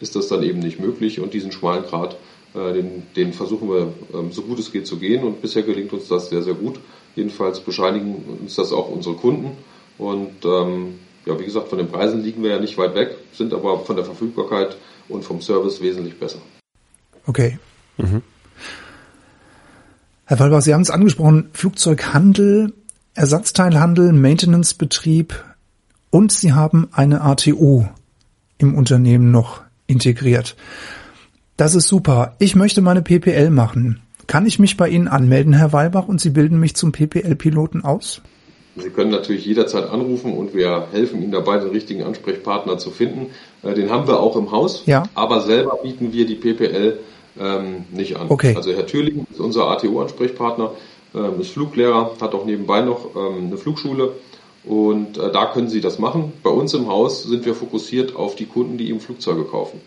ist 0.00 0.16
das 0.16 0.28
dann 0.28 0.42
eben 0.42 0.58
nicht 0.58 0.80
möglich. 0.80 1.20
Und 1.20 1.32
diesen 1.32 1.52
schmalen 1.52 1.84
Grad, 1.84 2.16
äh, 2.54 2.72
den, 2.72 3.02
den 3.14 3.32
versuchen 3.32 3.68
wir 3.68 3.92
ähm, 4.12 4.32
so 4.32 4.42
gut 4.42 4.58
es 4.58 4.72
geht 4.72 4.86
zu 4.86 4.98
gehen. 4.98 5.22
Und 5.22 5.42
bisher 5.42 5.62
gelingt 5.62 5.92
uns 5.92 6.08
das 6.08 6.30
sehr, 6.30 6.42
sehr 6.42 6.54
gut. 6.54 6.80
Jedenfalls 7.14 7.60
bescheinigen 7.60 8.16
uns 8.40 8.56
das 8.56 8.72
auch 8.72 8.90
unsere 8.90 9.14
Kunden. 9.14 9.56
Und 9.98 10.44
ähm, 10.44 10.98
ja, 11.26 11.38
wie 11.38 11.44
gesagt, 11.44 11.68
von 11.68 11.78
den 11.78 11.88
Preisen 11.88 12.22
liegen 12.22 12.42
wir 12.42 12.50
ja 12.50 12.58
nicht 12.58 12.78
weit 12.78 12.94
weg, 12.94 13.16
sind 13.32 13.52
aber 13.52 13.80
von 13.80 13.94
der 13.94 14.04
Verfügbarkeit 14.04 14.76
und 15.08 15.24
vom 15.24 15.40
Service 15.40 15.80
wesentlich 15.80 16.18
besser. 16.18 16.38
Okay. 17.26 17.58
Mhm. 17.98 18.22
Herr 20.30 20.38
Walbach, 20.38 20.62
Sie 20.62 20.72
haben 20.72 20.82
es 20.82 20.90
angesprochen, 20.90 21.50
Flugzeughandel, 21.54 22.72
Ersatzteilhandel, 23.14 24.12
Maintenancebetrieb 24.12 25.34
und 26.10 26.30
Sie 26.30 26.52
haben 26.52 26.86
eine 26.92 27.22
ATO 27.22 27.88
im 28.56 28.76
Unternehmen 28.76 29.32
noch 29.32 29.62
integriert. 29.88 30.54
Das 31.56 31.74
ist 31.74 31.88
super. 31.88 32.36
Ich 32.38 32.54
möchte 32.54 32.80
meine 32.80 33.02
PPL 33.02 33.50
machen. 33.50 34.02
Kann 34.28 34.46
ich 34.46 34.60
mich 34.60 34.76
bei 34.76 34.88
Ihnen 34.88 35.08
anmelden, 35.08 35.52
Herr 35.52 35.72
Walbach, 35.72 36.06
und 36.06 36.20
Sie 36.20 36.30
bilden 36.30 36.60
mich 36.60 36.76
zum 36.76 36.92
PPL-Piloten 36.92 37.82
aus? 37.82 38.22
Sie 38.76 38.90
können 38.90 39.10
natürlich 39.10 39.44
jederzeit 39.44 39.90
anrufen 39.90 40.32
und 40.32 40.54
wir 40.54 40.86
helfen 40.92 41.20
Ihnen 41.20 41.32
dabei, 41.32 41.58
den 41.58 41.70
richtigen 41.70 42.04
Ansprechpartner 42.04 42.78
zu 42.78 42.92
finden. 42.92 43.30
Äh, 43.64 43.74
den 43.74 43.90
haben 43.90 44.06
wir 44.06 44.20
auch 44.20 44.36
im 44.36 44.52
Haus, 44.52 44.84
ja. 44.86 45.08
aber 45.14 45.40
selber 45.40 45.80
bieten 45.82 46.12
wir 46.12 46.24
die 46.24 46.36
PPL 46.36 47.00
ähm, 47.38 47.84
nicht 47.92 48.16
an. 48.16 48.26
Okay. 48.28 48.54
Also 48.56 48.72
Herr 48.72 48.86
Thürling 48.86 49.26
ist 49.30 49.40
unser 49.40 49.68
ATO-Ansprechpartner, 49.68 50.72
ähm, 51.14 51.40
ist 51.40 51.52
Fluglehrer, 51.52 52.16
hat 52.20 52.34
auch 52.34 52.44
nebenbei 52.44 52.80
noch 52.80 53.14
ähm, 53.16 53.48
eine 53.48 53.56
Flugschule 53.56 54.12
und 54.64 55.16
äh, 55.16 55.32
da 55.32 55.46
können 55.46 55.68
Sie 55.68 55.80
das 55.80 55.98
machen. 55.98 56.32
Bei 56.42 56.50
uns 56.50 56.74
im 56.74 56.88
Haus 56.88 57.22
sind 57.22 57.46
wir 57.46 57.54
fokussiert 57.54 58.16
auf 58.16 58.36
die 58.36 58.46
Kunden, 58.46 58.76
die 58.76 58.90
eben 58.90 59.00
Flugzeuge 59.00 59.44
kaufen. 59.44 59.80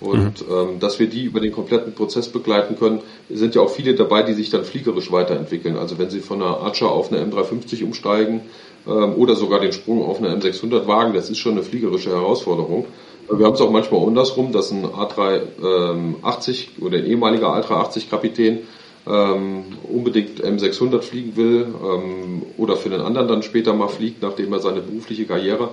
Und 0.00 0.46
mhm. 0.46 0.54
ähm, 0.54 0.80
dass 0.80 0.98
wir 0.98 1.06
die 1.06 1.24
über 1.24 1.40
den 1.40 1.52
kompletten 1.52 1.94
Prozess 1.94 2.28
begleiten 2.28 2.76
können, 2.76 3.00
sind 3.30 3.54
ja 3.54 3.62
auch 3.62 3.70
viele 3.70 3.94
dabei, 3.94 4.22
die 4.22 4.34
sich 4.34 4.50
dann 4.50 4.64
fliegerisch 4.64 5.10
weiterentwickeln. 5.10 5.76
Also 5.76 5.98
wenn 5.98 6.10
sie 6.10 6.20
von 6.20 6.42
einer 6.42 6.58
Archer 6.58 6.90
auf 6.90 7.10
eine 7.10 7.24
M350 7.24 7.82
umsteigen 7.82 8.42
ähm, 8.86 9.14
oder 9.14 9.36
sogar 9.36 9.60
den 9.60 9.72
Sprung 9.72 10.04
auf 10.04 10.18
eine 10.18 10.34
M600 10.36 10.86
wagen, 10.86 11.14
das 11.14 11.30
ist 11.30 11.38
schon 11.38 11.52
eine 11.52 11.62
fliegerische 11.62 12.10
Herausforderung. 12.10 12.86
Wir 13.30 13.46
haben 13.46 13.54
es 13.54 13.60
auch 13.60 13.70
manchmal 13.70 14.06
andersrum, 14.06 14.52
dass 14.52 14.70
ein 14.70 14.84
A380 14.84 15.38
ähm, 15.62 16.84
oder 16.84 16.98
ein 16.98 17.06
ehemaliger 17.06 17.48
A380 17.48 18.08
Kapitän 18.08 18.60
ähm, 19.06 19.64
unbedingt 19.82 20.42
M600 20.44 21.02
fliegen 21.02 21.36
will 21.36 21.66
ähm, 21.82 22.42
oder 22.56 22.76
für 22.76 22.88
den 22.88 23.00
anderen 23.00 23.28
dann 23.28 23.42
später 23.42 23.72
mal 23.74 23.88
fliegt, 23.88 24.22
nachdem 24.22 24.52
er 24.52 24.60
seine 24.60 24.80
berufliche 24.80 25.26
Karriere 25.26 25.70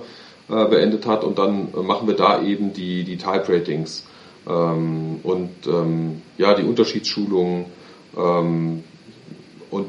äh, 0.48 0.64
beendet 0.66 1.06
hat 1.06 1.24
und 1.24 1.38
dann 1.38 1.68
machen 1.84 2.06
wir 2.08 2.14
da 2.14 2.42
eben 2.42 2.72
die, 2.72 3.04
die 3.04 3.16
Type 3.16 3.48
Ratings 3.48 4.06
ähm, 4.48 5.20
und 5.22 5.50
ähm, 5.66 6.22
ja, 6.38 6.54
die 6.54 6.64
Unterschiedsschulungen. 6.64 7.66
Ähm, 8.16 8.84
und 9.74 9.88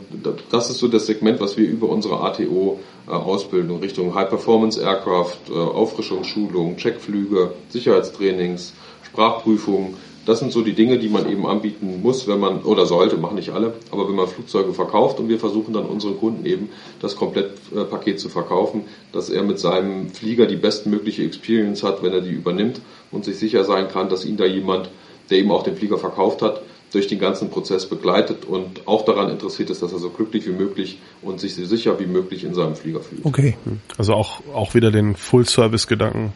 das 0.50 0.71
ist 0.71 0.80
so 0.80 0.88
das 0.88 1.06
Segment, 1.06 1.39
was 1.39 1.58
wir 1.58 1.67
über 1.67 1.88
unsere 1.89 2.19
ATO 2.21 2.80
äh, 3.08 3.74
Richtung 3.82 4.15
High 4.15 4.30
Performance 4.30 4.82
Aircraft, 4.82 5.38
äh, 5.52 5.54
Auffrischungsschulungen, 5.54 6.78
Checkflüge, 6.78 7.52
Sicherheitstrainings, 7.69 8.74
Sprachprüfungen. 9.04 9.93
Das 10.26 10.39
sind 10.39 10.52
so 10.52 10.63
die 10.63 10.74
Dinge, 10.74 10.98
die 10.98 11.08
man 11.08 11.30
eben 11.30 11.45
anbieten 11.45 12.02
muss, 12.02 12.28
wenn 12.28 12.39
man, 12.39 12.63
oder 12.63 12.88
sollte, 12.88 13.15
machen 13.17 13.36
nicht 13.36 13.52
alle, 13.52 13.76
aber 13.91 14.08
wenn 14.08 14.15
man 14.15 14.28
Flugzeuge 14.28 14.74
verkauft 14.74 15.19
und 15.19 15.30
wir 15.30 15.38
versuchen 15.38 15.76
dann 15.76 15.86
unseren 15.86 16.17
Kunden 16.17 16.48
eben 16.48 16.69
das 17.00 17.15
Komplettpaket 17.15 18.19
zu 18.19 18.30
verkaufen, 18.30 18.86
dass 19.12 19.30
er 19.30 19.43
mit 19.43 19.60
seinem 19.60 20.10
Flieger 20.10 20.48
die 20.48 20.56
bestmögliche 20.56 21.24
Experience 21.24 21.84
hat, 21.84 22.02
wenn 22.02 22.12
er 22.12 22.21
die 22.21 22.32
übernimmt 22.32 22.82
und 23.12 23.24
sich 23.24 23.38
sicher 23.38 23.63
sein 23.63 23.88
kann, 23.88 24.10
dass 24.10 24.26
ihn 24.26 24.36
da 24.36 24.45
jemand, 24.45 24.89
der 25.30 25.38
eben 25.38 25.52
auch 25.52 25.62
den 25.62 25.76
Flieger 25.76 26.00
verkauft 26.00 26.41
hat, 26.41 26.63
durch 26.91 27.08
den 27.08 27.19
ganzen 27.19 27.50
Prozess 27.50 27.88
begleitet 27.88 28.45
und 28.45 28.88
auch 28.88 29.04
daran 29.06 29.30
interessiert 29.30 29.69
ist, 29.69 29.82
dass 29.82 29.91
er 29.91 30.00
so 30.00 30.10
glücklich 30.10 30.48
wie 30.48 30.52
möglich 30.52 31.00
und 31.21 31.39
sich 31.39 31.56
so 31.56 31.65
sicher 31.65 32.00
wie 32.00 32.06
möglich 32.06 32.43
in 32.43 32.54
seinem 32.54 32.76
Flieger 32.76 33.02
fühlt. 33.02 33.26
Okay. 33.26 33.58
Also 33.98 34.13
auch, 34.13 34.41
auch 34.54 34.76
wieder 34.76 34.91
den 34.91 35.15
Full-Service-Gedanken. 35.15 36.34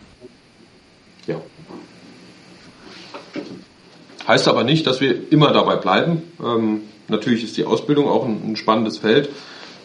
Ja. 1.27 1.41
Heißt 4.27 4.47
aber 4.47 4.63
nicht, 4.63 4.85
dass 4.85 5.01
wir 5.01 5.31
immer 5.31 5.53
dabei 5.53 5.77
bleiben. 5.77 6.23
Ähm, 6.43 6.81
natürlich 7.07 7.43
ist 7.43 7.57
die 7.57 7.65
Ausbildung 7.65 8.07
auch 8.07 8.25
ein, 8.25 8.51
ein 8.51 8.55
spannendes 8.55 8.97
Feld, 8.97 9.29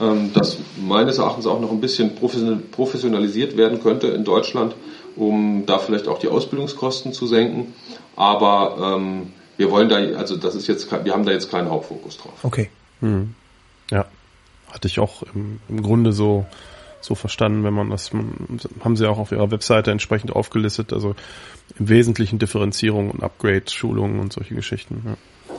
ähm, 0.00 0.32
das 0.34 0.58
meines 0.76 1.18
Erachtens 1.18 1.46
auch 1.46 1.60
noch 1.60 1.70
ein 1.70 1.80
bisschen 1.80 2.16
professionalisiert 2.70 3.56
werden 3.56 3.80
könnte 3.82 4.08
in 4.08 4.24
Deutschland, 4.24 4.74
um 5.16 5.64
da 5.66 5.78
vielleicht 5.78 6.08
auch 6.08 6.18
die 6.18 6.28
Ausbildungskosten 6.28 7.12
zu 7.12 7.26
senken. 7.26 7.74
Aber 8.16 8.96
ähm, 8.98 9.32
wir 9.56 9.70
wollen 9.70 9.88
da, 9.88 9.96
also 10.18 10.36
das 10.36 10.54
ist 10.54 10.66
jetzt, 10.66 10.90
wir 10.90 11.12
haben 11.12 11.24
da 11.24 11.32
jetzt 11.32 11.50
keinen 11.50 11.70
Hauptfokus 11.70 12.18
drauf. 12.18 12.34
Okay. 12.42 12.70
Hm. 13.00 13.34
Ja, 13.90 14.06
hatte 14.70 14.88
ich 14.88 14.98
auch 14.98 15.22
im, 15.34 15.60
im 15.68 15.82
Grunde 15.82 16.12
so 16.12 16.46
so 17.04 17.14
verstanden, 17.14 17.64
wenn 17.64 17.74
man 17.74 17.90
das, 17.90 18.10
haben 18.12 18.96
sie 18.96 19.08
auch 19.08 19.18
auf 19.18 19.30
ihrer 19.30 19.50
Webseite 19.50 19.90
entsprechend 19.90 20.32
aufgelistet, 20.32 20.92
also 20.92 21.14
im 21.78 21.88
Wesentlichen 21.88 22.38
Differenzierung 22.38 23.10
und 23.10 23.22
Upgrade, 23.22 23.64
Schulungen 23.68 24.20
und 24.20 24.32
solche 24.32 24.54
Geschichten. 24.54 25.02
Ja, 25.04 25.16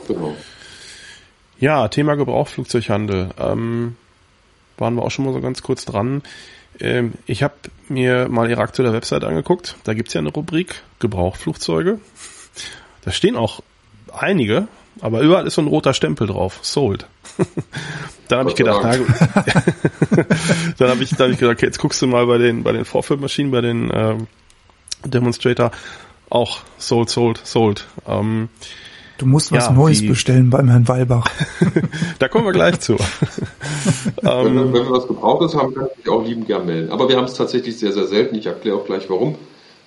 genau. 0.08 0.36
ja 1.58 1.88
Thema 1.88 2.16
Gebrauchflugzeughandel. 2.16 3.30
Ähm, 3.38 3.96
waren 4.76 4.94
wir 4.94 5.02
auch 5.02 5.10
schon 5.10 5.24
mal 5.24 5.32
so 5.32 5.40
ganz 5.40 5.62
kurz 5.62 5.84
dran. 5.84 6.22
Ähm, 6.80 7.14
ich 7.26 7.42
habe 7.42 7.54
mir 7.88 8.28
mal 8.28 8.50
ihre 8.50 8.60
aktuelle 8.60 8.92
Webseite 8.92 9.26
angeguckt. 9.26 9.76
Da 9.84 9.94
gibt's 9.94 10.14
ja 10.14 10.20
eine 10.20 10.30
Rubrik 10.30 10.82
Gebrauchflugzeuge. 10.98 12.00
Da 13.02 13.12
stehen 13.12 13.36
auch 13.36 13.62
einige, 14.22 14.68
aber 15.00 15.20
überall 15.20 15.46
ist 15.46 15.54
so 15.54 15.62
ein 15.62 15.68
roter 15.68 15.94
Stempel 15.94 16.26
drauf, 16.26 16.58
sold. 16.62 17.06
dann 18.28 18.40
habe 18.40 18.50
ich 18.50 18.56
gedacht, 18.56 18.80
na, 18.82 18.92
dann 20.78 20.88
habe 20.90 21.02
ich, 21.02 21.10
dann 21.10 21.26
hab 21.26 21.32
ich 21.32 21.38
gedacht, 21.38 21.56
okay, 21.56 21.66
jetzt 21.66 21.78
guckst 21.78 22.00
du 22.00 22.06
mal 22.06 22.26
bei 22.26 22.38
den 22.38 22.62
bei 22.62 22.72
den 22.72 22.84
Vorführmaschinen, 22.84 23.50
bei 23.50 23.60
den 23.60 23.90
äh, 23.90 24.14
Demonstrator, 25.04 25.70
auch 26.30 26.60
sold, 26.78 27.10
sold, 27.10 27.40
sold. 27.44 27.86
Ähm, 28.06 28.48
du 29.18 29.26
musst 29.26 29.52
was 29.52 29.66
ja, 29.66 29.72
Neues 29.72 30.00
die, 30.00 30.08
bestellen 30.08 30.50
beim 30.50 30.68
Herrn 30.68 30.88
Walbach. 30.88 31.28
da 32.18 32.28
kommen 32.28 32.46
wir 32.46 32.52
gleich 32.52 32.80
zu. 32.80 32.96
wenn, 34.22 34.54
wir, 34.54 34.54
wenn 34.54 34.72
wir 34.72 34.90
was 34.90 35.06
Gebrauchtes 35.06 35.54
haben, 35.54 35.74
kann 35.74 35.88
ich 36.02 36.08
auch 36.08 36.24
lieben 36.24 36.46
gern 36.46 36.66
melden. 36.66 36.90
Aber 36.90 37.08
wir 37.08 37.16
haben 37.16 37.24
es 37.24 37.34
tatsächlich 37.34 37.78
sehr, 37.78 37.92
sehr 37.92 38.06
selten. 38.06 38.34
Ich 38.34 38.46
erkläre 38.46 38.76
auch 38.76 38.86
gleich 38.86 39.08
warum. 39.10 39.36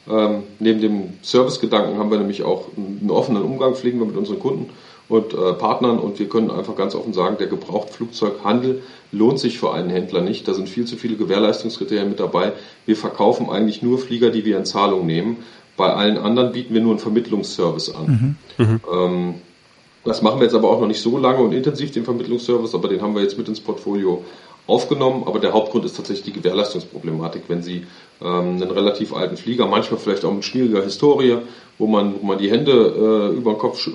Ähm, 0.09 0.43
neben 0.59 0.81
dem 0.81 1.03
Servicegedanken 1.21 1.97
haben 1.97 2.09
wir 2.09 2.17
nämlich 2.17 2.43
auch 2.43 2.65
einen 2.75 3.11
offenen 3.11 3.43
Umgang, 3.43 3.75
pflegen 3.75 3.99
wir 3.99 4.07
mit 4.07 4.17
unseren 4.17 4.39
Kunden 4.39 4.69
und 5.07 5.33
äh, 5.33 5.53
Partnern 5.53 5.99
und 5.99 6.19
wir 6.19 6.29
können 6.29 6.51
einfach 6.51 6.75
ganz 6.75 6.95
offen 6.95 7.13
sagen, 7.13 7.37
der 7.39 7.47
Gebrauchtflugzeughandel 7.47 8.83
lohnt 9.11 9.39
sich 9.39 9.59
für 9.59 9.73
einen 9.73 9.89
Händler 9.89 10.21
nicht. 10.21 10.47
Da 10.47 10.53
sind 10.53 10.69
viel 10.69 10.85
zu 10.85 10.97
viele 10.97 11.15
Gewährleistungskriterien 11.15 12.09
mit 12.09 12.19
dabei. 12.19 12.53
Wir 12.85 12.95
verkaufen 12.95 13.49
eigentlich 13.49 13.81
nur 13.81 13.97
Flieger, 13.97 14.29
die 14.29 14.45
wir 14.45 14.57
in 14.57 14.65
Zahlung 14.65 15.05
nehmen. 15.05 15.37
Bei 15.77 15.93
allen 15.93 16.17
anderen 16.17 16.51
bieten 16.51 16.73
wir 16.73 16.81
nur 16.81 16.91
einen 16.91 16.99
Vermittlungsservice 16.99 17.95
an. 17.95 18.37
Mhm. 18.57 18.65
Mhm. 18.65 18.81
Ähm, 18.91 19.33
das 20.05 20.21
machen 20.21 20.39
wir 20.39 20.45
jetzt 20.45 20.55
aber 20.55 20.69
auch 20.69 20.79
noch 20.79 20.87
nicht 20.87 21.01
so 21.01 21.17
lange 21.17 21.39
und 21.39 21.53
intensiv, 21.53 21.91
den 21.91 22.05
Vermittlungsservice, 22.05 22.73
aber 22.73 22.87
den 22.87 23.01
haben 23.01 23.15
wir 23.15 23.21
jetzt 23.21 23.37
mit 23.37 23.47
ins 23.47 23.59
Portfolio 23.59 24.23
aufgenommen. 24.69 25.23
Aber 25.25 25.39
der 25.39 25.53
Hauptgrund 25.53 25.85
ist 25.85 25.97
tatsächlich 25.97 26.25
die 26.25 26.39
Gewährleistungsproblematik. 26.39 27.43
Wenn 27.47 27.61
Sie 27.61 27.85
ähm, 28.21 28.27
einen 28.61 28.71
relativ 28.71 29.13
alten 29.13 29.37
Flieger, 29.37 29.67
manchmal 29.67 29.99
vielleicht 29.99 30.23
auch 30.25 30.33
mit 30.33 30.45
schwieriger 30.45 30.83
Historie, 30.83 31.37
wo 31.77 31.87
man, 31.87 32.15
wo 32.21 32.25
man 32.25 32.37
die 32.37 32.51
Hände 32.51 32.71
äh, 32.71 33.35
über 33.35 33.53
den 33.53 33.59
Kopf 33.59 33.87
äh, 33.87 33.91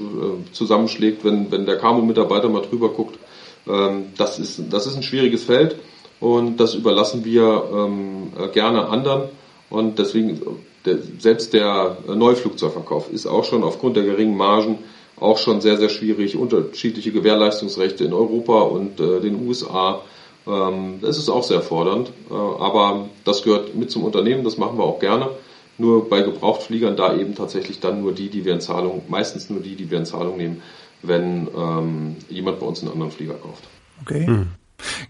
zusammenschlägt, 0.53 1.25
wenn, 1.25 1.51
wenn 1.53 1.67
der 1.67 1.79
Camo-Mitarbeiter 1.79 2.49
mal 2.49 2.63
drüber 2.63 2.89
guckt, 2.89 3.19
ähm, 3.67 4.07
das, 4.17 4.39
ist, 4.39 4.63
das 4.71 4.87
ist 4.87 4.97
ein 4.97 5.03
schwieriges 5.03 5.45
Feld 5.45 5.77
und 6.21 6.59
das 6.59 6.75
überlassen 6.75 7.25
wir 7.25 7.65
ähm, 7.73 8.33
äh, 8.39 8.49
gerne 8.49 8.89
anderen. 8.89 9.29
Und 9.71 9.99
deswegen, 9.99 10.41
der, 10.85 10.99
selbst 11.19 11.53
der 11.53 11.99
Neuflugzeugverkauf 12.07 13.11
ist 13.11 13.27
auch 13.27 13.45
schon 13.45 13.63
aufgrund 13.63 13.97
der 13.97 14.05
geringen 14.05 14.37
Margen 14.37 14.79
auch 15.19 15.39
schon 15.39 15.61
sehr, 15.61 15.77
sehr 15.77 15.89
schwierig. 15.89 16.37
Unterschiedliche 16.37 17.13
Gewährleistungsrechte 17.13 18.05
in 18.05 18.13
Europa 18.13 18.61
und 18.61 19.01
äh, 19.01 19.21
den 19.21 19.47
USA 19.47 20.03
das 20.47 21.17
ist 21.17 21.29
auch 21.29 21.43
sehr 21.43 21.63
fordernd, 21.63 22.13
äh, 22.31 22.35
aber 22.35 23.09
das 23.25 23.43
gehört 23.43 23.75
mit 23.75 23.91
zum 23.91 24.05
Unternehmen, 24.05 24.45
das 24.45 24.59
machen 24.59 24.79
wir 24.79 24.85
auch 24.85 25.01
gerne. 25.01 25.31
Nur 25.77 26.09
bei 26.09 26.23
Gebrauchtfliegern 26.23 26.97
da 26.97 27.17
eben 27.17 27.35
tatsächlich 27.35 27.81
dann 27.81 28.03
nur 28.03 28.13
die, 28.13 28.29
die 28.29 28.45
wir 28.45 28.53
in 28.53 28.61
Zahlung, 28.61 29.03
meistens 29.09 29.51
nur 29.51 29.61
die, 29.61 29.75
die 29.75 29.91
wir 29.91 29.99
in 29.99 30.07
Zahlung 30.07 30.37
nehmen, 30.37 30.63
wenn 31.03 31.49
ähm, 31.57 32.17
jemand 32.29 32.61
bei 32.61 32.67
uns 32.67 32.83
einen 32.83 32.93
anderen 32.93 33.11
Flieger 33.11 33.35
kauft. 33.35 33.65
Okay. 34.03 34.27
Hm. 34.27 34.49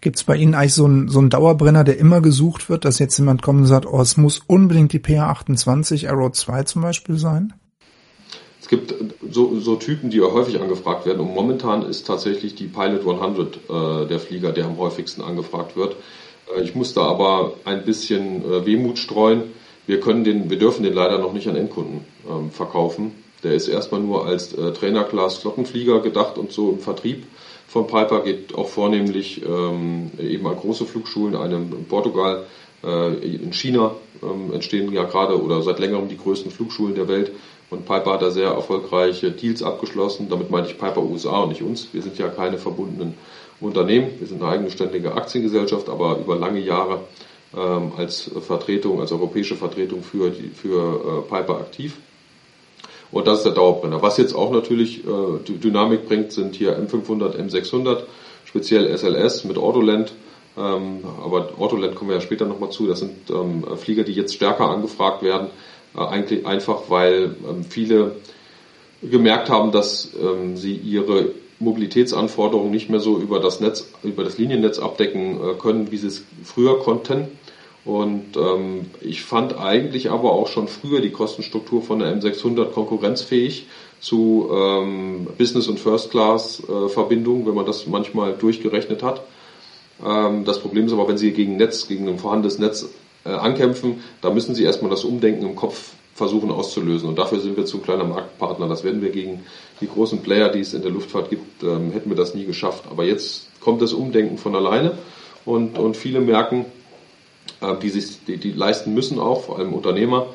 Gibt 0.01 0.17
es 0.17 0.25
bei 0.25 0.37
Ihnen 0.37 0.55
eigentlich 0.55 0.75
so 0.75 0.85
einen 0.85 1.09
so 1.09 1.19
einen 1.19 1.31
Dauerbrenner, 1.31 1.85
der 1.85 1.99
immer 1.99 2.21
gesucht 2.21 2.69
wird, 2.69 2.85
dass 2.85 2.99
jetzt 2.99 3.19
jemand 3.19 3.43
kommt 3.43 3.61
und 3.61 3.67
sagt, 3.67 3.87
oh, 3.87 4.01
es 4.01 4.17
muss 4.17 4.41
unbedingt 4.47 4.93
die 4.93 5.01
PA28 5.01 6.09
Arrow 6.09 6.31
2 6.31 6.63
zum 6.63 6.83
Beispiel 6.83 7.19
sein? 7.19 7.55
Es 8.65 8.71
gibt 8.71 8.95
so, 9.31 9.61
so 9.61 9.77
Typen, 9.77 10.09
die 10.09 10.23
häufig 10.23 10.59
angefragt 10.59 11.05
werden 11.05 11.21
und 11.21 11.35
momentan 11.35 11.83
ist 11.83 12.07
tatsächlich 12.07 12.55
die 12.55 12.65
Pilot 12.65 13.07
100 13.07 13.57
äh, 13.57 14.07
der 14.07 14.19
Flieger, 14.19 14.53
der 14.53 14.65
am 14.65 14.79
häufigsten 14.79 15.21
angefragt 15.21 15.77
wird. 15.77 15.97
Äh, 16.57 16.63
ich 16.63 16.75
muss 16.75 16.95
da 16.95 17.03
aber 17.03 17.57
ein 17.67 17.85
bisschen 17.85 18.43
äh, 18.43 18.65
Wehmut 18.65 18.99
streuen. 18.99 19.43
Wir 19.87 20.01
können 20.01 20.25
den, 20.25 20.49
wir 20.49 20.59
dürfen 20.59 20.83
den 20.83 20.95
leider 20.95 21.19
noch 21.19 21.35
nicht 21.35 21.47
an 21.47 21.57
Endkunden 21.57 22.07
ähm, 22.27 22.51
verkaufen. 22.51 23.13
Der 23.43 23.53
ist 23.53 23.69
erstmal 23.69 24.01
nur 24.01 24.25
als 24.25 24.55
äh, 24.55 24.73
Trainerclass 24.73 25.37
Flottenflieger 25.37 26.01
gedacht 26.01 26.39
und 26.39 26.51
so 26.51 26.71
im 26.71 26.79
Vertrieb 26.79 27.27
von 27.69 27.87
Piper 27.87 28.23
geht 28.23 28.55
auch 28.55 28.69
vornehmlich 28.69 29.43
ähm, 29.45 30.11
eben 30.19 30.47
an 30.47 30.57
große 30.57 30.87
Flugschulen, 30.87 31.37
einem 31.37 31.71
in 31.73 31.85
Portugal, 31.85 32.47
äh, 32.83 33.15
in 33.15 33.53
China 33.53 33.97
ähm, 34.23 34.53
entstehen 34.53 34.93
ja 34.93 35.05
gerade 35.05 35.43
oder 35.43 35.63
seit 35.63 35.79
längerem 35.79 36.09
die 36.09 36.17
größten 36.17 36.51
Flugschulen 36.51 36.95
der 36.95 37.09
Welt. 37.09 37.33
Und 37.71 37.87
Piper 37.87 38.13
hat 38.15 38.23
da 38.23 38.31
sehr 38.31 38.51
erfolgreiche 38.51 39.31
Deals 39.31 39.63
abgeschlossen. 39.63 40.29
Damit 40.29 40.51
meine 40.51 40.67
ich 40.67 40.79
Piper 40.79 41.03
USA 41.03 41.41
und 41.41 41.51
nicht 41.51 41.63
uns. 41.63 41.89
Wir 41.93 42.03
sind 42.03 42.19
ja 42.19 42.29
keine 42.29 42.59
verbundenen 42.59 43.15
Unternehmen. 43.61 44.11
Wir 44.19 44.27
sind 44.27 44.43
eine 44.43 44.53
eigenständige 44.53 45.15
Aktiengesellschaft, 45.15 45.89
aber 45.89 46.19
über 46.19 46.37
lange 46.37 46.61
Jahre 46.61 47.01
ähm, 47.57 47.93
als 47.97 48.31
Vertretung, 48.41 49.01
als 49.01 49.13
europäische 49.13 49.57
Vertretung 49.57 50.03
für, 50.03 50.31
die, 50.31 50.49
für 50.49 51.25
äh, 51.25 51.29
Piper 51.29 51.59
aktiv. 51.59 51.97
Und 53.11 53.29
das 53.29 53.39
ist 53.39 53.45
der 53.45 53.53
Dauerbrenner. 53.53 54.03
Was 54.03 54.17
jetzt 54.17 54.35
auch 54.35 54.51
natürlich 54.51 55.05
äh, 55.07 55.39
Dynamik 55.47 56.07
bringt, 56.09 56.33
sind 56.33 56.57
hier 56.57 56.77
M500, 56.77 57.37
M600, 57.37 57.99
speziell 58.45 58.97
SLS 58.97 59.45
mit 59.45 59.57
Autoland. 59.57 60.13
Ähm, 60.57 61.01
aber 61.25 61.51
Autoland 61.59 61.95
kommen 61.95 62.11
wir 62.11 62.17
ja 62.17 62.21
später 62.21 62.45
nochmal 62.45 62.71
zu. 62.71 62.87
Das 62.87 63.01
sind 63.01 63.31
ähm, 63.31 63.65
Flieger, 63.77 64.03
die 64.03 64.13
jetzt 64.13 64.35
stärker 64.35 64.69
angefragt 64.69 65.23
werden, 65.23 65.49
eigentlich 65.97 66.47
einfach 66.47 66.83
weil 66.89 67.37
ähm, 67.49 67.65
viele 67.65 68.17
gemerkt 69.03 69.51
haben, 69.51 69.73
dass 69.73 70.11
ähm, 70.21 70.57
sie 70.57 70.75
ihre 70.75 71.31
Mobilitätsanforderungen 71.59 72.71
nicht 72.71 72.91
mehr 72.91 73.01
so 73.01 73.19
über 73.19 73.41
das 73.41 73.61
Netz, 73.61 73.89
über 74.03 74.25
das 74.25 74.39
Liniennetz 74.39 74.79
abdecken 74.79 75.39
äh, 75.41 75.55
können, 75.55 75.91
wie 75.91 75.97
sie 75.97 76.09
es 76.09 76.25
früher 76.45 76.79
konnten. 76.81 77.29
Und 77.85 78.37
ähm, 78.37 78.87
ich 79.03 79.23
fand 79.23 79.59
eigentlich 79.59 80.11
aber 80.11 80.33
auch 80.33 80.49
schon 80.49 80.69
früher 80.69 81.01
die 81.01 81.11
Kostenstruktur 81.11 81.83
von 81.83 81.99
der 81.99 82.17
M600 82.17 82.71
konkurrenzfähig 82.71 83.67
zu 84.01 84.49
ähm, 84.51 85.27
Business- 85.37 85.69
und 85.69 85.79
First-Class-Verbindungen, 85.79 87.47
wenn 87.47 87.55
man 87.55 87.67
das 87.67 87.87
manchmal 87.87 88.35
durchgerechnet 88.35 89.03
hat. 89.03 89.23
Ähm, 90.05 90.45
das 90.45 90.61
Problem 90.61 90.87
ist 90.87 90.93
aber, 90.93 91.09
wenn 91.09 91.19
Sie 91.19 91.33
gegen 91.33 91.57
Netz, 91.57 91.87
gegen 91.87 92.09
ein 92.09 92.19
vorhandenes 92.19 92.59
Netz 92.59 92.89
äh, 93.25 93.31
ankämpfen, 93.31 94.03
da 94.21 94.31
müssen 94.31 94.55
Sie 94.55 94.65
erstmal 94.65 94.91
das 94.91 95.05
Umdenken 95.05 95.45
im 95.45 95.57
Kopf 95.57 95.93
versuchen 96.15 96.51
auszulösen. 96.51 97.09
Und 97.09 97.19
dafür 97.19 97.41
sind 97.41 97.57
wir 97.57 97.67
zu 97.67 97.79
ein 97.79 97.83
kleiner 97.83 98.05
Marktpartner. 98.05 98.69
Das 98.69 98.85
werden 98.85 99.03
wir 99.03 99.11
gegen 99.11 99.45
die 99.81 99.89
großen 99.89 100.23
Player, 100.23 100.49
die 100.49 100.61
es 100.61 100.73
in 100.73 100.83
der 100.83 100.91
Luftfahrt 100.91 101.31
gibt, 101.31 101.63
ähm, 101.63 101.91
hätten 101.93 102.09
wir 102.09 102.17
das 102.17 102.35
nie 102.35 102.45
geschafft. 102.45 102.85
Aber 102.91 103.05
jetzt 103.05 103.49
kommt 103.61 103.83
das 103.83 103.93
Umdenken 103.93 104.39
von 104.39 104.55
alleine 104.55 104.93
und, 105.45 105.79
und 105.79 105.97
viele 105.97 106.21
merken, 106.21 106.67
äh, 107.61 107.75
die 107.83 107.91
sich 107.91 108.25
die, 108.27 108.37
die 108.37 108.53
leisten 108.53 108.95
müssen 108.95 109.19
auch, 109.19 109.43
vor 109.43 109.59
allem 109.59 109.73
Unternehmer, 109.73 110.27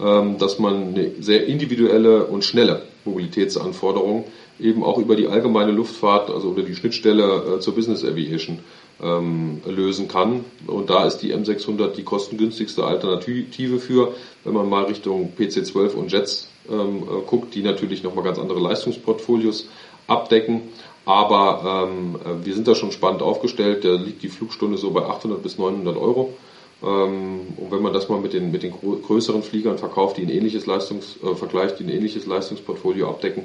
ähm, 0.00 0.38
dass 0.38 0.58
man 0.58 0.94
eine 0.94 1.12
sehr 1.20 1.46
individuelle 1.46 2.24
und 2.24 2.44
schnelle 2.44 2.82
Mobilitätsanforderung 3.04 4.24
eben 4.58 4.82
auch 4.82 4.98
über 4.98 5.16
die 5.16 5.28
allgemeine 5.28 5.72
Luftfahrt, 5.72 6.30
also 6.30 6.48
oder 6.48 6.62
die 6.62 6.74
Schnittstelle 6.74 7.56
äh, 7.56 7.60
zur 7.60 7.74
Business 7.74 8.04
Aviation 8.04 8.60
ähm, 9.02 9.60
lösen 9.66 10.08
kann. 10.08 10.44
Und 10.66 10.90
da 10.90 11.04
ist 11.04 11.18
die 11.18 11.34
M600 11.34 11.88
die 11.88 12.04
kostengünstigste 12.04 12.84
Alternative 12.84 13.78
für, 13.78 14.14
wenn 14.44 14.54
man 14.54 14.68
mal 14.68 14.84
Richtung 14.84 15.32
PC-12 15.38 15.94
und 15.94 16.12
Jets 16.12 16.48
ähm, 16.70 17.02
äh, 17.02 17.22
guckt, 17.26 17.54
die 17.54 17.62
natürlich 17.62 18.02
nochmal 18.02 18.24
ganz 18.24 18.38
andere 18.38 18.60
Leistungsportfolios 18.60 19.68
abdecken. 20.06 20.62
Aber 21.04 21.88
ähm, 21.88 22.16
wir 22.44 22.54
sind 22.54 22.66
da 22.66 22.74
schon 22.74 22.90
spannend 22.90 23.22
aufgestellt. 23.22 23.84
Da 23.84 23.94
liegt 23.94 24.22
die 24.22 24.28
Flugstunde 24.28 24.76
so 24.76 24.90
bei 24.90 25.04
800 25.04 25.42
bis 25.42 25.56
900 25.56 25.96
Euro. 25.96 26.34
Ähm, 26.82 27.40
und 27.56 27.70
wenn 27.70 27.82
man 27.82 27.92
das 27.92 28.08
mal 28.08 28.20
mit 28.20 28.32
den, 28.32 28.50
mit 28.50 28.62
den 28.62 28.72
größeren 28.72 29.42
Fliegern 29.42 29.78
verkauft, 29.78 30.16
die 30.16 30.22
ein 30.22 30.30
ähnliches 30.30 30.66
Leistungs, 30.66 31.16
äh, 31.22 31.34
vergleicht, 31.34 31.78
die 31.78 31.84
ein 31.84 31.90
ähnliches 31.90 32.26
Leistungsportfolio 32.26 33.08
abdecken, 33.08 33.44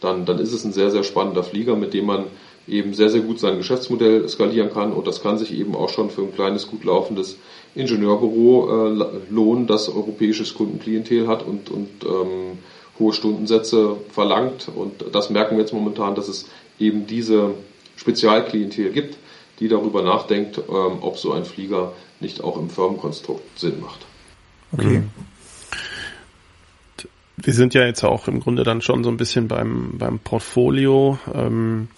dann, 0.00 0.26
dann 0.26 0.38
ist 0.38 0.52
es 0.52 0.64
ein 0.64 0.72
sehr, 0.72 0.90
sehr 0.90 1.04
spannender 1.04 1.42
Flieger, 1.42 1.76
mit 1.76 1.94
dem 1.94 2.06
man 2.06 2.24
eben 2.66 2.94
sehr, 2.94 3.10
sehr 3.10 3.20
gut 3.20 3.38
sein 3.38 3.58
Geschäftsmodell 3.58 4.28
skalieren 4.28 4.72
kann. 4.72 4.92
Und 4.92 5.06
das 5.06 5.22
kann 5.22 5.38
sich 5.38 5.52
eben 5.52 5.74
auch 5.74 5.88
schon 5.88 6.10
für 6.10 6.22
ein 6.22 6.34
kleines, 6.34 6.66
gut 6.66 6.84
laufendes 6.84 7.38
Ingenieurbüro 7.74 8.88
äh, 8.90 9.04
lohnen, 9.30 9.66
das 9.66 9.88
europäisches 9.88 10.54
Kundenklientel 10.54 11.28
hat 11.28 11.44
und, 11.44 11.70
und 11.70 11.88
ähm, 12.04 12.58
hohe 12.98 13.12
Stundensätze 13.12 13.96
verlangt. 14.10 14.68
Und 14.74 15.04
das 15.12 15.30
merken 15.30 15.56
wir 15.56 15.62
jetzt 15.62 15.72
momentan, 15.72 16.14
dass 16.14 16.28
es 16.28 16.48
eben 16.78 17.06
diese 17.06 17.54
Spezialklientel 17.96 18.90
gibt, 18.90 19.16
die 19.60 19.68
darüber 19.68 20.02
nachdenkt, 20.02 20.58
ähm, 20.58 20.98
ob 21.00 21.18
so 21.18 21.32
ein 21.32 21.44
Flieger 21.44 21.92
nicht 22.20 22.42
auch 22.42 22.56
im 22.56 22.70
Firmenkonstrukt 22.70 23.58
Sinn 23.58 23.80
macht. 23.80 24.00
Okay. 24.72 24.98
Mhm. 25.00 25.10
Wir 27.38 27.52
sind 27.52 27.74
ja 27.74 27.84
jetzt 27.84 28.02
auch 28.02 28.28
im 28.28 28.40
Grunde 28.40 28.64
dann 28.64 28.80
schon 28.80 29.04
so 29.04 29.10
ein 29.10 29.18
bisschen 29.18 29.46
beim, 29.46 29.98
beim 29.98 30.18
Portfolio. 30.18 31.18
Ähm, 31.34 31.88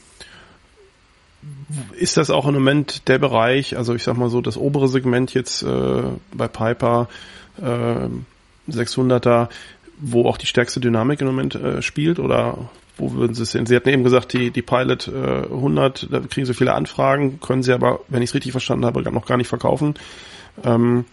ist 1.92 2.16
das 2.16 2.31
auch 2.31 2.46
im 2.46 2.55
Moment 2.55 3.09
der 3.09 3.18
Bereich, 3.18 3.77
also 3.77 3.94
ich 3.94 4.03
sag 4.03 4.16
mal 4.16 4.31
so, 4.31 4.40
das 4.40 4.57
obere 4.57 4.88
Segment 4.88 5.35
jetzt 5.35 5.62
äh, 5.62 6.03
bei 6.35 6.48
Piper 6.48 7.09
äh, 7.61 8.09
600er, 8.70 9.48
wo 10.01 10.27
auch 10.27 10.37
die 10.37 10.46
stärkste 10.46 10.81
Dynamik 10.81 11.20
im 11.20 11.27
Moment 11.27 11.55
äh, 11.55 11.83
spielt 11.83 12.18
oder 12.18 12.70
wo 12.96 13.12
würden 13.12 13.35
Sie 13.35 13.44
es 13.44 13.53
sehen? 13.53 13.66
Sie 13.66 13.77
hatten 13.77 13.88
eben 13.88 14.03
gesagt, 14.03 14.33
die, 14.33 14.51
die 14.51 14.62
Pilot 14.62 15.09
äh, 15.09 15.44
100, 15.44 16.09
da 16.11 16.20
kriegen 16.20 16.46
Sie 16.46 16.55
viele 16.55 16.74
Anfragen, 16.74 17.38
können 17.40 17.62
Sie 17.62 17.72
aber, 17.72 18.01
wenn 18.09 18.22
ich 18.22 18.31
es 18.31 18.35
richtig 18.35 18.53
verstanden 18.53 18.85
habe, 18.85 19.01
noch 19.12 19.27
gar 19.27 19.37
nicht 19.37 19.48
verkaufen. 19.48 19.94
Ähm, 20.64 21.05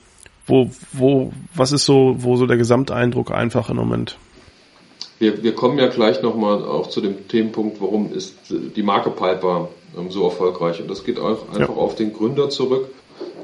wo, 0.47 0.71
wo, 0.93 1.33
was 1.53 1.71
ist 1.71 1.85
so, 1.85 2.15
wo 2.19 2.35
so 2.35 2.47
der 2.47 2.57
Gesamteindruck 2.57 3.31
einfach 3.31 3.69
im 3.69 3.77
Moment? 3.77 4.17
Wir, 5.19 5.43
wir 5.43 5.55
kommen 5.55 5.77
ja 5.77 5.87
gleich 5.87 6.21
nochmal 6.21 6.63
auch 6.63 6.87
zu 6.87 7.01
dem 7.01 7.27
Themenpunkt, 7.27 7.79
warum 7.79 8.11
ist 8.11 8.35
die 8.49 8.83
Marke 8.83 9.11
Piper 9.11 9.69
so 10.09 10.23
erfolgreich. 10.23 10.81
Und 10.81 10.89
das 10.89 11.03
geht 11.03 11.19
auch 11.19 11.47
einfach 11.49 11.59
ja. 11.59 11.69
auf 11.69 11.95
den 11.95 12.13
Gründer 12.13 12.49
zurück, 12.49 12.89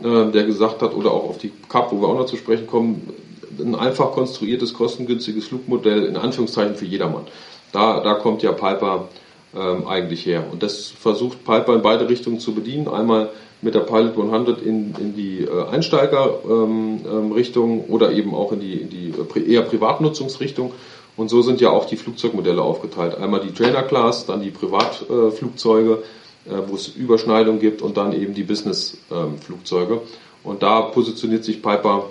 äh, 0.03 0.31
der 0.31 0.43
gesagt 0.43 0.81
hat, 0.81 0.95
oder 0.95 1.11
auch 1.11 1.29
auf 1.29 1.37
die 1.37 1.51
CAP, 1.69 1.91
wo 1.91 2.01
wir 2.01 2.07
auch 2.07 2.17
noch 2.17 2.25
zu 2.25 2.37
sprechen 2.37 2.67
kommen, 2.67 3.13
ein 3.59 3.75
einfach 3.75 4.11
konstruiertes, 4.11 4.73
kostengünstiges 4.73 5.47
Flugmodell 5.47 6.05
in 6.05 6.17
Anführungszeichen 6.17 6.75
für 6.75 6.85
jedermann. 6.85 7.23
Da, 7.71 7.99
da 7.99 8.15
kommt 8.15 8.43
ja 8.43 8.51
Piper 8.51 9.07
ähm, 9.55 9.87
eigentlich 9.87 10.25
her. 10.25 10.45
Und 10.51 10.63
das 10.63 10.87
versucht 10.87 11.43
Piper 11.43 11.75
in 11.75 11.81
beide 11.81 12.09
Richtungen 12.09 12.39
zu 12.39 12.53
bedienen. 12.53 12.87
Einmal 12.87 13.29
mit 13.61 13.75
der 13.75 13.81
Pilot 13.81 14.17
100 14.17 14.61
in, 14.61 14.95
in 14.99 15.15
die 15.15 15.43
äh, 15.43 15.67
Einsteigerrichtung 15.69 17.71
ähm, 17.71 17.79
ähm, 17.79 17.93
oder 17.93 18.11
eben 18.11 18.33
auch 18.33 18.51
in 18.51 18.59
die, 18.59 18.73
in 18.73 18.89
die 18.89 19.13
äh, 19.35 19.53
eher 19.53 19.61
Privatnutzungsrichtung. 19.61 20.73
Und 21.17 21.29
so 21.29 21.41
sind 21.41 21.61
ja 21.61 21.69
auch 21.69 21.85
die 21.85 21.97
Flugzeugmodelle 21.97 22.61
aufgeteilt. 22.61 23.17
Einmal 23.17 23.41
die 23.41 23.53
Trainer 23.53 23.83
Class, 23.83 24.25
dann 24.25 24.41
die 24.41 24.49
Privatflugzeuge, 24.49 25.91
äh, 25.91 25.97
wo 26.45 26.75
es 26.75 26.87
Überschneidung 26.87 27.59
gibt 27.59 27.81
und 27.81 27.97
dann 27.97 28.13
eben 28.13 28.33
die 28.33 28.43
Business-Flugzeuge. 28.43 30.01
Und 30.43 30.63
da 30.63 30.81
positioniert 30.81 31.43
sich 31.43 31.61
Piper 31.61 32.09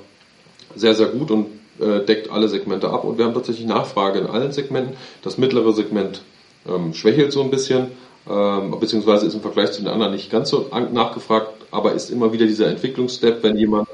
sehr, 0.76 0.94
sehr 0.94 1.08
gut 1.08 1.30
und 1.30 1.46
äh, 1.80 2.04
deckt 2.04 2.30
alle 2.30 2.48
Segmente 2.48 2.90
ab 2.90 3.04
und 3.04 3.18
wir 3.18 3.24
haben 3.24 3.34
tatsächlich 3.34 3.66
Nachfrage 3.66 4.20
in 4.20 4.26
allen 4.26 4.52
Segmenten. 4.52 4.96
Das 5.22 5.38
mittlere 5.38 5.72
Segment 5.72 6.22
ähm, 6.68 6.94
schwächelt 6.94 7.32
so 7.32 7.42
ein 7.42 7.50
bisschen, 7.50 7.88
ähm, 8.28 8.78
beziehungsweise 8.78 9.26
ist 9.26 9.34
im 9.34 9.40
Vergleich 9.40 9.72
zu 9.72 9.82
den 9.82 9.88
anderen 9.88 10.12
nicht 10.12 10.30
ganz 10.30 10.50
so 10.50 10.70
nachgefragt, 10.92 11.48
aber 11.70 11.92
ist 11.92 12.10
immer 12.10 12.32
wieder 12.32 12.46
dieser 12.46 12.68
Entwicklungsstep, 12.68 13.42
wenn 13.42 13.56
jemand 13.56 13.88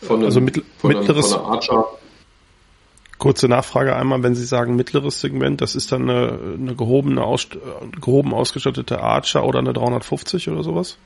von 0.00 0.16
einem, 0.16 0.26
also 0.26 0.40
mittel, 0.40 0.62
von 0.78 0.90
einem, 0.90 1.00
mittleres, 1.00 1.32
von 1.32 1.40
einer 1.40 1.52
Archer 1.52 1.88
Kurze 3.20 3.46
Nachfrage 3.46 3.94
einmal, 3.94 4.24
wenn 4.24 4.34
Sie 4.34 4.44
sagen 4.44 4.74
mittleres 4.74 5.20
Segment, 5.20 5.60
das 5.60 5.76
ist 5.76 5.92
dann 5.92 6.10
eine, 6.10 6.38
eine 6.58 6.74
gehobene, 6.74 7.22
aus, 7.22 7.46
gehoben 8.00 8.34
ausgestattete 8.34 9.00
Archer 9.00 9.44
oder 9.44 9.60
eine 9.60 9.72
350 9.72 10.48
oder 10.48 10.64
sowas? 10.64 10.98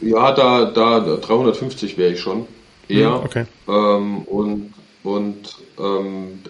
Ja, 0.00 0.30
da, 0.32 0.66
da 0.66 1.00
350 1.00 1.98
wäre 1.98 2.12
ich 2.12 2.20
schon 2.20 2.46
eher. 2.86 3.14
Hm, 3.14 3.24
okay. 3.24 3.44
Ähm, 3.66 4.18
und 4.22 4.74
und 5.06 5.58
ähm, 5.78 6.40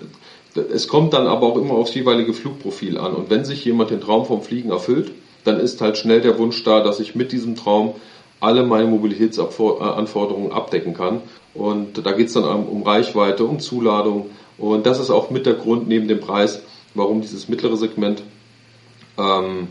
es 0.55 0.89
kommt 0.89 1.13
dann 1.13 1.27
aber 1.27 1.47
auch 1.47 1.59
immer 1.59 1.75
aufs 1.75 1.95
jeweilige 1.95 2.33
Flugprofil 2.33 2.97
an. 2.97 3.13
Und 3.13 3.29
wenn 3.29 3.45
sich 3.45 3.65
jemand 3.65 3.91
den 3.91 4.01
Traum 4.01 4.25
vom 4.25 4.43
Fliegen 4.43 4.71
erfüllt, 4.71 5.13
dann 5.45 5.61
ist 5.61 5.81
halt 5.83 5.99
schnell 5.99 6.23
der 6.23 6.39
Wunsch 6.39 6.65
da, 6.65 6.81
dass 6.83 6.99
ich 6.99 7.15
mit 7.15 7.33
diesem 7.33 7.55
Traum 7.55 7.95
alle 8.41 8.65
meine 8.65 8.87
Mobilitätsanforderungen 8.87 10.53
abdecken 10.53 10.95
kann. 10.95 11.21
Und 11.57 12.05
da 12.07 12.13
geht 12.13 12.29
es 12.29 12.35
dann 12.35 12.45
um 12.45 12.83
Reichweite, 12.83 13.45
um 13.45 13.61
Zuladung. 13.61 14.31
Und 14.59 14.87
das 14.87 15.01
ist 15.01 15.11
auch 15.11 15.31
mit 15.31 15.47
der 15.47 15.55
Grund 15.55 15.89
neben 15.89 16.09
dem 16.09 16.21
Preis, 16.21 16.63
warum 16.95 17.21
dieses 17.21 17.49
mittlere 17.49 17.77
Segment 17.77 18.23
ähm, 19.19 19.69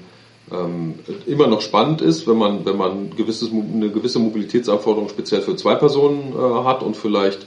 ähm, 0.51 0.95
immer 1.25 1.47
noch 1.47 1.61
spannend 1.61 2.01
ist, 2.01 2.27
wenn 2.27 2.38
man, 2.38 2.65
wenn 2.65 2.77
man 2.77 3.15
gewisses, 3.15 3.51
eine 3.51 3.89
gewisse 3.89 4.19
Mobilitätsanforderung 4.19 5.09
speziell 5.09 5.41
für 5.41 5.55
zwei 5.55 5.75
Personen 5.75 6.33
äh, 6.33 6.63
hat 6.63 6.83
und 6.83 6.95
vielleicht 6.95 7.43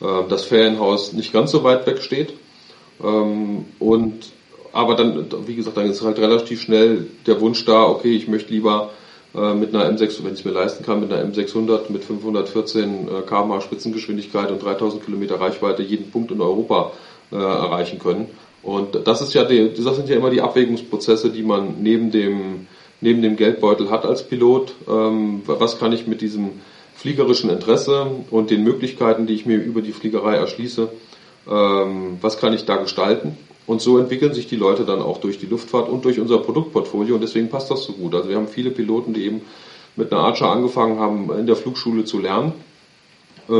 äh, 0.00 0.28
das 0.28 0.44
Ferienhaus 0.44 1.12
nicht 1.12 1.32
ganz 1.32 1.50
so 1.50 1.64
weit 1.64 1.86
weg 1.86 2.00
steht. 2.02 2.34
Ähm, 3.02 3.66
und 3.78 4.32
aber 4.72 4.94
dann, 4.94 5.26
wie 5.46 5.56
gesagt, 5.56 5.76
dann 5.76 5.90
ist 5.90 6.02
halt 6.02 6.18
relativ 6.18 6.60
schnell 6.60 7.06
der 7.26 7.40
Wunsch 7.40 7.64
da, 7.64 7.84
okay, 7.84 8.14
ich 8.14 8.28
möchte 8.28 8.52
lieber 8.52 8.90
äh, 9.34 9.54
mit 9.54 9.74
einer 9.74 9.84
M6, 9.90 10.24
wenn 10.24 10.32
ich 10.32 10.40
es 10.40 10.44
mir 10.44 10.52
leisten 10.52 10.84
kann, 10.84 11.00
mit 11.00 11.12
einer 11.12 11.24
M600 11.24 11.90
mit 11.90 12.04
514 12.04 13.08
äh, 13.08 13.22
km 13.22 13.60
Spitzengeschwindigkeit 13.60 14.50
und 14.50 14.62
3000 14.62 15.04
Kilometer 15.04 15.40
Reichweite 15.40 15.82
jeden 15.82 16.10
Punkt 16.10 16.30
in 16.30 16.40
Europa 16.40 16.92
äh, 17.30 17.36
erreichen 17.36 17.98
können. 17.98 18.28
Und 18.62 19.06
das 19.06 19.20
ist 19.20 19.34
ja 19.34 19.44
die, 19.44 19.72
das 19.74 19.96
sind 19.96 20.08
ja 20.08 20.16
immer 20.16 20.30
die 20.30 20.40
Abwägungsprozesse, 20.40 21.30
die 21.30 21.42
man 21.42 21.76
neben 21.80 22.10
dem, 22.10 22.66
neben 23.00 23.22
dem 23.22 23.36
Geldbeutel 23.36 23.90
hat 23.90 24.04
als 24.04 24.26
Pilot. 24.26 24.74
Ähm, 24.88 25.42
was 25.46 25.78
kann 25.78 25.92
ich 25.92 26.06
mit 26.06 26.20
diesem 26.20 26.60
fliegerischen 26.94 27.50
Interesse 27.50 28.10
und 28.30 28.50
den 28.50 28.64
Möglichkeiten, 28.64 29.26
die 29.26 29.34
ich 29.34 29.46
mir 29.46 29.56
über 29.56 29.82
die 29.82 29.92
Fliegerei 29.92 30.34
erschließe, 30.34 30.88
ähm, 31.48 32.18
was 32.20 32.38
kann 32.38 32.52
ich 32.52 32.64
da 32.64 32.76
gestalten? 32.76 33.36
Und 33.68 33.80
so 33.80 33.98
entwickeln 33.98 34.34
sich 34.34 34.48
die 34.48 34.56
Leute 34.56 34.84
dann 34.84 35.02
auch 35.02 35.18
durch 35.18 35.38
die 35.38 35.46
Luftfahrt 35.46 35.88
und 35.88 36.04
durch 36.04 36.18
unser 36.18 36.38
Produktportfolio 36.38 37.14
und 37.14 37.20
deswegen 37.20 37.50
passt 37.50 37.70
das 37.70 37.84
so 37.84 37.92
gut. 37.92 38.14
Also 38.14 38.28
wir 38.30 38.36
haben 38.36 38.48
viele 38.48 38.70
Piloten, 38.70 39.12
die 39.12 39.26
eben 39.26 39.42
mit 39.94 40.10
einer 40.10 40.22
Archer 40.22 40.50
angefangen 40.50 40.98
haben, 40.98 41.30
in 41.38 41.46
der 41.46 41.54
Flugschule 41.54 42.04
zu 42.04 42.18
lernen, 42.18 42.54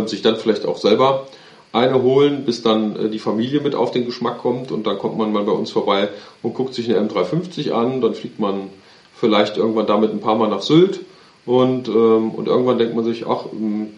sich 0.06 0.22
dann 0.22 0.36
vielleicht 0.36 0.64
auch 0.64 0.78
selber 0.78 1.26
eine 1.72 2.02
holen, 2.02 2.44
bis 2.44 2.62
dann 2.62 2.96
äh, 2.96 3.08
die 3.10 3.18
Familie 3.18 3.60
mit 3.60 3.74
auf 3.74 3.90
den 3.90 4.06
Geschmack 4.06 4.38
kommt 4.38 4.72
und 4.72 4.86
dann 4.86 4.98
kommt 4.98 5.18
man 5.18 5.32
mal 5.32 5.44
bei 5.44 5.52
uns 5.52 5.70
vorbei 5.70 6.08
und 6.42 6.54
guckt 6.54 6.74
sich 6.74 6.88
eine 6.88 7.06
M350 7.06 7.72
an, 7.72 8.00
dann 8.00 8.14
fliegt 8.14 8.38
man 8.38 8.70
vielleicht 9.14 9.56
irgendwann 9.56 9.86
damit 9.86 10.10
ein 10.10 10.20
paar 10.20 10.36
Mal 10.36 10.48
nach 10.48 10.62
Sylt 10.62 11.00
und, 11.44 11.88
ähm, 11.88 12.30
und 12.30 12.48
irgendwann 12.48 12.78
denkt 12.78 12.94
man 12.94 13.04
sich, 13.04 13.26
ach, 13.26 13.46
ähm, 13.52 13.94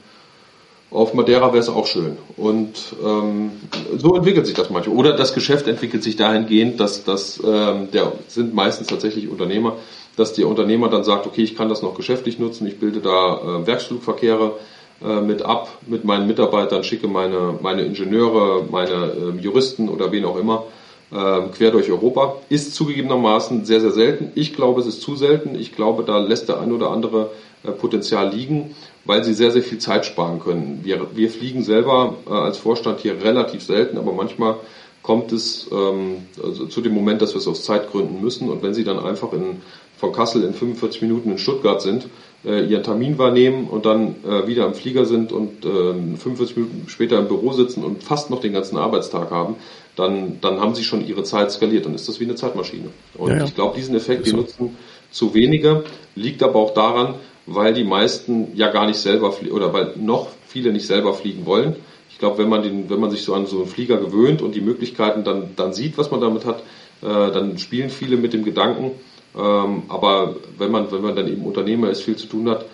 auf 0.90 1.14
Madeira 1.14 1.52
wäre 1.52 1.58
es 1.58 1.68
auch 1.68 1.86
schön. 1.86 2.16
Und 2.36 2.74
ähm, 3.04 3.52
so 3.96 4.16
entwickelt 4.16 4.46
sich 4.46 4.56
das 4.56 4.70
manchmal. 4.70 4.96
Oder 4.96 5.12
das 5.12 5.34
Geschäft 5.34 5.68
entwickelt 5.68 6.02
sich 6.02 6.16
dahingehend, 6.16 6.80
dass 6.80 7.04
das 7.04 7.40
ähm, 7.44 7.90
der 7.92 8.12
sind 8.26 8.54
meistens 8.54 8.88
tatsächlich 8.88 9.28
Unternehmer, 9.28 9.76
dass 10.16 10.32
der 10.32 10.48
Unternehmer 10.48 10.88
dann 10.88 11.04
sagt, 11.04 11.26
okay, 11.26 11.42
ich 11.42 11.56
kann 11.56 11.68
das 11.68 11.82
noch 11.82 11.94
geschäftlich 11.94 12.38
nutzen, 12.38 12.66
ich 12.66 12.80
bilde 12.80 13.00
da 13.00 13.36
äh, 13.36 13.66
Werksflugverkehre 13.66 14.52
äh, 15.02 15.20
mit 15.20 15.42
ab 15.42 15.68
mit 15.86 16.04
meinen 16.04 16.26
Mitarbeitern, 16.26 16.82
schicke 16.82 17.06
meine 17.06 17.58
meine 17.62 17.82
Ingenieure, 17.82 18.64
meine 18.68 19.12
äh, 19.38 19.40
Juristen 19.40 19.88
oder 19.88 20.10
wen 20.10 20.24
auch 20.24 20.36
immer 20.36 20.64
äh, 21.12 21.40
quer 21.56 21.70
durch 21.70 21.88
Europa. 21.88 22.34
Ist 22.48 22.74
zugegebenermaßen 22.74 23.64
sehr 23.64 23.80
sehr 23.80 23.92
selten. 23.92 24.32
Ich 24.34 24.54
glaube, 24.56 24.80
es 24.80 24.88
ist 24.88 25.02
zu 25.02 25.14
selten. 25.14 25.54
Ich 25.54 25.76
glaube, 25.76 26.02
da 26.02 26.18
lässt 26.18 26.48
der 26.48 26.60
ein 26.60 26.72
oder 26.72 26.90
andere 26.90 27.30
äh, 27.62 27.70
Potenzial 27.70 28.34
liegen 28.34 28.74
weil 29.04 29.24
sie 29.24 29.34
sehr, 29.34 29.50
sehr 29.50 29.62
viel 29.62 29.78
Zeit 29.78 30.06
sparen 30.06 30.40
können. 30.40 30.80
Wir, 30.82 31.06
wir 31.14 31.30
fliegen 31.30 31.62
selber 31.62 32.16
äh, 32.26 32.32
als 32.32 32.58
Vorstand 32.58 33.00
hier 33.00 33.22
relativ 33.22 33.62
selten, 33.62 33.98
aber 33.98 34.12
manchmal 34.12 34.56
kommt 35.02 35.32
es 35.32 35.68
ähm, 35.72 36.26
also 36.42 36.66
zu 36.66 36.80
dem 36.80 36.92
Moment, 36.92 37.22
dass 37.22 37.32
wir 37.34 37.38
es 37.38 37.48
aus 37.48 37.64
Zeitgründen 37.64 38.20
müssen. 38.20 38.50
Und 38.50 38.62
wenn 38.62 38.74
Sie 38.74 38.84
dann 38.84 38.98
einfach 38.98 39.32
in, 39.32 39.62
von 39.96 40.12
Kassel 40.12 40.44
in 40.44 40.52
45 40.52 41.02
Minuten 41.02 41.30
in 41.30 41.38
Stuttgart 41.38 41.80
sind, 41.80 42.08
äh, 42.44 42.66
Ihren 42.66 42.82
Termin 42.82 43.18
wahrnehmen 43.18 43.68
und 43.68 43.86
dann 43.86 44.16
äh, 44.28 44.46
wieder 44.46 44.66
am 44.66 44.74
Flieger 44.74 45.06
sind 45.06 45.32
und 45.32 45.64
äh, 45.64 46.16
45 46.16 46.56
Minuten 46.56 46.84
später 46.88 47.18
im 47.18 47.28
Büro 47.28 47.52
sitzen 47.52 47.82
und 47.82 48.02
fast 48.02 48.30
noch 48.30 48.40
den 48.40 48.52
ganzen 48.52 48.76
Arbeitstag 48.76 49.30
haben, 49.30 49.56
dann, 49.96 50.38
dann 50.40 50.60
haben 50.60 50.74
Sie 50.74 50.84
schon 50.84 51.06
Ihre 51.06 51.24
Zeit 51.24 51.50
skaliert. 51.50 51.86
Dann 51.86 51.94
ist 51.94 52.08
das 52.08 52.20
wie 52.20 52.24
eine 52.24 52.34
Zeitmaschine. 52.34 52.90
Und 53.16 53.30
ja, 53.30 53.38
ja. 53.38 53.44
ich 53.44 53.54
glaube, 53.54 53.76
diesen 53.76 53.94
Effekt, 53.94 54.26
den 54.26 54.36
nutzen 54.36 54.76
zu 55.10 55.34
wenige, 55.34 55.84
liegt 56.14 56.42
aber 56.42 56.56
auch 56.56 56.74
daran, 56.74 57.14
weil 57.50 57.74
die 57.74 57.84
meisten 57.84 58.48
ja 58.54 58.70
gar 58.70 58.86
nicht 58.86 58.98
selber 58.98 59.32
fliegen 59.32 59.54
oder 59.54 59.72
weil 59.72 59.94
noch 59.96 60.28
viele 60.46 60.72
nicht 60.72 60.86
selber 60.86 61.14
fliegen 61.14 61.46
wollen. 61.46 61.76
Ich 62.10 62.18
glaube, 62.18 62.38
wenn 62.38 62.48
man 62.48 62.62
den, 62.62 62.88
wenn 62.90 63.00
man 63.00 63.10
sich 63.10 63.22
so 63.22 63.34
an 63.34 63.46
so 63.46 63.58
einen 63.58 63.66
Flieger 63.66 63.96
gewöhnt 63.96 64.40
und 64.40 64.54
die 64.54 64.60
Möglichkeiten 64.60 65.24
dann, 65.24 65.50
dann 65.56 65.72
sieht, 65.72 65.98
was 65.98 66.10
man 66.10 66.20
damit 66.20 66.44
hat, 66.44 66.60
äh, 67.02 67.32
dann 67.32 67.58
spielen 67.58 67.90
viele 67.90 68.16
mit 68.16 68.32
dem 68.32 68.44
Gedanken. 68.44 68.92
Ähm, 69.36 69.82
aber 69.88 70.36
wenn 70.58 70.70
man, 70.70 70.92
wenn 70.92 71.02
man 71.02 71.16
dann 71.16 71.28
eben 71.28 71.42
Unternehmer 71.44 71.90
ist, 71.90 72.02
viel 72.02 72.16
zu 72.16 72.26
tun 72.26 72.48
hat, 72.48 72.66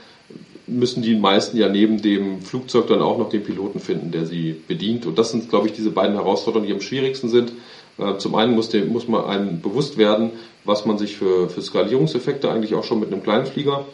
müssen 0.67 1.03
die 1.03 1.15
meisten 1.15 1.57
ja 1.57 1.69
neben 1.69 2.03
dem 2.03 2.43
Flugzeug 2.43 2.89
dann 2.89 3.01
auch 3.01 3.19
noch 3.19 3.29
den 3.29 3.45
Piloten 3.45 3.79
finden, 3.79 4.11
der 4.11 4.27
sie 4.27 4.57
bedient. 4.67 5.07
Und 5.07 5.17
das 5.17 5.31
sind, 5.31 5.49
glaube 5.49 5.69
ich, 5.69 5.73
diese 5.73 5.91
beiden 5.91 6.17
Herausforderungen, 6.17 6.67
die 6.67 6.75
am 6.75 6.81
schwierigsten 6.81 7.29
sind. 7.29 7.53
Äh, 7.99 8.19
zum 8.19 8.35
einen 8.35 8.55
muss, 8.55 8.69
dem, 8.69 8.93
muss 8.93 9.09
man 9.09 9.25
einem 9.25 9.61
bewusst 9.63 9.97
werden, 9.97 10.33
was 10.65 10.85
man 10.85 10.99
sich 10.99 11.17
für, 11.17 11.49
für 11.49 11.63
Skalierungseffekte 11.63 12.51
eigentlich 12.51 12.75
auch 12.75 12.85
schon 12.85 13.01
mit 13.01 13.13
einem 13.13 13.23
kleinen 13.23 13.47
Flieger 13.47 13.87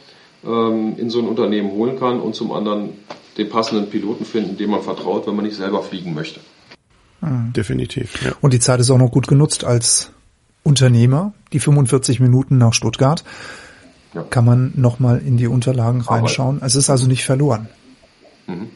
ähm, 0.45 0.95
in 0.99 1.11
so 1.11 1.21
ein 1.21 1.29
Unternehmen 1.29 1.71
holen 1.73 1.99
kann 1.99 2.21
und 2.21 2.35
zum 2.35 2.53
anderen 2.53 2.91
den 3.39 3.49
passenden 3.49 3.89
Piloten 3.91 4.25
finden, 4.25 4.57
dem 4.57 4.71
man 4.71 4.83
vertraut, 4.83 5.27
wenn 5.27 5.35
man 5.35 5.45
nicht 5.45 5.57
selber 5.57 5.83
fliegen 5.83 6.15
möchte. 6.15 6.41
Mhm. 7.21 7.53
Definitiv. 7.53 8.23
Ja. 8.25 8.33
Und 8.41 8.53
die 8.53 8.61
Zeit 8.61 8.81
ist 8.81 8.91
auch 8.91 8.99
noch 8.99 9.11
gut 9.11 9.29
genutzt 9.29 9.65
als 9.65 10.11
Unternehmer, 10.63 11.33
die 11.53 11.61
45 11.61 12.21
Minuten 12.21 12.59
nach 12.59 12.75
Stuttgart. 12.75 13.25
Ja. 14.15 14.23
Kann 14.23 14.45
man 14.45 14.73
nochmal 14.77 15.23
in 15.25 15.39
die 15.39 15.47
Unterlagen 15.47 16.03
reinschauen. 16.03 16.61
Es 16.63 16.75
ist 16.75 16.91
also 16.91 17.07
nicht 17.07 17.25
verloren. 17.25 17.69
Mhm. 18.47 18.69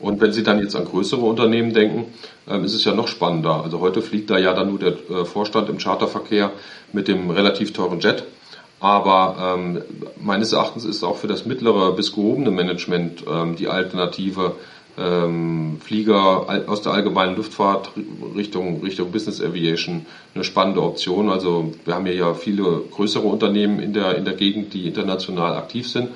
Und 0.00 0.20
wenn 0.20 0.32
Sie 0.32 0.44
dann 0.44 0.60
jetzt 0.60 0.76
an 0.76 0.84
größere 0.84 1.20
Unternehmen 1.20 1.74
denken, 1.74 2.06
ähm, 2.46 2.64
ist 2.64 2.74
es 2.74 2.84
ja 2.84 2.94
noch 2.94 3.08
spannender. 3.08 3.64
Also 3.64 3.80
heute 3.80 4.00
fliegt 4.00 4.30
da 4.30 4.38
ja 4.38 4.54
dann 4.54 4.68
nur 4.68 4.78
der 4.78 4.92
äh, 5.10 5.24
Vorstand 5.24 5.68
im 5.68 5.78
Charterverkehr 5.78 6.52
mit 6.92 7.08
dem 7.08 7.30
relativ 7.30 7.72
teuren 7.72 8.00
Jet. 8.00 8.24
Aber 8.80 9.56
ähm, 9.58 9.82
meines 10.20 10.52
Erachtens 10.52 10.84
ist 10.84 11.02
auch 11.02 11.16
für 11.16 11.26
das 11.26 11.46
mittlere 11.46 11.92
bis 11.92 12.12
gehobene 12.12 12.50
Management 12.50 13.24
ähm, 13.28 13.56
die 13.56 13.68
Alternative 13.68 14.54
ähm, 14.96 15.78
Flieger 15.80 16.68
aus 16.68 16.82
der 16.82 16.92
allgemeinen 16.92 17.36
Luftfahrt 17.36 17.90
Richtung, 18.36 18.82
Richtung 18.82 19.10
Business 19.12 19.40
Aviation 19.40 20.06
eine 20.34 20.44
spannende 20.44 20.82
Option. 20.82 21.28
Also 21.28 21.72
wir 21.84 21.94
haben 21.94 22.06
hier 22.06 22.14
ja 22.14 22.34
viele 22.34 22.82
größere 22.90 23.26
Unternehmen 23.26 23.80
in 23.80 23.92
der, 23.92 24.16
in 24.16 24.24
der 24.24 24.34
Gegend, 24.34 24.74
die 24.74 24.86
international 24.86 25.56
aktiv 25.56 25.88
sind. 25.88 26.10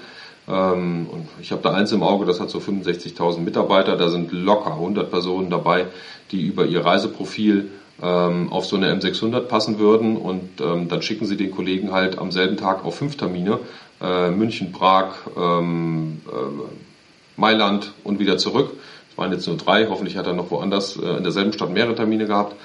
Ähm, 0.48 1.06
und 1.10 1.28
ich 1.40 1.52
habe 1.52 1.62
da 1.62 1.72
eins 1.72 1.92
im 1.92 2.02
Auge, 2.02 2.26
das 2.26 2.40
hat 2.40 2.50
so 2.50 2.58
65.000 2.58 3.38
Mitarbeiter. 3.40 3.96
Da 3.96 4.08
sind 4.08 4.32
locker 4.32 4.72
100 4.72 5.10
Personen 5.10 5.50
dabei, 5.50 5.86
die 6.30 6.46
über 6.46 6.64
ihr 6.64 6.84
Reiseprofil 6.84 7.70
auf 8.04 8.66
so 8.66 8.76
eine 8.76 8.92
M600 8.92 9.42
passen 9.42 9.78
würden 9.78 10.16
und 10.16 10.60
ähm, 10.60 10.88
dann 10.88 11.02
schicken 11.02 11.24
sie 11.24 11.36
den 11.36 11.52
Kollegen 11.52 11.92
halt 11.92 12.18
am 12.18 12.32
selben 12.32 12.56
Tag 12.56 12.84
auf 12.84 12.96
fünf 12.96 13.16
Termine, 13.16 13.60
äh, 14.00 14.30
München, 14.30 14.72
Prag, 14.72 15.14
ähm, 15.36 16.20
äh, 16.26 17.40
Mailand 17.40 17.92
und 18.02 18.18
wieder 18.18 18.38
zurück. 18.38 18.72
Es 19.10 19.16
waren 19.16 19.30
jetzt 19.30 19.46
nur 19.46 19.56
drei, 19.56 19.86
hoffentlich 19.86 20.16
hat 20.16 20.26
er 20.26 20.32
noch 20.32 20.50
woanders 20.50 20.96
äh, 20.96 21.16
in 21.16 21.22
derselben 21.22 21.52
Stadt 21.52 21.70
mehrere 21.70 21.94
Termine 21.94 22.26
gehabt 22.26 22.56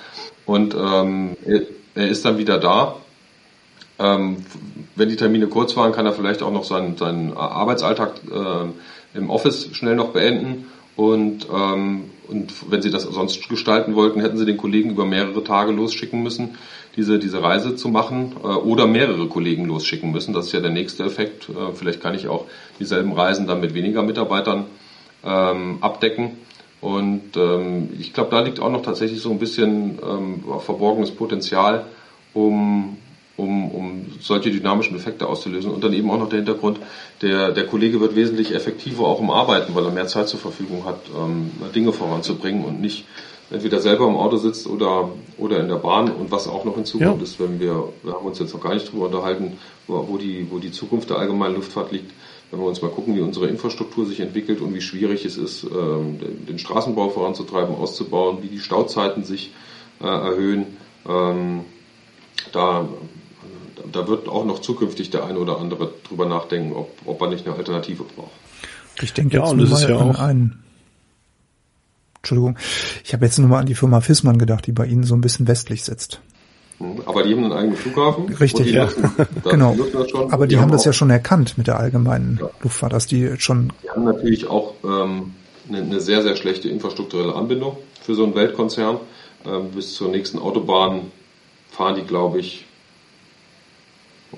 und 0.45 0.73
ähm, 0.73 1.37
er, 1.45 1.61
er 1.93 2.07
ist 2.07 2.25
dann 2.25 2.37
wieder 2.37 2.57
da. 2.57 2.95
Ähm, 3.99 4.37
wenn 4.95 5.09
die 5.09 5.15
Termine 5.15 5.47
kurz 5.47 5.75
waren, 5.75 5.91
kann 5.91 6.05
er 6.05 6.13
vielleicht 6.13 6.41
auch 6.41 6.51
noch 6.51 6.63
seinen, 6.63 6.97
seinen 6.97 7.35
Arbeitsalltag 7.37 8.13
äh, 8.31 9.17
im 9.17 9.29
Office 9.29 9.69
schnell 9.73 9.95
noch 9.95 10.09
beenden 10.09 10.65
und, 10.95 11.47
ähm, 11.53 12.09
und 12.29 12.71
wenn 12.71 12.81
sie 12.81 12.91
das 12.91 13.03
sonst 13.03 13.47
gestalten 13.49 13.95
wollten, 13.95 14.21
hätten 14.21 14.37
sie 14.37 14.45
den 14.45 14.57
Kollegen 14.57 14.89
über 14.89 15.05
mehrere 15.05 15.43
Tage 15.43 15.71
losschicken 15.71 16.21
müssen, 16.23 16.55
diese, 16.95 17.19
diese 17.19 17.41
Reise 17.41 17.75
zu 17.75 17.89
machen 17.89 18.33
äh, 18.43 18.47
oder 18.47 18.87
mehrere 18.87 19.27
Kollegen 19.27 19.65
losschicken 19.65 20.11
müssen. 20.11 20.33
Das 20.33 20.47
ist 20.47 20.51
ja 20.51 20.59
der 20.59 20.71
nächste 20.71 21.03
Effekt. 21.03 21.49
Äh, 21.49 21.73
vielleicht 21.73 22.01
kann 22.01 22.15
ich 22.15 22.27
auch 22.27 22.45
dieselben 22.79 23.13
Reisen 23.13 23.47
dann 23.47 23.61
mit 23.61 23.73
weniger 23.73 24.03
Mitarbeitern 24.03 24.65
ähm, 25.23 25.77
abdecken. 25.81 26.31
Und 26.81 27.35
ähm, 27.37 27.89
ich 27.99 28.13
glaube, 28.13 28.31
da 28.31 28.41
liegt 28.41 28.59
auch 28.59 28.71
noch 28.71 28.81
tatsächlich 28.81 29.21
so 29.21 29.31
ein 29.31 29.39
bisschen 29.39 29.99
ähm, 30.03 30.43
verborgenes 30.59 31.11
Potenzial, 31.11 31.85
um, 32.33 32.97
um, 33.37 33.71
um 33.71 34.05
solche 34.19 34.51
dynamischen 34.51 34.97
Effekte 34.97 35.27
auszulösen. 35.27 35.71
Und 35.71 35.83
dann 35.83 35.93
eben 35.93 36.09
auch 36.09 36.17
noch 36.17 36.29
der 36.29 36.39
Hintergrund, 36.39 36.79
der, 37.21 37.51
der 37.51 37.65
Kollege 37.67 38.01
wird 38.01 38.15
wesentlich 38.15 38.53
effektiver 38.53 39.05
auch 39.05 39.21
im 39.21 39.29
Arbeiten, 39.29 39.75
weil 39.75 39.85
er 39.85 39.91
mehr 39.91 40.07
Zeit 40.07 40.27
zur 40.27 40.39
Verfügung 40.39 40.85
hat, 40.85 41.01
ähm, 41.15 41.51
Dinge 41.73 41.93
voranzubringen 41.93 42.65
und 42.65 42.81
nicht 42.81 43.05
entweder 43.49 43.79
selber 43.79 44.07
im 44.07 44.15
Auto 44.15 44.37
sitzt 44.37 44.67
oder, 44.67 45.09
oder 45.37 45.59
in 45.59 45.69
der 45.69 45.75
Bahn. 45.75 46.09
Und 46.09 46.31
was 46.31 46.47
auch 46.47 46.65
noch 46.65 46.75
hinzukommt, 46.75 47.17
ja. 47.19 47.23
ist, 47.23 47.39
wenn 47.39 47.59
wir, 47.59 47.89
wir 48.03 48.13
haben 48.13 48.25
uns 48.25 48.39
jetzt 48.39 48.53
noch 48.53 48.61
gar 48.61 48.73
nicht 48.73 48.91
drüber 48.91 49.05
unterhalten, 49.05 49.53
wo 49.87 50.17
die, 50.17 50.47
wo 50.49 50.57
die 50.57 50.71
Zukunft 50.71 51.09
der 51.11 51.17
allgemeinen 51.17 51.55
Luftfahrt 51.55 51.91
liegt, 51.91 52.11
wenn 52.49 52.59
wir 52.59 52.65
uns 52.65 52.81
mal 52.81 52.91
gucken, 52.91 53.15
wie 53.15 53.21
unsere 53.21 53.47
Infrastruktur 53.47 54.05
sich 54.05 54.19
entwickelt 54.19 54.61
und 54.61 54.73
wie 54.73 54.81
schwierig 54.81 55.25
es 55.25 55.37
ist, 55.37 55.63
ähm, 55.63 56.17
den 56.47 56.59
Straßenbau 56.59 57.09
voranzutreiben, 57.09 57.75
auszubauen, 57.75 58.39
wie 58.41 58.47
die 58.47 58.59
Stauzeiten 58.59 59.23
sich 59.23 59.53
äh, 60.01 60.07
erhöhen. 60.07 60.65
Ähm, 61.07 61.61
da 62.51 62.87
da 63.91 64.07
wird 64.07 64.27
auch 64.27 64.45
noch 64.45 64.59
zukünftig 64.59 65.09
der 65.09 65.25
eine 65.25 65.39
oder 65.39 65.59
andere 65.59 65.93
drüber 66.07 66.25
nachdenken, 66.25 66.73
ob, 66.73 66.89
ob 67.05 67.21
er 67.21 67.29
nicht 67.29 67.45
eine 67.45 67.55
Alternative 67.55 68.03
braucht. 68.03 68.31
Ich 69.01 69.13
denke 69.13 69.37
ja, 69.37 69.43
jetzt 69.43 69.51
und 69.51 69.59
das 69.59 69.81
ist 69.81 69.89
ja 69.89 69.95
auch 69.95 70.19
einen, 70.19 70.63
Entschuldigung, 72.17 72.57
ich 73.03 73.13
habe 73.13 73.25
jetzt 73.25 73.37
nur 73.37 73.47
mal 73.47 73.59
an 73.59 73.65
die 73.65 73.75
Firma 73.75 74.01
Fissmann 74.01 74.37
gedacht, 74.37 74.65
die 74.65 74.71
bei 74.71 74.85
Ihnen 74.85 75.03
so 75.03 75.15
ein 75.15 75.21
bisschen 75.21 75.47
westlich 75.47 75.83
sitzt. 75.83 76.21
Hm, 76.79 77.01
aber 77.05 77.23
die 77.23 77.33
haben 77.33 77.43
einen 77.45 77.53
eigenen 77.53 77.77
Flughafen. 77.77 78.33
Richtig, 78.33 78.71
ja. 78.71 78.85
Nutzen, 78.85 79.11
genau. 79.43 79.75
Aber 80.29 80.45
die, 80.45 80.51
die 80.51 80.57
haben, 80.57 80.63
haben 80.63 80.71
das 80.71 80.85
ja 80.85 80.93
schon 80.93 81.09
erkannt 81.09 81.57
mit 81.57 81.67
der 81.67 81.79
allgemeinen 81.79 82.39
ja. 82.41 82.49
Luftfahrt, 82.61 82.93
dass 82.93 83.07
die 83.07 83.39
schon. 83.39 83.73
Die 83.83 83.89
haben 83.89 84.03
natürlich 84.03 84.47
auch 84.47 84.73
ähm, 84.83 85.33
eine, 85.67 85.81
eine, 85.81 85.99
sehr, 85.99 86.21
sehr 86.21 86.35
schlechte 86.35 86.69
infrastrukturelle 86.69 87.33
Anbindung 87.35 87.77
für 88.01 88.15
so 88.15 88.23
einen 88.23 88.35
Weltkonzern. 88.35 88.99
Ähm, 89.45 89.71
bis 89.71 89.95
zur 89.95 90.09
nächsten 90.09 90.39
Autobahn 90.39 91.11
fahren 91.71 91.95
die, 91.95 92.03
glaube 92.03 92.39
ich, 92.39 92.66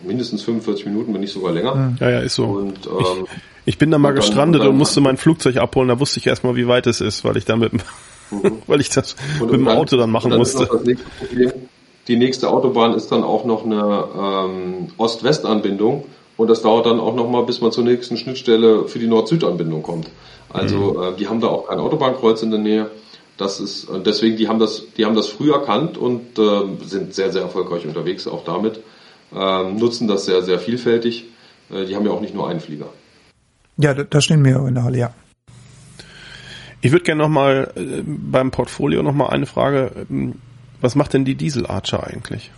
mindestens 0.04 0.44
45 0.44 0.86
Minuten, 0.86 1.14
wenn 1.14 1.22
nicht 1.22 1.34
sogar 1.34 1.52
länger. 1.52 1.96
Ja, 2.00 2.10
ja, 2.10 2.20
ist 2.20 2.36
so. 2.36 2.46
Und, 2.46 2.88
ähm, 2.88 3.26
ich, 3.66 3.74
ich, 3.74 3.78
bin 3.78 3.92
da 3.92 3.98
mal 3.98 4.14
gestrandet 4.14 4.62
und, 4.62 4.70
und 4.70 4.78
musste 4.78 5.02
mein 5.02 5.18
Flugzeug 5.18 5.58
abholen. 5.58 5.88
Da 5.88 6.00
wusste 6.00 6.20
ich 6.20 6.28
erstmal, 6.28 6.56
wie 6.56 6.68
weit 6.68 6.88
es 6.88 7.02
ist, 7.02 7.24
weil 7.24 7.38
ich 7.38 7.46
dann 7.46 7.60
mit, 7.60 7.74
mhm. 7.74 7.82
weil 8.68 8.82
ich 8.82 8.90
das 8.90 9.16
und 9.40 9.52
mit 9.52 9.60
dem 9.60 9.68
Auto 9.68 9.98
dann 9.98 10.12
machen 10.12 10.32
dann 10.32 10.40
musste. 10.40 10.68
Die 12.08 12.16
nächste 12.16 12.50
Autobahn 12.50 12.94
ist 12.94 13.12
dann 13.12 13.24
auch 13.24 13.46
noch 13.46 13.66
eine 13.66 14.06
ähm, 14.18 14.88
Ost-West-Anbindung 14.98 16.06
und 16.38 16.50
das 16.50 16.64
dauert 16.64 16.88
dann 16.88 17.00
auch 17.00 17.14
noch 17.14 17.30
mal, 17.30 17.44
bis 17.44 17.62
man 17.62 17.72
zur 17.72 17.84
nächsten 17.84 18.18
Schnittstelle 18.18 18.88
für 18.88 18.98
die 18.98 19.06
Nord-Süd-Anbindung 19.06 19.84
kommt. 19.84 20.10
Also 20.50 20.78
mhm. 20.78 21.04
äh, 21.04 21.16
die 21.18 21.28
haben 21.28 21.40
da 21.40 21.48
auch 21.50 21.68
kein 21.68 21.80
Autobahnkreuz 21.80 22.42
in 22.42 22.50
der 22.50 22.60
Nähe. 22.60 22.90
Das 23.38 23.60
ist 23.60 23.86
und 23.86 24.08
deswegen 24.08 24.38
die 24.38 24.48
haben 24.48 24.60
das, 24.60 24.84
die 24.98 25.06
haben 25.06 25.16
das 25.16 25.28
früh 25.28 25.52
erkannt 25.52 25.98
und 25.98 26.38
äh, 26.40 26.62
sind 26.86 27.14
sehr 27.14 27.32
sehr 27.32 27.44
erfolgreich 27.44 27.86
unterwegs 27.86 28.28
auch 28.28 28.44
damit. 28.44 28.80
Ähm, 29.36 29.78
nutzen 29.78 30.08
das 30.08 30.26
sehr 30.26 30.42
sehr 30.42 30.60
vielfältig. 30.60 31.26
Äh, 31.70 31.86
die 31.86 31.96
haben 31.96 32.06
ja 32.06 32.12
auch 32.12 32.22
nicht 32.22 32.34
nur 32.34 32.48
einen 32.50 32.60
Flieger. 32.60 32.90
Ja, 33.78 33.94
da, 33.94 34.04
da 34.04 34.22
stehen 34.22 34.44
wir 34.44 34.66
in 34.68 34.76
der 34.76 34.84
Halle, 34.84 34.98
ja. 34.98 35.14
Ich 36.82 36.92
würde 36.92 37.04
gerne 37.04 37.22
nochmal 37.22 37.72
äh, 37.76 38.04
beim 38.06 38.52
Portfolio 38.52 39.04
nochmal 39.04 39.30
eine 39.30 39.46
Frage 39.46 39.92
ähm, 40.10 40.36
was 40.82 40.96
macht 40.96 41.14
denn 41.14 41.26
die 41.26 41.36
Diesel 41.36 41.66
Archer 41.66 42.06
eigentlich? 42.08 42.52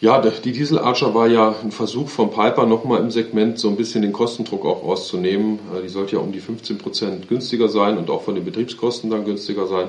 Ja, 0.00 0.20
die 0.20 0.52
Diesel 0.52 0.78
Archer 0.78 1.14
war 1.14 1.28
ja 1.28 1.54
ein 1.62 1.72
Versuch 1.72 2.08
von 2.08 2.30
Piper 2.30 2.66
nochmal 2.66 3.00
im 3.00 3.10
Segment 3.10 3.58
so 3.58 3.68
ein 3.68 3.76
bisschen 3.76 4.02
den 4.02 4.12
Kostendruck 4.12 4.64
auch 4.64 4.82
rauszunehmen. 4.82 5.58
Äh, 5.74 5.82
die 5.82 5.88
sollte 5.88 6.16
ja 6.16 6.22
um 6.22 6.32
die 6.32 6.40
15 6.40 6.78
Prozent 6.78 7.28
günstiger 7.28 7.68
sein 7.68 7.98
und 7.98 8.10
auch 8.10 8.22
von 8.22 8.34
den 8.34 8.44
Betriebskosten 8.44 9.10
dann 9.10 9.24
günstiger 9.24 9.66
sein. 9.66 9.88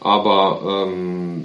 Aber 0.00 0.86
ähm, 0.86 1.44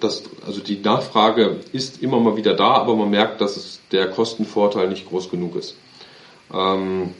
das, 0.00 0.24
also 0.46 0.60
die 0.60 0.78
Nachfrage 0.78 1.60
ist 1.72 2.02
immer 2.02 2.20
mal 2.20 2.36
wieder 2.36 2.54
da, 2.54 2.74
aber 2.74 2.94
man 2.96 3.10
merkt, 3.10 3.40
dass 3.40 3.56
es 3.56 3.80
der 3.92 4.08
Kostenvorteil 4.10 4.88
nicht 4.88 5.08
groß 5.08 5.30
genug 5.30 5.56
ist. 5.56 5.76
Ähm, 6.52 7.14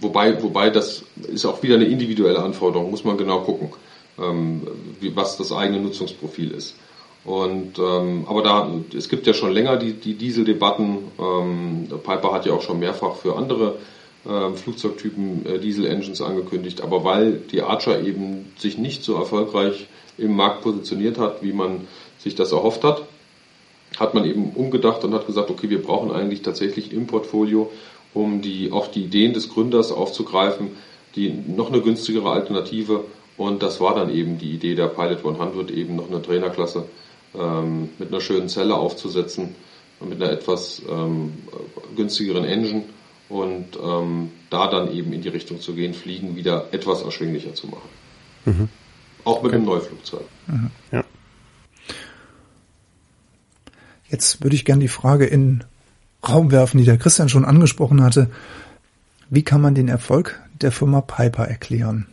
Wobei, 0.00 0.42
wobei 0.42 0.70
das 0.70 1.04
ist 1.28 1.46
auch 1.46 1.62
wieder 1.62 1.76
eine 1.76 1.86
individuelle 1.86 2.40
Anforderung, 2.40 2.90
muss 2.90 3.04
man 3.04 3.16
genau 3.16 3.40
gucken, 3.40 3.70
ähm, 4.18 4.66
wie, 5.00 5.16
was 5.16 5.38
das 5.38 5.52
eigene 5.52 5.80
Nutzungsprofil 5.80 6.50
ist. 6.50 6.76
Und 7.24 7.78
ähm, 7.78 8.24
aber 8.28 8.42
da 8.42 8.70
es 8.96 9.08
gibt 9.08 9.26
ja 9.26 9.34
schon 9.34 9.52
länger 9.52 9.78
die, 9.78 9.94
die 9.94 10.14
Dieseldebatten. 10.14 10.98
Ähm, 11.18 11.88
Piper 12.04 12.32
hat 12.32 12.46
ja 12.46 12.52
auch 12.52 12.62
schon 12.62 12.78
mehrfach 12.78 13.16
für 13.16 13.36
andere 13.36 13.76
Flugzeugtypen 14.54 15.46
äh, 15.46 15.58
Diesel-Engines 15.58 16.20
angekündigt. 16.20 16.80
Aber 16.82 17.04
weil 17.04 17.32
die 17.32 17.62
Archer 17.62 18.02
eben 18.02 18.52
sich 18.58 18.78
nicht 18.78 19.04
so 19.04 19.14
erfolgreich 19.14 19.86
im 20.18 20.34
Markt 20.34 20.62
positioniert 20.62 21.18
hat, 21.18 21.42
wie 21.42 21.52
man 21.52 21.86
sich 22.18 22.34
das 22.34 22.52
erhofft 22.52 22.84
hat, 22.84 23.02
hat 23.98 24.14
man 24.14 24.24
eben 24.24 24.50
umgedacht 24.50 25.04
und 25.04 25.14
hat 25.14 25.26
gesagt, 25.26 25.50
okay, 25.50 25.70
wir 25.70 25.82
brauchen 25.82 26.10
eigentlich 26.10 26.42
tatsächlich 26.42 26.92
im 26.92 27.06
Portfolio 27.06 27.70
um 28.14 28.40
die, 28.40 28.72
auch 28.72 28.88
die 28.88 29.04
Ideen 29.04 29.32
des 29.32 29.48
Gründers 29.48 29.92
aufzugreifen, 29.92 30.70
die 31.14 31.30
noch 31.30 31.70
eine 31.70 31.80
günstigere 31.80 32.30
Alternative. 32.30 33.04
Und 33.36 33.62
das 33.62 33.80
war 33.80 33.94
dann 33.94 34.12
eben 34.12 34.38
die 34.38 34.52
Idee 34.52 34.74
der 34.74 34.86
Pilot 34.86 35.24
100, 35.24 35.70
eben 35.70 35.96
noch 35.96 36.10
eine 36.10 36.22
Trainerklasse 36.22 36.86
ähm, 37.38 37.90
mit 37.98 38.08
einer 38.08 38.20
schönen 38.20 38.48
Zelle 38.48 38.74
aufzusetzen, 38.74 39.54
mit 40.00 40.20
einer 40.20 40.32
etwas 40.32 40.82
ähm, 40.90 41.34
günstigeren 41.94 42.44
Engine 42.44 42.84
und 43.28 43.76
ähm, 43.82 44.30
da 44.50 44.70
dann 44.70 44.92
eben 44.92 45.12
in 45.12 45.22
die 45.22 45.28
Richtung 45.28 45.60
zu 45.60 45.74
gehen, 45.74 45.94
Fliegen 45.94 46.36
wieder 46.36 46.72
etwas 46.72 47.02
erschwinglicher 47.02 47.54
zu 47.54 47.66
machen. 47.68 47.88
Mhm. 48.44 48.68
Auch 49.24 49.42
mit 49.42 49.50
okay. 49.50 49.56
einem 49.56 49.66
Neuflugzeug. 49.66 50.24
Mhm. 50.46 50.70
Ja. 50.92 51.04
Jetzt 54.08 54.42
würde 54.42 54.54
ich 54.54 54.64
gerne 54.64 54.82
die 54.82 54.88
Frage 54.88 55.26
in 55.26 55.64
Raum 56.26 56.50
werfen, 56.50 56.78
die 56.78 56.84
der 56.84 56.98
Christian 56.98 57.28
schon 57.28 57.44
angesprochen 57.44 58.02
hatte. 58.02 58.30
Wie 59.28 59.42
kann 59.42 59.60
man 59.60 59.74
den 59.74 59.88
Erfolg 59.88 60.40
der 60.60 60.70
Firma 60.70 61.00
Piper 61.00 61.46
erklären? 61.46 62.06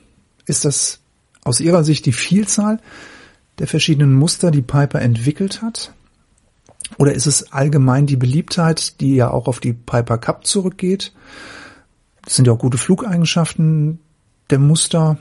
Ist 0.45 0.65
das 0.65 0.99
aus 1.43 1.59
Ihrer 1.59 1.83
Sicht 1.83 2.05
die 2.05 2.13
Vielzahl 2.13 2.79
der 3.59 3.67
verschiedenen 3.67 4.13
Muster, 4.13 4.49
die 4.49 4.61
Piper 4.61 5.01
entwickelt 5.01 5.61
hat? 5.61 5.93
Oder 6.97 7.13
ist 7.13 7.25
es 7.25 7.51
allgemein 7.51 8.05
die 8.05 8.17
Beliebtheit, 8.17 8.99
die 9.01 9.15
ja 9.15 9.31
auch 9.31 9.47
auf 9.47 9.59
die 9.59 9.73
Piper 9.73 10.17
Cup 10.17 10.45
zurückgeht? 10.45 11.13
Das 12.23 12.35
sind 12.35 12.45
ja 12.45 12.53
auch 12.53 12.59
gute 12.59 12.77
Flugeigenschaften 12.77 13.99
der 14.49 14.59
Muster. 14.59 15.17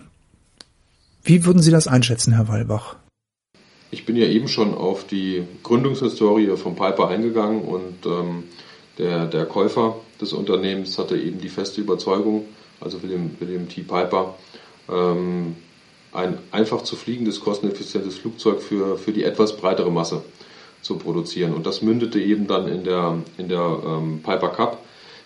Wie 1.24 1.44
würden 1.44 1.62
Sie 1.62 1.70
das 1.70 1.88
einschätzen, 1.88 2.34
Herr 2.34 2.48
Walbach? 2.48 2.96
Ich 3.90 4.06
bin 4.06 4.16
ja 4.16 4.26
eben 4.26 4.48
schon 4.48 4.74
auf 4.74 5.06
die 5.06 5.44
Gründungshistorie 5.62 6.56
von 6.56 6.74
Piper 6.74 7.08
eingegangen 7.08 7.62
und 7.62 8.06
ähm, 8.06 8.44
der, 8.98 9.26
der 9.26 9.46
Käufer 9.46 9.96
des 10.20 10.32
Unternehmens 10.32 10.98
hatte 10.98 11.16
eben 11.16 11.40
die 11.40 11.48
feste 11.48 11.80
Überzeugung, 11.80 12.46
also 12.80 13.02
William, 13.02 13.30
William 13.38 13.68
T. 13.68 13.82
Piper, 13.82 14.34
ähm, 14.90 15.56
ein 16.12 16.38
einfach 16.50 16.82
zu 16.82 16.96
fliegendes, 16.96 17.40
kosteneffizientes 17.40 18.18
Flugzeug 18.18 18.62
für, 18.62 18.98
für 18.98 19.12
die 19.12 19.24
etwas 19.24 19.56
breitere 19.56 19.90
Masse 19.90 20.22
zu 20.82 20.96
produzieren. 20.96 21.54
Und 21.54 21.66
das 21.66 21.80
mündete 21.80 22.20
eben 22.20 22.46
dann 22.46 22.68
in 22.68 22.84
der, 22.84 23.18
in 23.38 23.48
der 23.48 23.78
ähm, 23.86 24.20
Piper 24.22 24.48
Cup, 24.48 24.78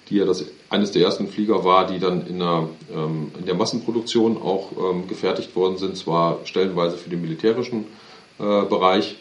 die 0.09 0.17
ja 0.17 0.25
das, 0.25 0.45
eines 0.71 0.93
der 0.93 1.03
ersten 1.03 1.29
Flieger 1.29 1.65
war, 1.65 1.87
die 1.87 1.99
dann 1.99 2.27
in 2.27 2.39
der, 2.39 2.69
ähm, 2.95 3.33
in 3.39 3.47
der 3.47 3.55
Massenproduktion 3.55 4.41
auch 4.41 4.71
ähm, 4.79 5.09
gefertigt 5.09 5.57
worden 5.57 5.79
sind, 5.79 5.97
zwar 5.97 6.39
stellenweise 6.45 6.97
für 6.97 7.11
den 7.11 7.23
militärischen 7.23 7.87
äh, 8.39 8.63
Bereich, 8.65 9.17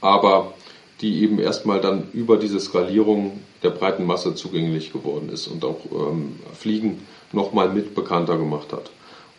aber 0.00 0.54
die 1.00 1.22
eben 1.22 1.38
erstmal 1.38 1.80
dann 1.80 2.08
über 2.12 2.36
diese 2.36 2.60
Skalierung 2.60 3.40
der 3.62 3.70
breiten 3.70 4.06
Masse 4.06 4.34
zugänglich 4.34 4.92
geworden 4.92 5.28
ist 5.30 5.48
und 5.48 5.64
auch 5.64 5.80
ähm, 5.92 6.36
Fliegen 6.54 7.02
nochmal 7.32 7.68
mit 7.68 7.94
bekannter 7.94 8.36
gemacht 8.38 8.72
hat. 8.72 8.90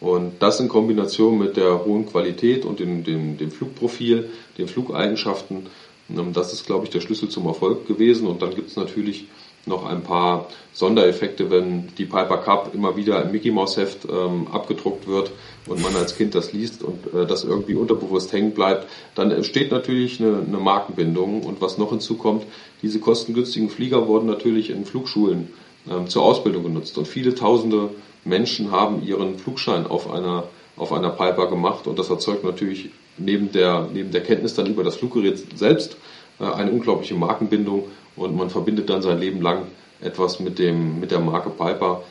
Und 0.02 0.42
das 0.42 0.60
in 0.60 0.68
Kombination 0.68 1.40
mit 1.40 1.56
der 1.56 1.86
hohen 1.86 2.06
Qualität 2.06 2.66
und 2.66 2.82
dem, 2.82 3.06
dem, 3.06 3.38
dem 3.38 3.52
Flugprofil, 3.52 4.30
den 4.58 4.68
Flugeigenschaften, 4.68 5.68
das 6.10 6.54
ist, 6.54 6.66
glaube 6.66 6.86
ich, 6.86 6.92
der 6.92 7.02
Schlüssel 7.02 7.30
zum 7.30 7.46
Erfolg 7.46 7.88
gewesen. 7.88 8.28
Und 8.28 8.42
dann 8.42 8.54
gibt 8.54 8.70
es 8.70 8.76
natürlich 8.76 9.28
noch 9.66 9.86
ein 9.86 10.04
paar 10.04 10.50
Sondereffekte, 10.74 11.50
wenn 11.50 11.88
die 11.98 12.06
Piper 12.06 12.38
Cup 12.38 12.74
immer 12.74 12.98
wieder 12.98 13.24
im 13.24 13.32
Mickey 13.32 13.52
Mouse 13.52 13.78
Heft 13.78 14.06
ähm, 14.10 14.48
abgedruckt 14.52 15.08
wird 15.08 15.32
und 15.68 15.82
man 15.82 15.96
als 15.96 16.18
Kind 16.18 16.36
das 16.36 16.52
liest 16.52 16.84
und 16.84 17.14
äh, 17.14 17.26
das 17.26 17.46
irgendwie 17.46 17.76
unterbewusst 17.76 18.34
hängen 18.34 18.52
bleibt, 18.52 18.88
dann 19.16 19.32
entsteht 19.32 19.72
natürlich 19.72 20.20
eine, 20.20 20.44
eine 20.46 20.58
Markenbindung. 20.58 21.44
Und 21.44 21.62
was 21.62 21.78
noch 21.78 21.92
hinzukommt, 21.92 22.46
diese 22.82 23.00
kostengünstigen 23.00 23.70
Flieger 23.70 24.08
wurden 24.08 24.28
natürlich 24.28 24.70
in 24.70 24.86
Flugschulen 24.86 25.54
ähm, 25.90 26.08
zur 26.08 26.24
Ausbildung 26.24 26.64
genutzt 26.64 26.98
und 26.98 27.08
viele 27.08 27.34
tausende 27.34 27.90
Menschen 28.26 28.72
haben 28.72 29.04
ihren 29.04 29.38
Flugschein 29.38 29.88
auf 29.88 30.10
einer 30.10 30.46
auf 30.78 30.92
einer 30.92 31.10
Piper 31.10 31.48
gemacht 31.48 31.88
und 31.88 32.00
das 32.00 32.10
erzeugt 32.10 32.44
natürlich 32.44 32.90
neben 33.18 33.52
der 33.52 33.88
neben 33.94 34.12
der 34.12 34.24
Kenntnis 34.24 34.56
dann 34.56 34.68
über 34.68 34.84
das 34.84 34.96
Fluggerät 34.96 35.58
selbst 35.58 35.98
äh, 36.40 36.46
eine 36.46 36.72
unglaubliche 36.72 37.16
Markenbindung 37.16 37.86
und 38.16 38.36
man 38.36 38.50
verbindet 38.50 38.90
dann 38.90 39.02
sein 39.02 39.20
Leben 39.20 39.42
lang 39.42 39.68
etwas 40.02 40.40
mit 40.40 40.60
dem 40.60 41.00
mit 41.00 41.12
der 41.12 41.20
Marke 41.20 41.50
Piper. 41.50 42.04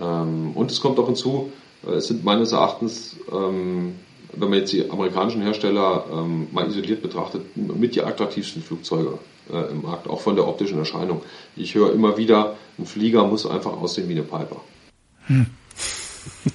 Ähm, 0.00 0.52
und 0.54 0.70
es 0.70 0.80
kommt 0.80 0.98
auch 0.98 1.06
hinzu, 1.06 1.50
äh, 1.86 1.92
es 1.92 2.08
sind 2.08 2.24
meines 2.24 2.52
Erachtens, 2.52 3.16
ähm, 3.32 3.94
wenn 4.32 4.50
man 4.50 4.58
jetzt 4.60 4.72
die 4.72 4.88
amerikanischen 4.88 5.42
Hersteller 5.42 6.04
ähm, 6.12 6.48
mal 6.52 6.68
isoliert 6.68 7.02
betrachtet, 7.02 7.56
mit 7.56 7.94
die 7.94 8.02
attraktivsten 8.02 8.62
Flugzeuge 8.62 9.18
äh, 9.52 9.70
im 9.70 9.82
Markt, 9.82 10.08
auch 10.08 10.20
von 10.20 10.36
der 10.36 10.46
optischen 10.46 10.78
Erscheinung. 10.78 11.22
Ich 11.56 11.74
höre 11.74 11.92
immer 11.92 12.16
wieder, 12.16 12.56
ein 12.78 12.86
Flieger 12.86 13.24
muss 13.24 13.46
einfach 13.46 13.72
aussehen 13.72 14.08
wie 14.08 14.12
eine 14.12 14.22
Piper. 14.22 14.60
Hm. 15.26 15.46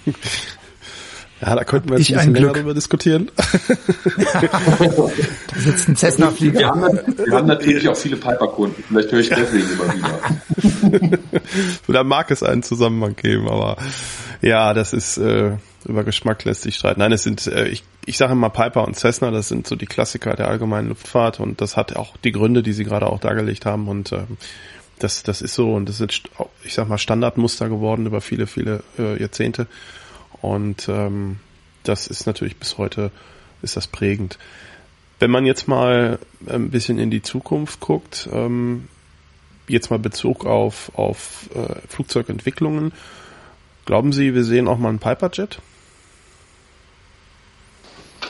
Ja, 1.41 1.55
da 1.55 1.63
könnten 1.65 1.89
wir 1.89 1.97
jetzt 1.97 2.09
ich 2.09 2.17
ein 2.17 2.31
bisschen 2.31 2.43
länger 2.43 2.53
darüber 2.53 2.73
diskutieren. 2.73 3.29
da 4.33 5.11
sitzt 5.57 5.89
ein 5.89 5.95
Cessna-Flieger. 5.95 6.59
Wir, 6.59 7.25
wir, 7.25 7.33
haben 7.36 7.47
natürlich 7.47 7.88
auch 7.89 7.97
viele 7.97 8.15
Piper-Kunden. 8.15 8.83
Vielleicht 8.88 9.11
höre 9.11 9.19
ich 9.19 9.29
deswegen 9.29 9.69
immer 9.69 9.93
wieder. 9.93 11.19
da 11.88 12.03
mag 12.03 12.31
es 12.31 12.41
einen 12.41 12.63
Zusammenhang 12.63 13.15
geben, 13.15 13.49
aber 13.49 13.75
ja, 14.41 14.73
das 14.73 14.93
ist 14.93 15.17
äh, 15.17 15.57
über 15.86 16.03
Geschmack 16.03 16.43
lässt 16.45 16.63
sich 16.63 16.75
streiten. 16.75 16.99
Nein, 16.99 17.11
es 17.11 17.23
sind, 17.23 17.47
äh, 17.47 17.67
ich, 17.67 17.83
ich 18.05 18.17
sage 18.17 18.33
immer 18.33 18.49
Piper 18.49 18.86
und 18.86 18.95
Cessna, 18.95 19.31
das 19.31 19.49
sind 19.49 19.67
so 19.67 19.75
die 19.75 19.86
Klassiker 19.86 20.36
der 20.36 20.47
allgemeinen 20.47 20.89
Luftfahrt 20.89 21.39
und 21.39 21.61
das 21.61 21.75
hat 21.77 21.95
auch 21.95 22.17
die 22.17 22.31
Gründe, 22.31 22.63
die 22.63 22.73
Sie 22.73 22.86
gerade 22.86 23.07
auch 23.07 23.19
dargelegt 23.19 23.65
haben 23.65 23.88
und 23.88 24.11
ähm, 24.11 24.38
das, 24.99 25.23
das 25.23 25.41
ist 25.41 25.53
so 25.53 25.73
und 25.73 25.89
das 25.89 25.97
sind, 25.97 26.23
ich 26.63 26.73
sag 26.73 26.88
mal, 26.88 26.97
Standardmuster 26.97 27.67
geworden 27.67 28.05
über 28.05 28.21
viele, 28.21 28.47
viele 28.47 28.83
äh, 28.97 29.19
Jahrzehnte. 29.19 29.67
Und 30.41 30.88
ähm, 30.89 31.38
das 31.83 32.07
ist 32.07 32.25
natürlich 32.25 32.57
bis 32.57 32.77
heute 32.77 33.11
ist 33.61 33.75
das 33.77 33.88
prägend. 33.88 34.38
Wenn 35.19 35.31
man 35.31 35.45
jetzt 35.45 35.67
mal 35.67 36.19
ein 36.47 36.69
bisschen 36.69 36.99
in 36.99 37.09
die 37.09 37.21
Zukunft 37.21 37.79
guckt, 37.79 38.27
ähm, 38.31 38.88
jetzt 39.67 39.89
mal 39.89 39.99
Bezug 39.99 40.45
auf, 40.45 40.91
auf 40.95 41.49
äh, 41.55 41.75
Flugzeugentwicklungen, 41.88 42.91
glauben 43.86 44.11
Sie, 44.11 44.33
wir 44.36 44.43
sehen 44.43 44.67
auch 44.67 44.77
mal 44.77 44.89
einen 44.89 44.99
Piperjet? 44.99 45.59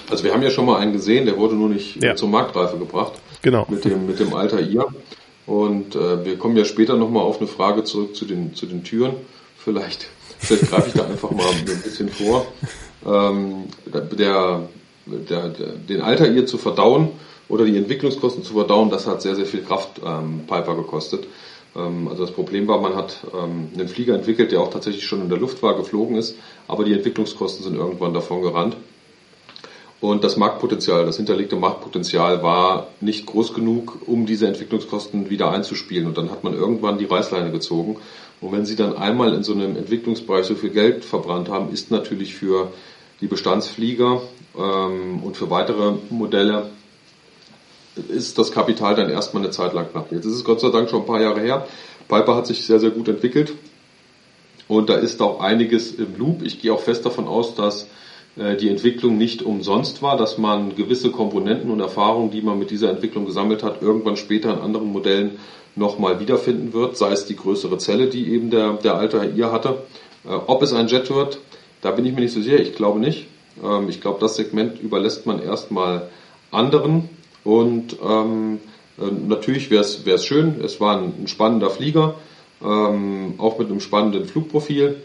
Also 0.10 0.24
wir 0.24 0.34
haben 0.34 0.43
ja 0.43 0.51
schon 0.51 0.66
mal 0.66 0.80
einen 0.80 0.93
gesehen, 0.93 1.26
der 1.26 1.38
wurde 1.38 1.56
nur 1.56 1.70
nicht 1.70 2.03
Ja. 2.03 2.16
zur 2.16 2.30
Marktreife 2.30 2.78
gebracht. 2.78 3.14
Genau. 3.41 3.66
Mit 3.70 3.86
dem, 3.86 4.06
mit 4.06 4.20
dem 4.20 4.34
Alter 4.34 4.60
ihr. 4.62 4.86
Und 5.45 5.95
äh, 5.95 6.26
wir 6.26 6.38
kommen 6.38 6.56
ja 6.58 6.66
später 6.66 6.95
nochmal 6.97 7.24
auf 7.24 7.39
eine 7.39 7.47
Frage 7.47 7.84
zurück 7.84 8.16
zu 8.16 8.26
den, 8.26 8.56
zu 8.56 8.66
den 8.66 8.84
Türen. 8.84 9.16
Vielleicht, 9.58 10.10
vielleicht 10.40 10.70
greife 10.70 10.88
ich 10.90 10.94
da 10.94 11.06
einfach 11.06 11.32
mal 11.32 11.48
ein 11.48 11.66
bisschen 11.66 12.10
vor. 12.10 12.46
Ähm, 13.06 13.66
der, 13.86 14.02
der, 14.02 15.50
den 15.90 16.02
Alter 16.02 16.28
ihr 16.28 16.46
zu 16.46 16.58
verdauen 16.58 17.10
oder 17.50 17.66
die 17.66 17.78
Entwicklungskosten 17.78 18.44
zu 18.44 18.54
verdauen, 18.54 18.90
das 18.90 19.08
hat 19.08 19.22
sehr, 19.22 19.36
sehr 19.36 19.46
viel 19.46 19.62
Kraft 19.62 20.02
ähm, 20.04 20.42
Piper 20.48 20.76
gekostet. 20.76 21.28
Ähm, 21.76 22.08
also 22.08 22.26
das 22.26 22.34
Problem 22.34 22.68
war, 22.68 22.80
man 22.82 22.96
hat 22.96 23.18
ähm, 23.34 23.70
einen 23.74 23.88
Flieger 23.88 24.16
entwickelt, 24.16 24.52
der 24.52 24.62
auch 24.62 24.72
tatsächlich 24.72 25.06
schon 25.06 25.22
in 25.22 25.30
der 25.30 25.38
Luft 25.38 25.62
war, 25.62 25.76
geflogen 25.76 26.16
ist, 26.16 26.36
aber 26.68 26.84
die 26.84 26.94
Entwicklungskosten 26.94 27.64
sind 27.64 27.76
irgendwann 27.76 28.14
davon 28.14 28.42
gerannt. 28.42 28.76
Und 30.02 30.24
das 30.24 30.38
Marktpotenzial, 30.38 31.06
das 31.06 31.18
hinterlegte 31.18 31.56
Marktpotenzial 31.56 32.44
war 32.44 32.88
nicht 33.00 33.26
groß 33.26 33.54
genug, 33.54 33.98
um 34.06 34.26
diese 34.26 34.46
Entwicklungskosten 34.48 35.30
wieder 35.30 35.52
einzuspielen. 35.52 36.06
Und 36.06 36.18
dann 36.18 36.30
hat 36.30 36.44
man 36.44 36.54
irgendwann 36.54 36.98
die 36.98 37.06
Reißleine 37.06 37.52
gezogen. 37.52 37.98
Und 38.46 38.52
wenn 38.52 38.66
Sie 38.66 38.76
dann 38.76 38.96
einmal 38.96 39.34
in 39.34 39.41
so 39.41 39.54
einem 39.54 39.76
Entwicklungsbereich 39.76 40.46
so 40.46 40.54
viel 40.54 40.70
Geld 40.70 41.04
verbrannt 41.04 41.50
haben, 41.50 41.74
ist 41.74 41.89
natürlich 41.89 42.36
für 42.36 42.72
die 43.20 43.26
Bestandsflieger 43.26 44.22
ähm, 44.56 45.24
und 45.24 45.36
für 45.36 45.50
weitere 45.50 45.93
Modelle 46.12 46.70
ist 48.08 48.38
das 48.38 48.52
Kapital 48.52 48.93
dann 48.93 49.10
erstmal 49.10 49.41
eine 49.41 49.52
Zeit 49.52 49.74
lang 49.74 49.89
knapp. 49.89 50.12
Jetzt 50.12 50.26
ist 50.26 50.34
es 50.34 50.43
Gott 50.43 50.60
sei 50.60 50.70
Dank 50.70 50.91
schon 50.91 51.02
ein 51.02 51.08
paar 51.08 51.22
Jahre 51.22 51.41
her. 51.41 51.68
Piper 52.08 52.36
hat 52.36 52.46
sich 52.46 52.64
sehr, 52.64 52.80
sehr 52.80 52.91
gut 52.91 53.08
entwickelt. 53.08 53.54
Und 54.68 54.91
da 54.91 54.96
ist 54.96 55.24
auch 55.24 55.39
einiges 55.39 55.93
im 55.93 56.16
Loop. 56.16 56.43
Ich 56.43 56.62
gehe 56.62 56.72
auch 56.72 56.82
fest 56.82 57.04
davon 57.04 57.28
aus, 57.28 57.56
dass 57.56 57.88
die 58.38 58.68
Entwicklung 58.68 59.18
nicht 59.18 59.44
umsonst 59.44 60.02
war, 60.02 60.18
dass 60.18 60.38
man 60.38 60.76
gewisse 60.76 61.10
Komponenten 61.10 61.72
und 61.72 61.80
Erfahrungen, 61.80 62.32
die 62.32 62.42
man 62.42 62.60
mit 62.60 62.70
dieser 62.70 62.90
Entwicklung 62.90 63.26
gesammelt 63.26 63.64
hat, 63.64 63.82
irgendwann 63.82 64.18
später 64.18 64.54
in 64.54 64.60
anderen 64.60 64.92
Modellen 64.92 65.40
nochmal 65.76 66.20
wiederfinden 66.20 66.74
wird, 66.74 66.98
sei 66.98 67.12
es 67.12 67.26
die 67.26 67.36
größere 67.36 67.78
Zelle, 67.78 68.08
die 68.08 68.34
eben 68.34 68.50
der, 68.50 68.74
der 68.74 68.96
alte 68.96 69.32
ihr 69.36 69.52
hatte. 69.52 69.84
Äh, 70.26 70.30
ob 70.48 70.62
es 70.62 70.74
ein 70.74 70.88
Jet 70.88 71.10
wird, 71.14 71.40
da 71.82 71.92
bin 71.92 72.06
ich 72.06 72.14
mir 72.14 72.22
nicht 72.22 72.34
so 72.34 72.42
sicher, 72.42 72.60
ich 72.60 72.76
glaube 72.76 73.00
nicht. 73.00 73.28
Ähm, 73.64 73.90
ich 73.90 74.02
glaube, 74.02 74.20
das 74.20 74.36
Segment 74.36 74.80
überlässt 74.82 75.26
man 75.26 75.42
erstmal 75.42 76.10
anderen 76.52 77.10
und 77.44 77.98
ähm, 78.04 78.60
äh, 78.98 79.12
natürlich 79.28 79.70
wäre 79.70 79.84
es 79.84 80.26
schön, 80.26 80.62
es 80.64 80.80
war 80.80 80.98
ein, 80.98 81.14
ein 81.24 81.28
spannender 81.28 81.70
Flieger, 81.70 82.16
ähm, 82.64 83.36
auch 83.38 83.60
mit 83.60 83.70
einem 83.70 83.82
spannenden 83.82 84.26
Flugprofil 84.26 84.98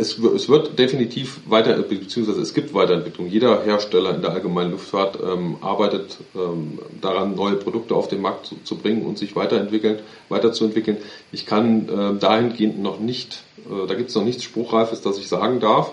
es, 0.00 0.18
es, 0.18 0.48
wird 0.48 0.78
definitiv 0.78 1.40
weiter, 1.46 1.74
beziehungsweise 1.82 2.40
es 2.40 2.54
gibt 2.54 2.74
Weiterentwicklung. 2.74 3.28
Jeder 3.28 3.62
Hersteller 3.62 4.14
in 4.14 4.22
der 4.22 4.32
allgemeinen 4.32 4.72
Luftfahrt 4.72 5.18
ähm, 5.22 5.56
arbeitet 5.60 6.18
ähm, 6.34 6.78
daran, 7.00 7.34
neue 7.34 7.56
Produkte 7.56 7.94
auf 7.94 8.08
den 8.08 8.20
Markt 8.20 8.46
zu, 8.46 8.56
zu, 8.64 8.76
bringen 8.76 9.02
und 9.02 9.18
sich 9.18 9.36
weiterentwickeln, 9.36 10.00
weiterzuentwickeln. 10.28 10.96
Ich 11.32 11.46
kann 11.46 11.88
äh, 11.88 12.18
dahingehend 12.18 12.82
noch 12.82 12.98
nicht, 12.98 13.44
äh, 13.66 13.86
da 13.86 13.94
gibt 13.94 14.08
es 14.08 14.16
noch 14.16 14.24
nichts 14.24 14.42
Spruchreifes, 14.42 15.02
das 15.02 15.18
ich 15.18 15.28
sagen 15.28 15.60
darf. 15.60 15.92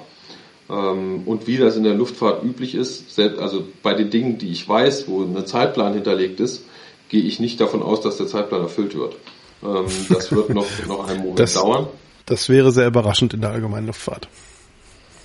Ähm, 0.70 1.24
und 1.26 1.48
wie 1.48 1.58
das 1.58 1.76
in 1.76 1.84
der 1.84 1.94
Luftfahrt 1.94 2.44
üblich 2.44 2.76
ist, 2.76 3.14
selbst, 3.14 3.40
also 3.40 3.64
bei 3.84 3.94
den 3.94 4.10
Dingen, 4.10 4.38
die 4.38 4.52
ich 4.52 4.68
weiß, 4.68 5.08
wo 5.08 5.22
ein 5.22 5.46
Zeitplan 5.46 5.94
hinterlegt 5.94 6.40
ist, 6.40 6.64
gehe 7.10 7.24
ich 7.24 7.40
nicht 7.40 7.60
davon 7.62 7.84
aus, 7.84 8.02
dass 8.02 8.18
der 8.18 8.28
Zeitplan 8.28 8.62
erfüllt 8.62 8.96
wird. 8.96 9.16
Ähm, 9.64 9.86
das 10.10 10.32
wird 10.32 10.50
noch, 10.50 10.68
noch 10.88 11.08
einen 11.08 11.20
Moment 11.20 11.40
das, 11.40 11.54
dauern. 11.54 11.88
Das 12.28 12.50
wäre 12.50 12.72
sehr 12.72 12.88
überraschend 12.88 13.34
in 13.34 13.42
der 13.42 13.50
allgemeinen 13.50 13.88
Luftfahrt. 13.88 14.28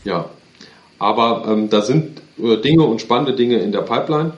Ja, 0.04 0.30
aber 0.98 1.44
ähm, 1.48 1.68
da 1.68 1.82
sind 1.82 2.22
äh, 2.38 2.56
Dinge 2.58 2.84
und 2.84 3.00
spannende 3.00 3.34
Dinge 3.34 3.58
in 3.58 3.72
der 3.72 3.82
Pipeline. 3.82 4.32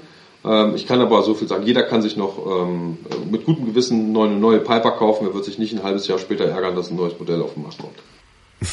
Ähm, 0.44 0.74
ich 0.74 0.86
kann 0.86 1.00
aber 1.00 1.22
so 1.22 1.34
viel 1.34 1.46
sagen, 1.46 1.66
jeder 1.66 1.82
kann 1.84 2.02
sich 2.02 2.16
noch 2.16 2.38
ähm, 2.46 2.98
mit 3.30 3.44
gutem 3.44 3.66
Gewissen 3.66 4.16
eine 4.16 4.34
neue 4.36 4.60
Piper 4.60 4.92
kaufen. 4.92 5.26
Er 5.26 5.34
wird 5.34 5.44
sich 5.44 5.58
nicht 5.58 5.74
ein 5.74 5.82
halbes 5.82 6.08
Jahr 6.08 6.18
später 6.18 6.46
ärgern, 6.46 6.74
dass 6.74 6.90
ein 6.90 6.96
neues 6.96 7.18
Modell 7.18 7.42
auf 7.42 7.54
den 7.54 7.62
Markt 7.62 7.78
kommt. 7.78 7.96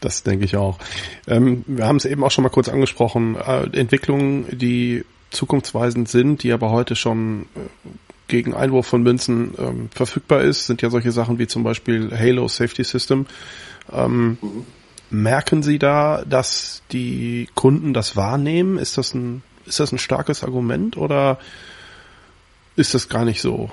Das 0.00 0.22
denke 0.22 0.44
ich 0.44 0.56
auch. 0.56 0.78
Ähm, 1.26 1.64
wir 1.66 1.86
haben 1.86 1.96
es 1.96 2.04
eben 2.04 2.22
auch 2.22 2.30
schon 2.30 2.44
mal 2.44 2.50
kurz 2.50 2.68
angesprochen. 2.68 3.34
Äh, 3.34 3.76
Entwicklungen, 3.76 4.46
die 4.52 5.04
zukunftsweisend 5.30 6.08
sind, 6.08 6.42
die 6.42 6.52
aber 6.52 6.70
heute 6.70 6.94
schon 6.94 7.46
äh, 7.56 7.88
gegen 8.28 8.54
Einwurf 8.54 8.86
von 8.86 9.02
Münzen 9.02 9.54
ähm, 9.58 9.88
verfügbar 9.94 10.42
ist, 10.42 10.66
sind 10.66 10.82
ja 10.82 10.90
solche 10.90 11.12
Sachen 11.12 11.38
wie 11.38 11.46
zum 11.46 11.62
Beispiel 11.62 12.10
Halo 12.16 12.48
Safety 12.48 12.84
System. 12.84 13.26
Ähm, 13.92 14.38
mhm. 14.40 14.64
Merken 15.08 15.62
Sie 15.62 15.78
da, 15.78 16.24
dass 16.28 16.82
die 16.90 17.48
Kunden 17.54 17.94
das 17.94 18.16
wahrnehmen? 18.16 18.78
Ist 18.78 18.98
das 18.98 19.14
ein, 19.14 19.42
ist 19.64 19.78
das 19.78 19.92
ein 19.92 19.98
starkes 19.98 20.42
Argument 20.42 20.96
oder 20.96 21.38
ist 22.74 22.94
das 22.94 23.08
gar 23.08 23.24
nicht 23.24 23.40
so? 23.40 23.70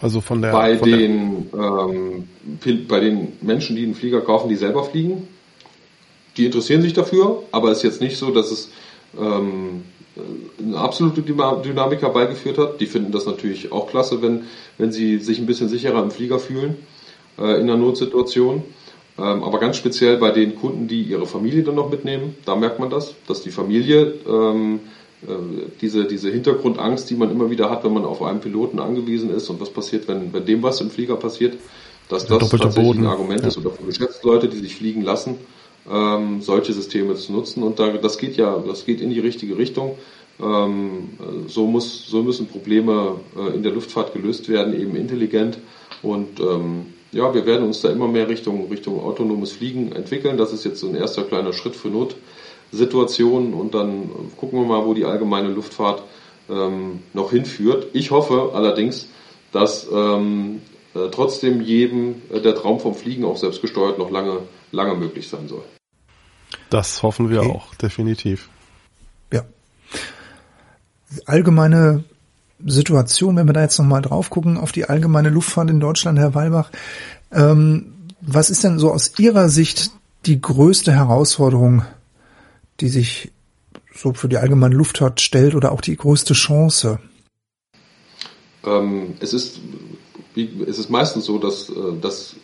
Also 0.00 0.20
von 0.20 0.42
der 0.42 0.50
bei 0.50 0.78
von 0.78 0.90
den 0.90 1.50
der 1.52 1.60
ähm, 1.60 2.28
bei 2.88 2.98
den 2.98 3.34
Menschen, 3.40 3.76
die 3.76 3.84
einen 3.84 3.94
Flieger 3.94 4.20
kaufen, 4.20 4.48
die 4.48 4.56
selber 4.56 4.82
fliegen, 4.82 5.28
die 6.36 6.46
interessieren 6.46 6.82
sich 6.82 6.92
dafür, 6.92 7.44
aber 7.52 7.70
es 7.70 7.78
ist 7.78 7.84
jetzt 7.84 8.00
nicht 8.00 8.16
so, 8.16 8.32
dass 8.32 8.50
es 8.50 8.70
ähm, 9.16 9.84
eine 10.58 10.76
absolute 10.76 11.22
Dynamik 11.22 12.02
herbeigeführt 12.02 12.58
hat. 12.58 12.80
Die 12.80 12.86
finden 12.86 13.12
das 13.12 13.26
natürlich 13.26 13.72
auch 13.72 13.88
klasse, 13.88 14.22
wenn, 14.22 14.44
wenn 14.78 14.92
sie 14.92 15.18
sich 15.18 15.38
ein 15.38 15.46
bisschen 15.46 15.68
sicherer 15.68 16.02
im 16.02 16.10
Flieger 16.10 16.38
fühlen 16.38 16.76
äh, 17.38 17.60
in 17.60 17.62
einer 17.62 17.76
Notsituation. 17.76 18.62
Ähm, 19.18 19.44
aber 19.44 19.58
ganz 19.58 19.76
speziell 19.76 20.16
bei 20.16 20.30
den 20.30 20.56
Kunden, 20.56 20.88
die 20.88 21.02
ihre 21.02 21.26
Familie 21.26 21.62
dann 21.62 21.74
noch 21.74 21.90
mitnehmen, 21.90 22.34
da 22.44 22.56
merkt 22.56 22.78
man 22.78 22.90
das, 22.90 23.14
dass 23.26 23.42
die 23.42 23.50
Familie 23.50 24.14
ähm, 24.26 24.80
äh, 25.22 25.26
diese, 25.80 26.06
diese 26.06 26.30
Hintergrundangst, 26.30 27.08
die 27.10 27.14
man 27.14 27.30
immer 27.30 27.50
wieder 27.50 27.70
hat, 27.70 27.84
wenn 27.84 27.92
man 27.92 28.04
auf 28.04 28.22
einen 28.22 28.40
Piloten 28.40 28.78
angewiesen 28.78 29.30
ist 29.30 29.48
und 29.50 29.60
was 29.60 29.70
passiert, 29.70 30.08
wenn, 30.08 30.32
wenn 30.32 30.46
dem 30.46 30.62
was 30.62 30.80
im 30.80 30.90
Flieger 30.90 31.16
passiert, 31.16 31.58
dass 32.08 32.26
das 32.26 32.48
tatsächlich 32.50 32.74
Boden. 32.74 33.04
ein 33.04 33.06
Argument 33.06 33.42
ja. 33.42 33.48
ist 33.48 33.58
oder 33.58 33.70
für 33.70 33.84
Geschäftsleute, 33.84 34.48
die 34.48 34.58
sich 34.58 34.74
fliegen 34.74 35.02
lassen, 35.02 35.36
ähm, 35.90 36.40
solche 36.40 36.72
Systeme 36.72 37.14
zu 37.14 37.32
nutzen. 37.32 37.62
Und 37.62 37.78
da, 37.78 37.90
das 37.90 38.18
geht 38.18 38.36
ja, 38.36 38.58
das 38.58 38.84
geht 38.84 39.00
in 39.00 39.10
die 39.10 39.20
richtige 39.20 39.58
Richtung. 39.58 39.96
Ähm, 40.40 41.10
so, 41.46 41.66
muss, 41.66 42.06
so 42.06 42.22
müssen 42.22 42.46
Probleme 42.46 43.16
äh, 43.36 43.54
in 43.54 43.62
der 43.62 43.72
Luftfahrt 43.72 44.12
gelöst 44.12 44.48
werden, 44.48 44.78
eben 44.78 44.96
intelligent. 44.96 45.58
Und 46.02 46.40
ähm, 46.40 46.86
ja, 47.12 47.32
wir 47.34 47.46
werden 47.46 47.66
uns 47.66 47.80
da 47.80 47.90
immer 47.90 48.08
mehr 48.08 48.28
Richtung, 48.28 48.68
Richtung 48.70 49.00
autonomes 49.00 49.52
Fliegen 49.52 49.92
entwickeln. 49.92 50.36
Das 50.36 50.52
ist 50.52 50.64
jetzt 50.64 50.80
so 50.80 50.88
ein 50.88 50.94
erster 50.94 51.22
kleiner 51.22 51.52
Schritt 51.52 51.76
für 51.76 51.88
Notsituationen. 51.88 53.54
Und 53.54 53.74
dann 53.74 54.10
gucken 54.36 54.60
wir 54.60 54.66
mal, 54.66 54.86
wo 54.86 54.94
die 54.94 55.04
allgemeine 55.04 55.48
Luftfahrt 55.48 56.02
ähm, 56.50 57.00
noch 57.12 57.30
hinführt. 57.30 57.88
Ich 57.92 58.10
hoffe 58.10 58.50
allerdings, 58.54 59.08
dass 59.52 59.86
ähm, 59.92 60.62
äh, 60.94 61.08
trotzdem 61.10 61.60
jedem 61.60 62.22
äh, 62.30 62.40
der 62.40 62.54
Traum 62.54 62.80
vom 62.80 62.94
Fliegen 62.94 63.24
auch 63.24 63.36
selbstgesteuert 63.36 63.98
noch 63.98 64.10
lange, 64.10 64.40
lange 64.70 64.94
möglich 64.94 65.28
sein 65.28 65.48
soll. 65.48 65.62
Das 66.70 67.02
hoffen 67.02 67.30
wir 67.30 67.40
Okay. 67.40 67.50
auch, 67.50 67.74
definitiv. 67.74 68.48
Ja. 69.32 69.42
Allgemeine 71.26 72.04
Situation, 72.64 73.36
wenn 73.36 73.46
wir 73.46 73.52
da 73.52 73.62
jetzt 73.62 73.78
nochmal 73.78 74.02
drauf 74.02 74.30
gucken, 74.30 74.56
auf 74.56 74.72
die 74.72 74.84
allgemeine 74.88 75.30
Luftfahrt 75.30 75.70
in 75.70 75.80
Deutschland, 75.80 76.18
Herr 76.18 76.34
Weilbach. 76.34 76.70
Ähm, 77.32 77.92
was 78.20 78.50
ist 78.50 78.62
denn 78.64 78.78
so 78.78 78.92
aus 78.92 79.18
Ihrer 79.18 79.48
Sicht 79.48 79.90
die 80.26 80.40
größte 80.40 80.92
Herausforderung, 80.92 81.84
die 82.80 82.88
sich 82.88 83.32
so 83.94 84.14
für 84.14 84.28
die 84.28 84.38
allgemeine 84.38 84.76
Luftfahrt 84.76 85.20
stellt 85.20 85.54
oder 85.54 85.72
auch 85.72 85.80
die 85.80 85.96
größte 85.96 86.34
Chance? 86.34 87.00
Ähm, 88.64 89.14
es, 89.20 89.32
ist, 89.32 89.60
wie, 90.34 90.50
es 90.66 90.78
ist 90.78 90.90
meistens 90.90 91.24
so, 91.24 91.38
dass 91.38 91.68
äh, 91.68 91.74
das 92.00 92.36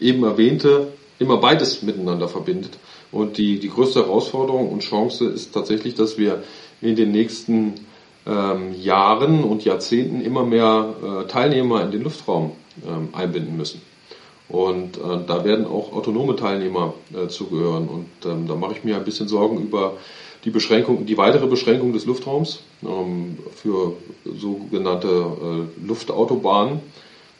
eben 0.00 0.24
erwähnte 0.24 0.88
immer 1.18 1.36
beides 1.38 1.82
miteinander 1.82 2.28
verbindet. 2.28 2.78
Und 3.12 3.38
die, 3.38 3.60
die 3.60 3.68
größte 3.68 4.00
Herausforderung 4.00 4.70
und 4.70 4.80
Chance 4.80 5.26
ist 5.26 5.54
tatsächlich, 5.54 5.94
dass 5.94 6.18
wir 6.18 6.42
in 6.80 6.96
den 6.96 7.12
nächsten 7.12 7.74
ähm, 8.26 8.74
Jahren 8.80 9.44
und 9.44 9.64
Jahrzehnten 9.64 10.20
immer 10.20 10.44
mehr 10.44 10.94
äh, 11.02 11.28
Teilnehmer 11.28 11.82
in 11.82 11.92
den 11.92 12.02
Luftraum 12.02 12.52
ähm, 12.86 13.10
einbinden 13.12 13.56
müssen. 13.56 13.80
Und 14.48 14.98
äh, 14.98 15.00
da 15.26 15.44
werden 15.44 15.66
auch 15.66 15.92
autonome 15.92 16.36
Teilnehmer 16.36 16.94
äh, 17.14 17.28
zugehören. 17.28 17.88
Und 17.88 18.08
ähm, 18.30 18.46
da 18.46 18.54
mache 18.56 18.74
ich 18.74 18.84
mir 18.84 18.96
ein 18.96 19.04
bisschen 19.04 19.28
Sorgen 19.28 19.58
über 19.60 19.96
die 20.44 20.50
Beschränkung, 20.50 21.06
die 21.06 21.16
weitere 21.16 21.46
Beschränkung 21.46 21.92
des 21.92 22.04
Luftraums 22.04 22.60
ähm, 22.82 23.38
für 23.54 23.94
sogenannte 24.24 25.08
äh, 25.08 25.86
Luftautobahnen. 25.86 26.80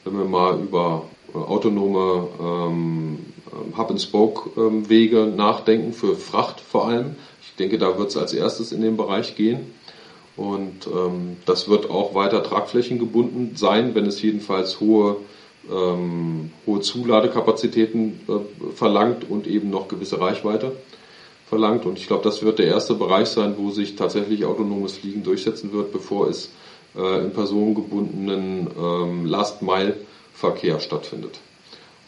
Wenn 0.04 0.18
wir 0.18 0.24
mal 0.24 0.60
über 0.60 1.04
äh, 1.34 1.38
autonome 1.38 2.28
ähm, 2.40 3.18
Hub-and-Spoke-Wege 3.76 5.32
nachdenken, 5.36 5.92
für 5.92 6.16
Fracht 6.16 6.60
vor 6.60 6.88
allem. 6.88 7.16
Ich 7.42 7.54
denke, 7.56 7.78
da 7.78 7.98
wird 7.98 8.10
es 8.10 8.16
als 8.16 8.32
erstes 8.32 8.72
in 8.72 8.82
den 8.82 8.96
Bereich 8.96 9.36
gehen. 9.36 9.72
Und 10.36 10.88
ähm, 10.88 11.36
das 11.46 11.68
wird 11.68 11.90
auch 11.90 12.14
weiter 12.14 12.42
tragflächengebunden 12.42 13.56
sein, 13.56 13.94
wenn 13.94 14.06
es 14.06 14.20
jedenfalls 14.20 14.80
hohe, 14.80 15.16
ähm, 15.70 16.50
hohe 16.66 16.80
Zuladekapazitäten 16.80 18.20
äh, 18.28 18.72
verlangt 18.74 19.30
und 19.30 19.46
eben 19.46 19.70
noch 19.70 19.86
gewisse 19.86 20.20
Reichweite 20.20 20.72
verlangt. 21.46 21.86
Und 21.86 21.98
ich 21.98 22.08
glaube, 22.08 22.24
das 22.24 22.42
wird 22.42 22.58
der 22.58 22.66
erste 22.66 22.94
Bereich 22.94 23.28
sein, 23.28 23.54
wo 23.58 23.70
sich 23.70 23.94
tatsächlich 23.94 24.44
autonomes 24.44 24.98
Fliegen 24.98 25.22
durchsetzen 25.22 25.72
wird, 25.72 25.92
bevor 25.92 26.28
es 26.28 26.50
äh, 26.96 27.24
im 27.24 27.32
personengebundenen 27.32 28.68
ähm, 28.78 29.26
Last-Mile-Verkehr 29.26 30.80
stattfindet. 30.80 31.40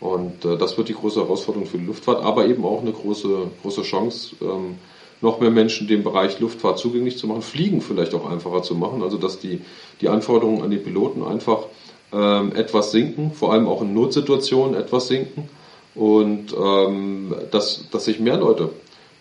Und 0.01 0.45
äh, 0.45 0.57
das 0.57 0.76
wird 0.76 0.89
die 0.89 0.95
große 0.95 1.20
Herausforderung 1.20 1.66
für 1.66 1.78
die 1.78 1.87
Luftfahrt, 1.87 2.22
aber 2.22 2.47
eben 2.47 2.64
auch 2.64 2.82
eine 2.82 2.93
große, 2.93 3.49
große 3.62 3.82
Chance, 3.82 4.37
ähm, 4.43 4.76
noch 5.20 5.41
mehr 5.41 5.51
Menschen 5.51 5.89
den 5.89 6.03
Bereich 6.03 6.41
Luftfahrt 6.41 6.78
zugänglich 6.78 7.16
zu 7.16 7.26
machen, 7.26 7.43
Fliegen 7.43 7.80
vielleicht 7.80 8.14
auch 8.14 8.28
einfacher 8.28 8.62
zu 8.62 8.74
machen, 8.74 9.03
also 9.03 9.16
dass 9.16 9.39
die, 9.39 9.61
die 10.01 10.09
Anforderungen 10.09 10.62
an 10.62 10.70
die 10.70 10.76
Piloten 10.76 11.22
einfach 11.22 11.64
ähm, 12.12 12.55
etwas 12.55 12.91
sinken, 12.91 13.32
vor 13.32 13.53
allem 13.53 13.66
auch 13.66 13.82
in 13.82 13.95
Notsituationen 13.95 14.74
etwas 14.78 15.09
sinken 15.09 15.49
und 15.95 16.55
ähm, 16.55 17.34
dass, 17.51 17.89
dass 17.91 18.05
sich 18.05 18.20
mehr 18.20 18.37
Leute 18.37 18.70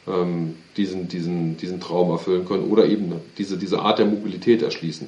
ähm, 0.07 0.55
diesen, 0.77 1.07
diesen, 1.07 1.57
diesen 1.57 1.79
Traum 1.79 2.11
erfüllen 2.11 2.45
können 2.45 2.69
oder 2.69 2.85
eben 2.85 3.13
diese, 3.37 3.57
diese 3.57 3.79
Art 3.79 3.99
der 3.99 4.05
Mobilität 4.05 4.61
erschließen. 4.61 5.07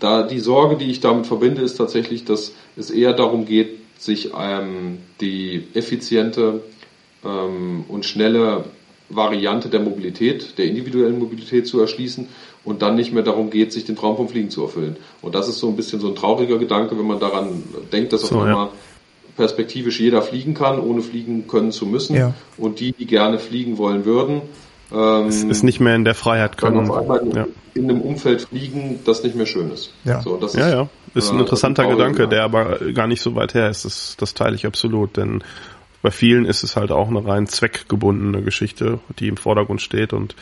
Da 0.00 0.22
die 0.22 0.40
Sorge, 0.40 0.76
die 0.76 0.90
ich 0.90 1.00
damit 1.00 1.26
verbinde, 1.26 1.62
ist 1.62 1.76
tatsächlich, 1.76 2.24
dass 2.24 2.52
es 2.76 2.90
eher 2.90 3.12
darum 3.12 3.44
geht, 3.44 3.78
sich 3.98 4.30
ähm, 4.38 4.98
die 5.20 5.64
effiziente 5.74 6.62
ähm, 7.24 7.84
und 7.88 8.04
schnelle 8.04 8.64
Variante 9.08 9.68
der 9.68 9.80
Mobilität, 9.80 10.58
der 10.58 10.66
individuellen 10.66 11.18
Mobilität 11.18 11.66
zu 11.66 11.80
erschließen 11.80 12.28
und 12.64 12.82
dann 12.82 12.96
nicht 12.96 13.12
mehr 13.12 13.22
darum 13.22 13.50
geht, 13.50 13.72
sich 13.72 13.84
den 13.84 13.96
Traum 13.96 14.16
vom 14.16 14.28
Fliegen 14.28 14.50
zu 14.50 14.62
erfüllen. 14.62 14.96
Und 15.20 15.34
das 15.34 15.48
ist 15.48 15.58
so 15.58 15.68
ein 15.68 15.76
bisschen 15.76 16.00
so 16.00 16.08
ein 16.08 16.14
trauriger 16.14 16.58
Gedanke, 16.58 16.98
wenn 16.98 17.06
man 17.06 17.20
daran 17.20 17.62
denkt, 17.92 18.12
dass 18.12 18.22
so, 18.22 18.36
auf 18.36 18.42
einmal 18.42 18.66
ja. 18.66 18.72
perspektivisch 19.36 20.00
jeder 20.00 20.22
fliegen 20.22 20.54
kann, 20.54 20.80
ohne 20.80 21.02
fliegen 21.02 21.46
können 21.46 21.72
zu 21.72 21.86
müssen. 21.86 22.16
Ja. 22.16 22.34
Und 22.56 22.80
die, 22.80 22.92
die 22.92 23.06
gerne 23.06 23.38
fliegen 23.38 23.78
wollen 23.78 24.04
würden, 24.04 24.42
ähm, 24.92 25.26
es 25.28 25.42
ist 25.42 25.62
nicht 25.62 25.80
mehr 25.80 25.94
in 25.94 26.04
der 26.04 26.14
Freiheit 26.14 26.56
können. 26.56 26.90
Auf 26.90 26.96
einmal 26.96 27.26
ja. 27.34 27.46
in 27.74 27.90
einem 27.90 28.00
Umfeld 28.00 28.42
fliegen, 28.42 29.00
das 29.04 29.22
nicht 29.22 29.34
mehr 29.34 29.46
schön 29.46 29.70
ist. 29.70 29.92
Ja, 30.04 30.20
so, 30.20 30.36
das 30.36 30.54
ja, 30.54 30.66
ist, 30.66 30.74
ja. 30.74 30.88
Ist 31.14 31.30
ein 31.30 31.38
äh, 31.38 31.40
interessanter 31.40 31.84
ein 31.84 31.90
Gedanke, 31.90 32.28
der 32.28 32.44
aber 32.44 32.78
gar 32.92 33.06
nicht 33.06 33.22
so 33.22 33.34
weit 33.34 33.54
her 33.54 33.70
ist. 33.70 33.84
Das, 33.84 34.16
das 34.18 34.34
teile 34.34 34.54
ich 34.54 34.66
absolut, 34.66 35.16
denn 35.16 35.42
bei 36.02 36.10
vielen 36.10 36.44
ist 36.44 36.62
es 36.64 36.76
halt 36.76 36.90
auch 36.90 37.08
eine 37.08 37.24
rein 37.24 37.46
zweckgebundene 37.46 38.42
Geschichte, 38.42 38.98
die 39.18 39.28
im 39.28 39.36
Vordergrund 39.36 39.80
steht 39.80 40.12
und 40.12 40.34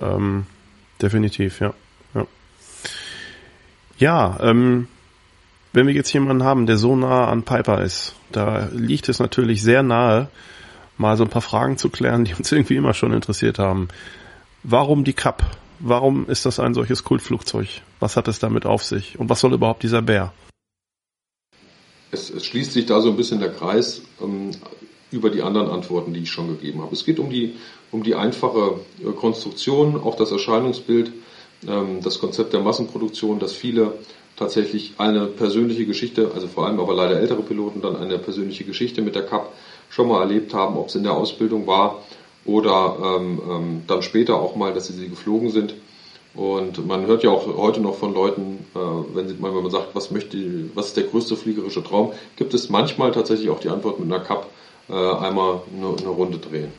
ähm, 0.00 0.46
definitiv, 1.00 1.60
ja. 1.60 1.74
Ja, 2.14 2.26
ja 3.98 4.38
ähm, 4.40 4.88
wenn 5.72 5.86
wir 5.86 5.94
jetzt 5.94 6.12
jemanden 6.12 6.42
haben, 6.42 6.66
der 6.66 6.78
so 6.78 6.96
nah 6.96 7.28
an 7.28 7.42
Piper 7.42 7.82
ist, 7.82 8.14
da 8.32 8.68
liegt 8.72 9.10
es 9.10 9.18
natürlich 9.18 9.62
sehr 9.62 9.82
nahe, 9.82 10.28
mal 10.98 11.16
so 11.16 11.24
ein 11.24 11.30
paar 11.30 11.42
Fragen 11.42 11.78
zu 11.78 11.88
klären, 11.90 12.24
die 12.24 12.34
uns 12.34 12.50
irgendwie 12.52 12.76
immer 12.76 12.94
schon 12.94 13.12
interessiert 13.12 13.58
haben. 13.58 13.88
Warum 14.62 15.04
die 15.04 15.12
Cup? 15.12 15.44
Warum 15.78 16.26
ist 16.28 16.46
das 16.46 16.58
ein 16.58 16.74
solches 16.74 17.04
Kultflugzeug? 17.04 17.68
Was 18.00 18.16
hat 18.16 18.28
es 18.28 18.38
damit 18.38 18.64
auf 18.64 18.82
sich? 18.82 19.18
Und 19.18 19.28
was 19.28 19.40
soll 19.40 19.52
überhaupt 19.52 19.82
dieser 19.82 20.02
Bär? 20.02 20.32
Es, 22.10 22.30
es 22.30 22.46
schließt 22.46 22.72
sich 22.72 22.86
da 22.86 23.00
so 23.00 23.10
ein 23.10 23.16
bisschen 23.16 23.40
der 23.40 23.52
Kreis. 23.52 24.02
Ähm, 24.22 24.52
über 25.10 25.30
die 25.30 25.42
anderen 25.42 25.68
Antworten, 25.68 26.12
die 26.12 26.20
ich 26.20 26.30
schon 26.30 26.48
gegeben 26.48 26.82
habe. 26.82 26.92
Es 26.92 27.04
geht 27.04 27.18
um 27.18 27.30
die, 27.30 27.54
um 27.92 28.02
die 28.02 28.14
einfache 28.14 28.80
äh, 29.00 29.12
Konstruktion, 29.12 30.00
auch 30.00 30.16
das 30.16 30.32
Erscheinungsbild, 30.32 31.12
ähm, 31.66 32.00
das 32.02 32.18
Konzept 32.18 32.52
der 32.52 32.60
Massenproduktion, 32.60 33.38
dass 33.38 33.52
viele 33.52 33.94
tatsächlich 34.36 34.94
eine 34.98 35.26
persönliche 35.26 35.86
Geschichte, 35.86 36.30
also 36.34 36.46
vor 36.46 36.66
allem 36.66 36.80
aber 36.80 36.94
leider 36.94 37.18
ältere 37.18 37.42
Piloten 37.42 37.80
dann 37.80 37.96
eine 37.96 38.18
persönliche 38.18 38.64
Geschichte 38.64 39.00
mit 39.00 39.14
der 39.14 39.24
CAP 39.24 39.52
schon 39.90 40.08
mal 40.08 40.20
erlebt 40.20 40.54
haben, 40.54 40.76
ob 40.76 40.88
es 40.88 40.94
in 40.94 41.02
der 41.02 41.14
Ausbildung 41.14 41.66
war 41.66 42.02
oder 42.44 42.96
ähm, 43.02 43.40
ähm, 43.48 43.82
dann 43.86 44.02
später 44.02 44.36
auch 44.36 44.56
mal, 44.56 44.72
dass 44.72 44.86
sie 44.86 44.92
sie 44.92 45.08
geflogen 45.08 45.50
sind. 45.50 45.74
Und 46.34 46.86
man 46.86 47.06
hört 47.06 47.22
ja 47.22 47.30
auch 47.30 47.46
heute 47.56 47.80
noch 47.80 47.96
von 47.96 48.12
Leuten, 48.12 48.66
äh, 48.74 48.78
wenn, 49.14 49.26
sie, 49.26 49.36
wenn 49.40 49.54
man 49.54 49.70
sagt, 49.70 49.94
was 49.94 50.10
möchte, 50.10 50.36
was 50.74 50.88
ist 50.88 50.96
der 50.96 51.04
größte 51.04 51.34
fliegerische 51.34 51.82
Traum, 51.82 52.12
gibt 52.36 52.52
es 52.52 52.68
manchmal 52.68 53.10
tatsächlich 53.10 53.48
auch 53.48 53.58
die 53.58 53.70
Antwort 53.70 53.98
mit 53.98 54.12
einer 54.12 54.22
Cup 54.22 54.50
äh, 54.88 54.92
einmal 54.92 55.62
eine, 55.74 55.96
eine, 55.98 56.08
Runde 56.08 56.38
drehen. 56.38 56.72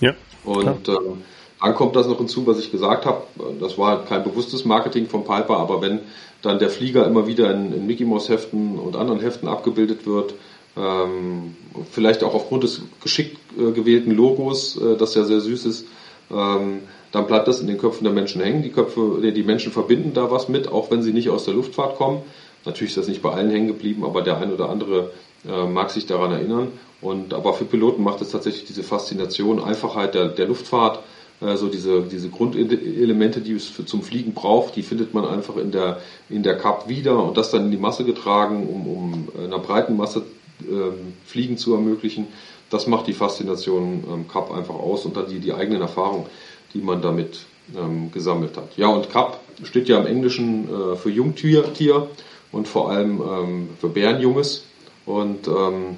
Ja. 0.00 0.14
Und 0.44 0.88
ähm, 0.88 1.22
dann 1.60 1.74
kommt 1.74 1.94
das 1.94 2.08
noch 2.08 2.18
hinzu, 2.18 2.46
was 2.46 2.58
ich 2.58 2.72
gesagt 2.72 3.04
habe. 3.04 3.22
Das 3.60 3.76
war 3.76 4.04
kein 4.04 4.24
bewusstes 4.24 4.64
Marketing 4.64 5.06
von 5.06 5.24
Piper, 5.24 5.58
aber 5.58 5.82
wenn 5.82 6.00
dann 6.40 6.58
der 6.58 6.70
Flieger 6.70 7.06
immer 7.06 7.26
wieder 7.26 7.52
in, 7.52 7.72
in 7.72 7.86
Mickey 7.86 8.04
Mouse 8.04 8.28
Heften 8.28 8.78
und 8.78 8.96
anderen 8.96 9.20
Heften 9.20 9.46
abgebildet 9.46 10.06
wird, 10.06 10.34
ähm, 10.76 11.56
vielleicht 11.90 12.24
auch 12.24 12.34
aufgrund 12.34 12.64
des 12.64 12.82
geschickt 13.02 13.36
äh, 13.58 13.72
gewählten 13.72 14.12
Logos, 14.12 14.76
äh, 14.76 14.96
das 14.96 15.14
ja 15.14 15.24
sehr 15.24 15.40
süß 15.40 15.66
ist, 15.66 15.86
ähm, 16.30 16.80
dann 17.12 17.26
bleibt 17.26 17.46
das 17.46 17.60
in 17.60 17.66
den 17.66 17.78
Köpfen 17.78 18.04
der 18.04 18.12
Menschen 18.12 18.42
hängen. 18.42 18.62
Die 18.62 18.70
Köpfe, 18.70 19.20
die 19.20 19.42
Menschen 19.42 19.70
verbinden 19.70 20.14
da 20.14 20.30
was 20.30 20.48
mit, 20.48 20.68
auch 20.68 20.90
wenn 20.90 21.02
sie 21.02 21.12
nicht 21.12 21.28
aus 21.28 21.44
der 21.44 21.54
Luftfahrt 21.54 21.96
kommen. 21.96 22.22
Natürlich 22.64 22.92
ist 22.92 22.96
das 22.96 23.08
nicht 23.08 23.22
bei 23.22 23.32
allen 23.32 23.50
hängen 23.50 23.66
geblieben, 23.66 24.04
aber 24.04 24.22
der 24.22 24.38
ein 24.38 24.52
oder 24.52 24.70
andere 24.70 25.10
äh, 25.46 25.66
mag 25.66 25.90
sich 25.90 26.06
daran 26.06 26.32
erinnern. 26.32 26.68
Und 27.02 27.34
aber 27.34 27.52
für 27.52 27.64
Piloten 27.64 28.02
macht 28.02 28.22
es 28.22 28.30
tatsächlich 28.30 28.64
diese 28.64 28.82
Faszination, 28.82 29.62
Einfachheit 29.62 30.14
der, 30.14 30.28
der 30.28 30.46
Luftfahrt, 30.46 31.00
äh, 31.40 31.56
so 31.56 31.68
diese, 31.68 32.02
diese 32.02 32.30
Grundelemente, 32.30 33.40
die 33.40 33.52
es 33.52 33.66
für, 33.66 33.84
zum 33.84 34.02
Fliegen 34.02 34.32
braucht, 34.32 34.76
die 34.76 34.82
findet 34.82 35.12
man 35.12 35.26
einfach 35.26 35.56
in 35.56 35.72
der, 35.72 36.00
in 36.30 36.42
der 36.42 36.56
Cup 36.56 36.88
wieder 36.88 37.22
und 37.22 37.36
das 37.36 37.50
dann 37.50 37.66
in 37.66 37.70
die 37.72 37.76
Masse 37.76 38.04
getragen, 38.04 38.66
um, 38.68 38.86
um 38.86 39.28
einer 39.44 39.58
breiten 39.58 39.96
Masse 39.96 40.22
ähm, 40.70 41.14
Fliegen 41.24 41.56
zu 41.56 41.74
ermöglichen. 41.74 42.26
Das 42.70 42.86
macht 42.86 43.06
die 43.06 43.12
Faszination 43.12 44.04
ähm, 44.10 44.28
Cup 44.28 44.52
einfach 44.52 44.74
aus 44.74 45.04
und 45.04 45.16
dann 45.16 45.28
die, 45.28 45.40
die 45.40 45.52
eigenen 45.52 45.82
Erfahrungen, 45.82 46.26
die 46.74 46.80
man 46.80 47.02
damit 47.02 47.40
ähm, 47.76 48.10
gesammelt 48.12 48.56
hat. 48.56 48.76
Ja, 48.76 48.88
und 48.88 49.10
Cup 49.10 49.40
steht 49.64 49.88
ja 49.88 49.98
im 49.98 50.06
Englischen 50.06 50.68
äh, 50.68 50.96
für 50.96 51.10
Jungtier 51.10 51.72
Tier 51.74 52.08
und 52.50 52.68
vor 52.68 52.90
allem 52.90 53.20
ähm, 53.20 53.68
für 53.80 53.88
Bärenjunges. 53.88 54.64
Und 55.06 55.48
ähm, 55.48 55.96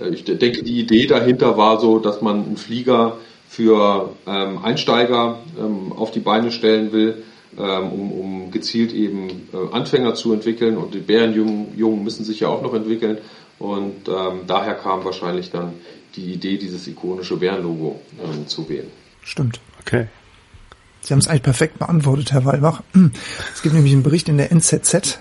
äh, 0.00 0.10
ich 0.10 0.24
denke, 0.24 0.62
die 0.62 0.80
Idee 0.80 1.06
dahinter 1.06 1.56
war 1.56 1.80
so, 1.80 1.98
dass 1.98 2.22
man 2.22 2.44
einen 2.44 2.56
Flieger 2.56 3.16
für 3.48 4.10
ähm, 4.26 4.58
Einsteiger 4.62 5.40
ähm, 5.58 5.92
auf 5.92 6.10
die 6.12 6.20
Beine 6.20 6.52
stellen 6.52 6.92
will, 6.92 7.22
um, 7.56 8.12
um 8.12 8.50
gezielt 8.50 8.92
eben 8.92 9.48
äh, 9.52 9.72
Anfänger 9.72 10.14
zu 10.14 10.32
entwickeln. 10.32 10.76
Und 10.76 10.94
die 10.94 11.00
Bärenjungen 11.00 11.76
Jungen 11.76 12.04
müssen 12.04 12.24
sich 12.24 12.40
ja 12.40 12.48
auch 12.48 12.62
noch 12.62 12.74
entwickeln. 12.74 13.18
Und 13.58 14.08
ähm, 14.08 14.42
daher 14.46 14.74
kam 14.74 15.04
wahrscheinlich 15.04 15.50
dann 15.50 15.74
die 16.16 16.32
Idee, 16.32 16.58
dieses 16.58 16.86
ikonische 16.86 17.36
Bärenlogo 17.36 18.00
ähm, 18.22 18.46
zu 18.46 18.68
wählen. 18.68 18.88
Stimmt. 19.22 19.60
Okay. 19.80 20.06
Sie 21.02 21.12
haben 21.12 21.20
es 21.20 21.28
eigentlich 21.28 21.42
perfekt 21.42 21.78
beantwortet, 21.78 22.32
Herr 22.32 22.44
Wallbach. 22.44 22.82
Es 23.54 23.62
gibt 23.62 23.74
nämlich 23.74 23.92
einen 23.92 24.02
Bericht 24.02 24.28
in 24.28 24.36
der 24.36 24.52
NZZ 24.52 25.18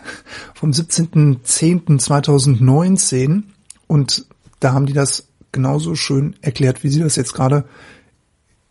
vom 0.54 0.72
17.10.2019 0.72 3.44
und 3.88 4.26
da 4.60 4.74
haben 4.74 4.86
die 4.86 4.94
das 4.94 5.30
genauso 5.52 5.96
schön 5.96 6.36
erklärt, 6.42 6.84
wie 6.84 6.90
Sie 6.90 7.00
das 7.00 7.16
jetzt 7.16 7.34
gerade 7.34 7.66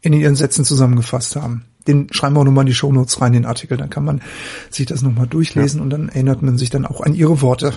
in 0.00 0.12
Ihren 0.12 0.36
Sätzen 0.36 0.64
zusammengefasst 0.64 1.34
haben. 1.36 1.64
Den 1.88 2.12
schreiben 2.12 2.36
wir 2.36 2.40
auch 2.40 2.44
nochmal 2.44 2.62
in 2.62 2.68
die 2.68 2.74
Shownotes 2.74 3.20
rein, 3.20 3.32
den 3.32 3.46
Artikel, 3.46 3.76
dann 3.76 3.90
kann 3.90 4.04
man 4.04 4.22
sich 4.70 4.86
das 4.86 5.02
nochmal 5.02 5.26
durchlesen 5.26 5.78
ja. 5.78 5.84
und 5.84 5.90
dann 5.90 6.08
erinnert 6.08 6.42
man 6.42 6.58
sich 6.58 6.70
dann 6.70 6.86
auch 6.86 7.00
an 7.00 7.14
Ihre 7.14 7.40
Worte. 7.40 7.72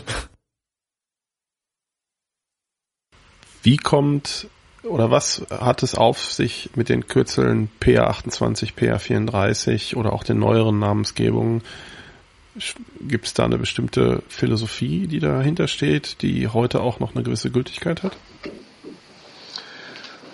Wie 3.64 3.78
kommt 3.78 4.48
oder 4.84 5.12
was 5.12 5.46
hat 5.52 5.84
es 5.84 5.96
auf 5.96 6.32
sich 6.32 6.72
mit 6.76 6.90
den 6.90 7.08
Kürzeln 7.08 7.70
PA28, 7.82 8.74
PA34 8.74 9.96
oder 9.96 10.14
auch 10.14 10.24
den 10.24 10.40
neueren 10.40 10.80
Namensgebungen? 10.80 11.62
Gibt 13.00 13.28
es 13.28 13.34
da 13.34 13.46
eine 13.46 13.58
bestimmte 13.58 14.24
Philosophie, 14.28 15.08
die 15.08 15.20
dahinter 15.20 15.68
steht, 15.68 16.22
die 16.22 16.48
heute 16.48 16.82
auch 16.82 17.00
noch 17.00 17.16
eine 17.16 17.24
gewisse 17.24 17.52
Gültigkeit 17.52 18.04
hat? 18.04 18.18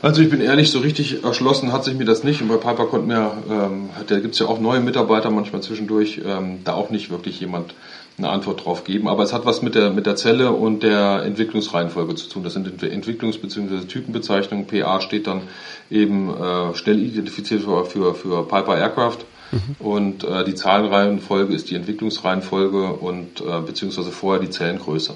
Also 0.02 0.22
ich 0.22 0.30
bin 0.30 0.42
ehrlich, 0.42 0.70
so 0.70 0.80
richtig 0.80 1.24
erschlossen 1.24 1.72
hat 1.72 1.84
sich 1.84 1.96
mir 1.96 2.06
das 2.06 2.24
nicht. 2.24 2.42
Und 2.42 2.50
bei 2.50 2.58
Piper 2.58 2.86
konnten 2.86 3.10
wir, 3.10 3.32
ähm, 3.50 3.90
da 4.06 4.20
gibt 4.20 4.34
es 4.34 4.40
ja 4.40 4.46
auch 4.46 4.60
neue 4.60 4.80
Mitarbeiter 4.80 5.32
manchmal 5.32 5.62
zwischendurch, 5.62 6.22
ähm, 6.24 6.60
da 6.64 6.74
auch 6.74 6.92
nicht 6.92 7.10
wirklich 7.10 7.40
jemand 7.40 7.74
eine 8.18 8.30
Antwort 8.30 8.66
drauf 8.66 8.84
geben. 8.84 9.08
Aber 9.08 9.24
es 9.24 9.34
hat 9.34 9.46
was 9.46 9.62
mit 9.62 9.76
der, 9.76 9.92
mit 9.92 10.06
der 10.06 10.16
Zelle 10.16 10.52
und 10.52 10.84
der 10.84 11.24
Entwicklungsreihenfolge 11.24 12.16
zu 12.16 12.30
tun. 12.30 12.44
Das 12.44 12.54
sind 12.54 12.68
Entwicklungs- 12.84 13.40
bzw. 13.40 13.86
Typenbezeichnungen. 13.86 14.68
PA 14.68 15.02
steht 15.02 15.28
dann 15.28 15.42
eben 15.90 16.30
äh, 16.30 16.76
schnell 16.76 17.00
identifiziert 17.00 17.64
für, 17.64 17.86
für, 17.86 18.14
für 18.14 18.44
Piper 18.48 18.78
Aircraft. 18.78 19.20
Mhm. 19.52 19.76
Und 19.80 20.24
äh, 20.24 20.44
die 20.44 20.56
Zahlenreihenfolge 20.56 21.54
ist 21.54 21.70
die 21.70 21.76
Entwicklungsreihenfolge 21.76 22.94
und 22.94 23.42
äh, 23.42 23.62
beziehungsweise 23.66 24.12
vorher 24.12 24.42
die 24.42 24.50
Zellengröße. 24.50 25.14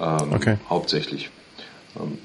Ähm, 0.00 0.32
okay. 0.32 0.56
Hauptsächlich. 0.68 1.30
Ähm, 1.96 2.18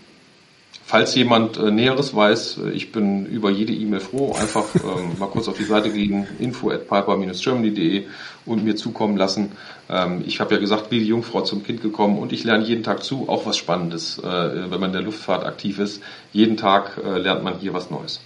falls 0.88 1.16
jemand 1.16 1.58
äh, 1.58 1.70
Näheres 1.70 2.16
weiß, 2.16 2.60
äh, 2.66 2.70
ich 2.72 2.94
bin 2.94 3.26
über 3.26 3.52
jede 3.52 3.74
E-Mail 3.74 4.00
froh. 4.00 4.34
Einfach 4.34 4.64
ähm, 4.76 5.20
mal 5.20 5.28
kurz 5.28 5.48
auf 5.50 5.58
die 5.58 5.66
Seite 5.66 5.92
gehen, 5.92 6.26
info 6.40 6.72
at 6.72 6.88
piper-germany.de 6.88 8.06
und 8.46 8.64
mir 8.64 8.78
zukommen 8.78 9.18
lassen. 9.18 9.52
Ähm, 9.90 10.24
ich 10.26 10.40
habe 10.40 10.56
ja 10.56 10.62
gesagt, 10.62 10.90
wie 10.90 11.00
die 11.00 11.08
Jungfrau 11.08 11.42
zum 11.42 11.64
Kind 11.64 11.82
gekommen 11.82 12.18
und 12.18 12.32
ich 12.32 12.46
lerne 12.46 12.64
jeden 12.64 12.84
Tag 12.84 13.04
zu, 13.04 13.28
auch 13.28 13.46
was 13.46 13.58
Spannendes, 13.58 14.18
äh, 14.20 14.24
wenn 14.24 14.80
man 14.80 14.86
in 14.86 14.94
der 14.94 15.02
Luftfahrt 15.02 15.46
aktiv 15.46 15.78
ist. 15.78 16.02
Jeden 16.32 16.56
Tag 16.56 16.98
äh, 17.04 17.18
lernt 17.20 17.44
man 17.44 17.60
hier 17.60 17.74
was 17.74 17.92
Neues. 17.92 18.22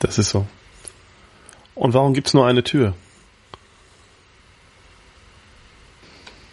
Das 0.00 0.18
ist 0.18 0.30
so. 0.30 0.44
Und 1.76 1.94
warum 1.94 2.14
gibt's 2.14 2.34
nur 2.34 2.46
eine 2.46 2.64
Tür? 2.64 2.94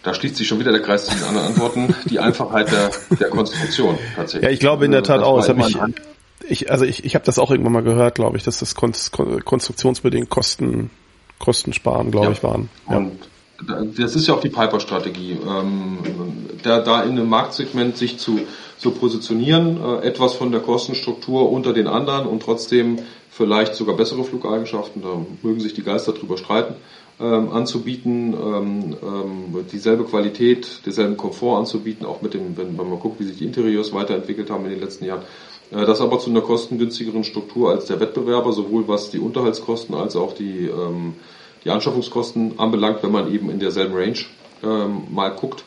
Da 0.06 0.14
schließt 0.14 0.36
sich 0.36 0.46
schon 0.46 0.60
wieder 0.60 0.70
der 0.70 0.82
Kreis 0.82 1.06
zu 1.06 1.16
den 1.16 1.24
anderen 1.24 1.48
Antworten. 1.48 1.92
Die 2.04 2.20
Einfachheit 2.20 2.70
der, 2.70 2.92
der 3.18 3.28
Konstruktion 3.28 3.98
tatsächlich. 4.14 4.44
Ja, 4.44 4.50
ich 4.50 4.60
glaube 4.60 4.84
in 4.84 4.92
der 4.92 5.02
Tat 5.02 5.20
auch. 5.20 5.44
Das 5.44 5.48
ich, 5.48 5.76
ich, 6.48 6.70
also 6.70 6.84
ich, 6.84 7.04
ich 7.04 7.16
habe 7.16 7.24
das 7.24 7.40
auch 7.40 7.50
irgendwann 7.50 7.72
mal 7.72 7.82
gehört, 7.82 8.14
glaube 8.14 8.36
ich, 8.36 8.44
dass 8.44 8.60
das 8.60 8.76
konstruktionsbedingt 8.76 10.30
Kosten, 10.30 10.90
Kosten 11.40 11.72
sparen, 11.72 12.12
glaube 12.12 12.26
ja. 12.26 12.32
ich, 12.32 12.42
waren. 12.44 12.68
Ja. 12.88 12.98
Und 12.98 13.18
das 13.98 14.14
ist 14.14 14.28
ja 14.28 14.34
auch 14.34 14.40
die 14.40 14.48
Piper-Strategie, 14.48 15.38
ähm, 15.44 15.98
da, 16.62 16.78
da 16.78 17.02
in 17.02 17.10
einem 17.10 17.28
Marktsegment 17.28 17.96
sich 17.96 18.16
zu 18.18 18.38
so 18.76 18.92
positionieren, 18.92 19.80
äh, 19.82 20.06
etwas 20.06 20.34
von 20.34 20.52
der 20.52 20.60
Kostenstruktur 20.60 21.50
unter 21.50 21.72
den 21.72 21.88
anderen 21.88 22.28
und 22.28 22.44
trotzdem 22.44 23.00
vielleicht 23.28 23.74
sogar 23.74 23.96
bessere 23.96 24.22
Flugeigenschaften, 24.22 25.02
da 25.02 25.26
mögen 25.42 25.58
sich 25.58 25.74
die 25.74 25.82
Geister 25.82 26.12
drüber 26.12 26.38
streiten, 26.38 26.74
ähm, 27.18 27.50
anzubieten, 27.50 28.34
ähm, 28.34 28.96
ähm, 29.02 29.64
dieselbe 29.72 30.04
Qualität, 30.04 30.82
denselben 30.84 31.16
Komfort 31.16 31.58
anzubieten, 31.58 32.04
auch 32.04 32.20
mit 32.20 32.34
dem, 32.34 32.56
wenn, 32.56 32.76
wenn 32.76 32.88
man 32.90 33.00
guckt, 33.00 33.20
wie 33.20 33.24
sich 33.24 33.38
die 33.38 33.46
Interieurs 33.46 33.92
weiterentwickelt 33.92 34.50
haben 34.50 34.64
in 34.64 34.72
den 34.72 34.80
letzten 34.80 35.06
Jahren. 35.06 35.22
Äh, 35.70 35.86
das 35.86 36.00
aber 36.00 36.18
zu 36.18 36.30
einer 36.30 36.42
kostengünstigeren 36.42 37.24
Struktur 37.24 37.70
als 37.70 37.86
der 37.86 38.00
Wettbewerber, 38.00 38.52
sowohl 38.52 38.86
was 38.86 39.10
die 39.10 39.18
Unterhaltskosten 39.18 39.94
als 39.94 40.14
auch 40.14 40.34
die, 40.34 40.66
ähm, 40.66 41.14
die 41.64 41.70
Anschaffungskosten 41.70 42.58
anbelangt, 42.58 43.02
wenn 43.02 43.12
man 43.12 43.32
eben 43.32 43.50
in 43.50 43.60
derselben 43.60 43.94
Range 43.94 44.18
ähm, 44.62 45.02
mal 45.10 45.30
guckt. 45.30 45.64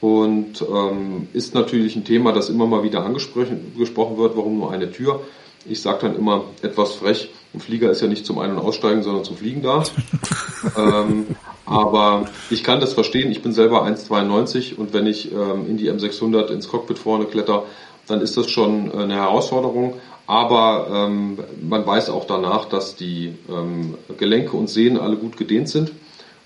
Und 0.00 0.62
ähm, 0.62 1.26
ist 1.32 1.54
natürlich 1.54 1.96
ein 1.96 2.04
Thema, 2.04 2.32
das 2.32 2.50
immer 2.50 2.66
mal 2.66 2.84
wieder 2.84 3.04
angesprochen 3.04 3.72
wird, 3.74 4.36
warum 4.36 4.58
nur 4.58 4.70
eine 4.70 4.92
Tür. 4.92 5.20
Ich 5.66 5.82
sage 5.82 5.98
dann 6.02 6.16
immer 6.16 6.44
etwas 6.62 6.94
frech, 6.94 7.30
ein 7.54 7.60
Flieger 7.60 7.90
ist 7.90 8.00
ja 8.00 8.08
nicht 8.08 8.26
zum 8.26 8.38
Ein- 8.38 8.52
und 8.52 8.58
Aussteigen, 8.58 9.02
sondern 9.02 9.24
zum 9.24 9.36
Fliegen 9.36 9.62
da. 9.62 9.82
ähm, 10.76 11.26
aber 11.64 12.26
ich 12.50 12.62
kann 12.62 12.80
das 12.80 12.92
verstehen. 12.92 13.30
Ich 13.30 13.42
bin 13.42 13.52
selber 13.52 13.84
1,92 13.84 14.76
und 14.76 14.92
wenn 14.92 15.06
ich 15.06 15.32
ähm, 15.32 15.66
in 15.68 15.76
die 15.76 15.90
M600 15.90 16.48
ins 16.48 16.68
Cockpit 16.68 16.98
vorne 16.98 17.24
kletter, 17.26 17.64
dann 18.06 18.20
ist 18.20 18.36
das 18.36 18.50
schon 18.50 18.92
eine 18.92 19.14
Herausforderung. 19.14 19.94
Aber 20.26 20.88
ähm, 20.92 21.38
man 21.62 21.86
weiß 21.86 22.10
auch 22.10 22.26
danach, 22.26 22.66
dass 22.66 22.96
die 22.96 23.34
ähm, 23.48 23.94
Gelenke 24.18 24.56
und 24.56 24.68
Sehnen 24.68 24.98
alle 24.98 25.16
gut 25.16 25.38
gedehnt 25.38 25.70
sind. 25.70 25.92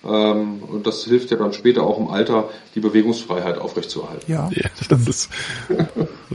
Ähm, 0.05 0.63
und 0.63 0.87
das 0.87 1.05
hilft 1.05 1.31
ja 1.31 1.37
dann 1.37 1.53
später 1.53 1.83
auch 1.85 1.99
im 1.99 2.09
Alter, 2.09 2.49
die 2.75 2.81
Bewegungsfreiheit 2.81 3.59
aufrechtzuerhalten. 3.59 4.31
Ja, 4.31 4.51
ja 4.53 4.69
das 4.89 5.07
ist 5.07 5.31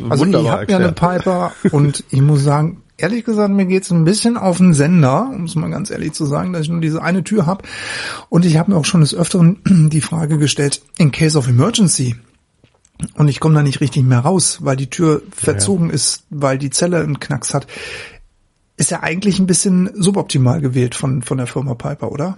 also 0.10 0.26
wunderbar 0.26 0.64
ich 0.64 0.70
habe 0.70 0.72
ja 0.72 0.78
eine 0.78 0.92
Piper 0.94 1.54
und 1.72 2.04
ich 2.10 2.22
muss 2.22 2.44
sagen, 2.44 2.84
ehrlich 2.98 3.26
gesagt, 3.26 3.54
mir 3.54 3.66
geht's 3.66 3.92
ein 3.92 4.06
bisschen 4.06 4.38
auf 4.38 4.58
den 4.58 4.74
Sender, 4.74 5.30
um 5.34 5.46
es 5.46 5.56
mal 5.56 5.70
ganz 5.70 5.92
ehrlich 5.92 6.14
zu 6.14 6.26
sagen, 6.26 6.54
dass 6.54 6.64
ich 6.64 6.70
nur 6.70 6.82
diese 6.82 7.02
eine 7.02 7.24
Tür 7.24 7.46
habe. 7.46 7.64
Und 8.30 8.46
ich 8.46 8.58
habe 8.58 8.72
mir 8.72 8.78
auch 8.78 8.86
schon 8.86 9.02
des 9.02 9.14
Öfteren 9.14 9.60
die 9.92 10.02
Frage 10.02 10.38
gestellt, 10.38 10.82
in 10.98 11.12
case 11.12 11.38
of 11.38 11.48
emergency, 11.48 12.16
und 13.14 13.28
ich 13.28 13.40
komme 13.40 13.56
da 13.56 13.64
nicht 13.64 13.80
richtig 13.80 14.04
mehr 14.04 14.20
raus, 14.20 14.60
weil 14.62 14.76
die 14.76 14.90
Tür 14.90 15.22
verzogen 15.32 15.90
ja. 15.90 15.94
ist, 15.94 16.24
weil 16.32 16.58
die 16.58 16.72
Zelle 16.72 17.00
einen 17.00 17.20
Knacks 17.20 17.54
hat, 17.54 17.68
ist 18.76 18.92
ja 18.92 19.02
eigentlich 19.02 19.40
ein 19.40 19.48
bisschen 19.48 19.90
suboptimal 19.94 20.62
gewählt 20.62 20.96
von, 20.96 21.22
von 21.22 21.38
der 21.38 21.48
Firma 21.48 21.76
Piper, 21.76 22.12
oder? 22.12 22.38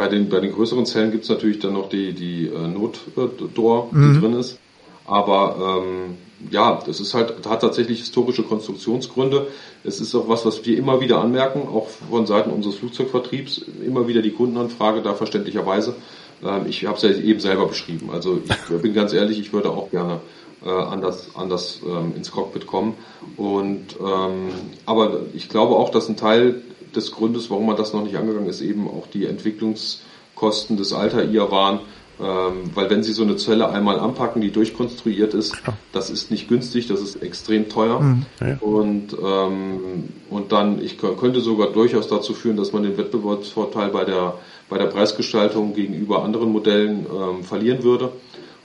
Bei 0.00 0.08
den, 0.08 0.30
bei 0.30 0.40
den 0.40 0.52
größeren 0.52 0.86
Zellen 0.86 1.12
gibt's 1.12 1.28
natürlich 1.28 1.58
dann 1.58 1.74
noch 1.74 1.90
die, 1.90 2.14
die 2.14 2.46
äh, 2.46 2.68
Notdoor, 2.68 3.90
die 3.92 3.96
mhm. 3.96 4.20
drin 4.22 4.32
ist. 4.32 4.58
Aber 5.06 5.82
ähm, 5.84 6.16
ja, 6.50 6.80
das 6.86 7.00
ist 7.00 7.12
halt, 7.12 7.46
hat 7.46 7.60
tatsächlich 7.60 7.98
historische 7.98 8.42
Konstruktionsgründe. 8.42 9.48
Es 9.84 10.00
ist 10.00 10.14
auch 10.14 10.26
was, 10.26 10.46
was 10.46 10.64
wir 10.64 10.78
immer 10.78 11.02
wieder 11.02 11.20
anmerken, 11.20 11.68
auch 11.68 11.88
von 12.08 12.24
Seiten 12.24 12.48
unseres 12.48 12.76
Flugzeugvertriebs, 12.76 13.66
immer 13.84 14.08
wieder 14.08 14.22
die 14.22 14.30
Kundenanfrage 14.30 15.02
da 15.02 15.12
verständlicherweise. 15.12 15.94
Ähm, 16.42 16.62
ich 16.66 16.86
habe 16.86 16.96
es 16.96 17.02
ja 17.02 17.10
eben 17.10 17.40
selber 17.40 17.66
beschrieben. 17.66 18.08
Also 18.10 18.40
ich 18.42 18.76
bin 18.80 18.94
ganz 18.94 19.12
ehrlich, 19.12 19.38
ich 19.38 19.52
würde 19.52 19.68
auch 19.68 19.90
gerne 19.90 20.20
äh, 20.64 20.70
anders, 20.70 21.28
anders 21.34 21.82
ähm, 21.86 22.14
ins 22.16 22.30
Cockpit 22.30 22.66
kommen. 22.66 22.94
Und 23.36 23.96
ähm, 24.02 24.48
aber 24.86 25.20
ich 25.34 25.50
glaube 25.50 25.76
auch, 25.76 25.90
dass 25.90 26.08
ein 26.08 26.16
Teil 26.16 26.62
des 26.96 27.12
Grundes, 27.12 27.50
warum 27.50 27.66
man 27.66 27.76
das 27.76 27.92
noch 27.92 28.02
nicht 28.02 28.16
angegangen 28.16 28.48
ist, 28.48 28.60
eben 28.60 28.88
auch 28.88 29.06
die 29.06 29.26
Entwicklungskosten 29.26 30.76
des 30.76 30.92
Alter 30.92 31.24
ihr 31.24 31.50
waren 31.50 31.80
ähm, 32.20 32.70
weil 32.74 32.90
wenn 32.90 33.02
Sie 33.02 33.12
so 33.12 33.22
eine 33.22 33.36
Zelle 33.36 33.70
einmal 33.70 33.98
anpacken, 33.98 34.42
die 34.42 34.50
durchkonstruiert 34.50 35.32
ist, 35.32 35.54
ja. 35.66 35.72
das 35.92 36.10
ist 36.10 36.30
nicht 36.30 36.48
günstig, 36.48 36.86
das 36.86 37.00
ist 37.00 37.22
extrem 37.22 37.70
teuer. 37.70 38.00
Mhm. 38.00 38.26
Ja. 38.40 38.58
Und, 38.60 39.16
ähm, 39.22 40.08
und 40.28 40.52
dann, 40.52 40.82
ich 40.82 40.98
könnte 40.98 41.40
sogar 41.40 41.68
durchaus 41.68 42.08
dazu 42.08 42.34
führen, 42.34 42.58
dass 42.58 42.72
man 42.72 42.82
den 42.82 42.98
Wettbewerbsvorteil 42.98 43.88
bei 43.88 44.04
der, 44.04 44.34
bei 44.68 44.76
der 44.76 44.86
Preisgestaltung 44.86 45.72
gegenüber 45.72 46.22
anderen 46.22 46.52
Modellen 46.52 47.06
ähm, 47.06 47.42
verlieren 47.42 47.82
würde. 47.84 48.12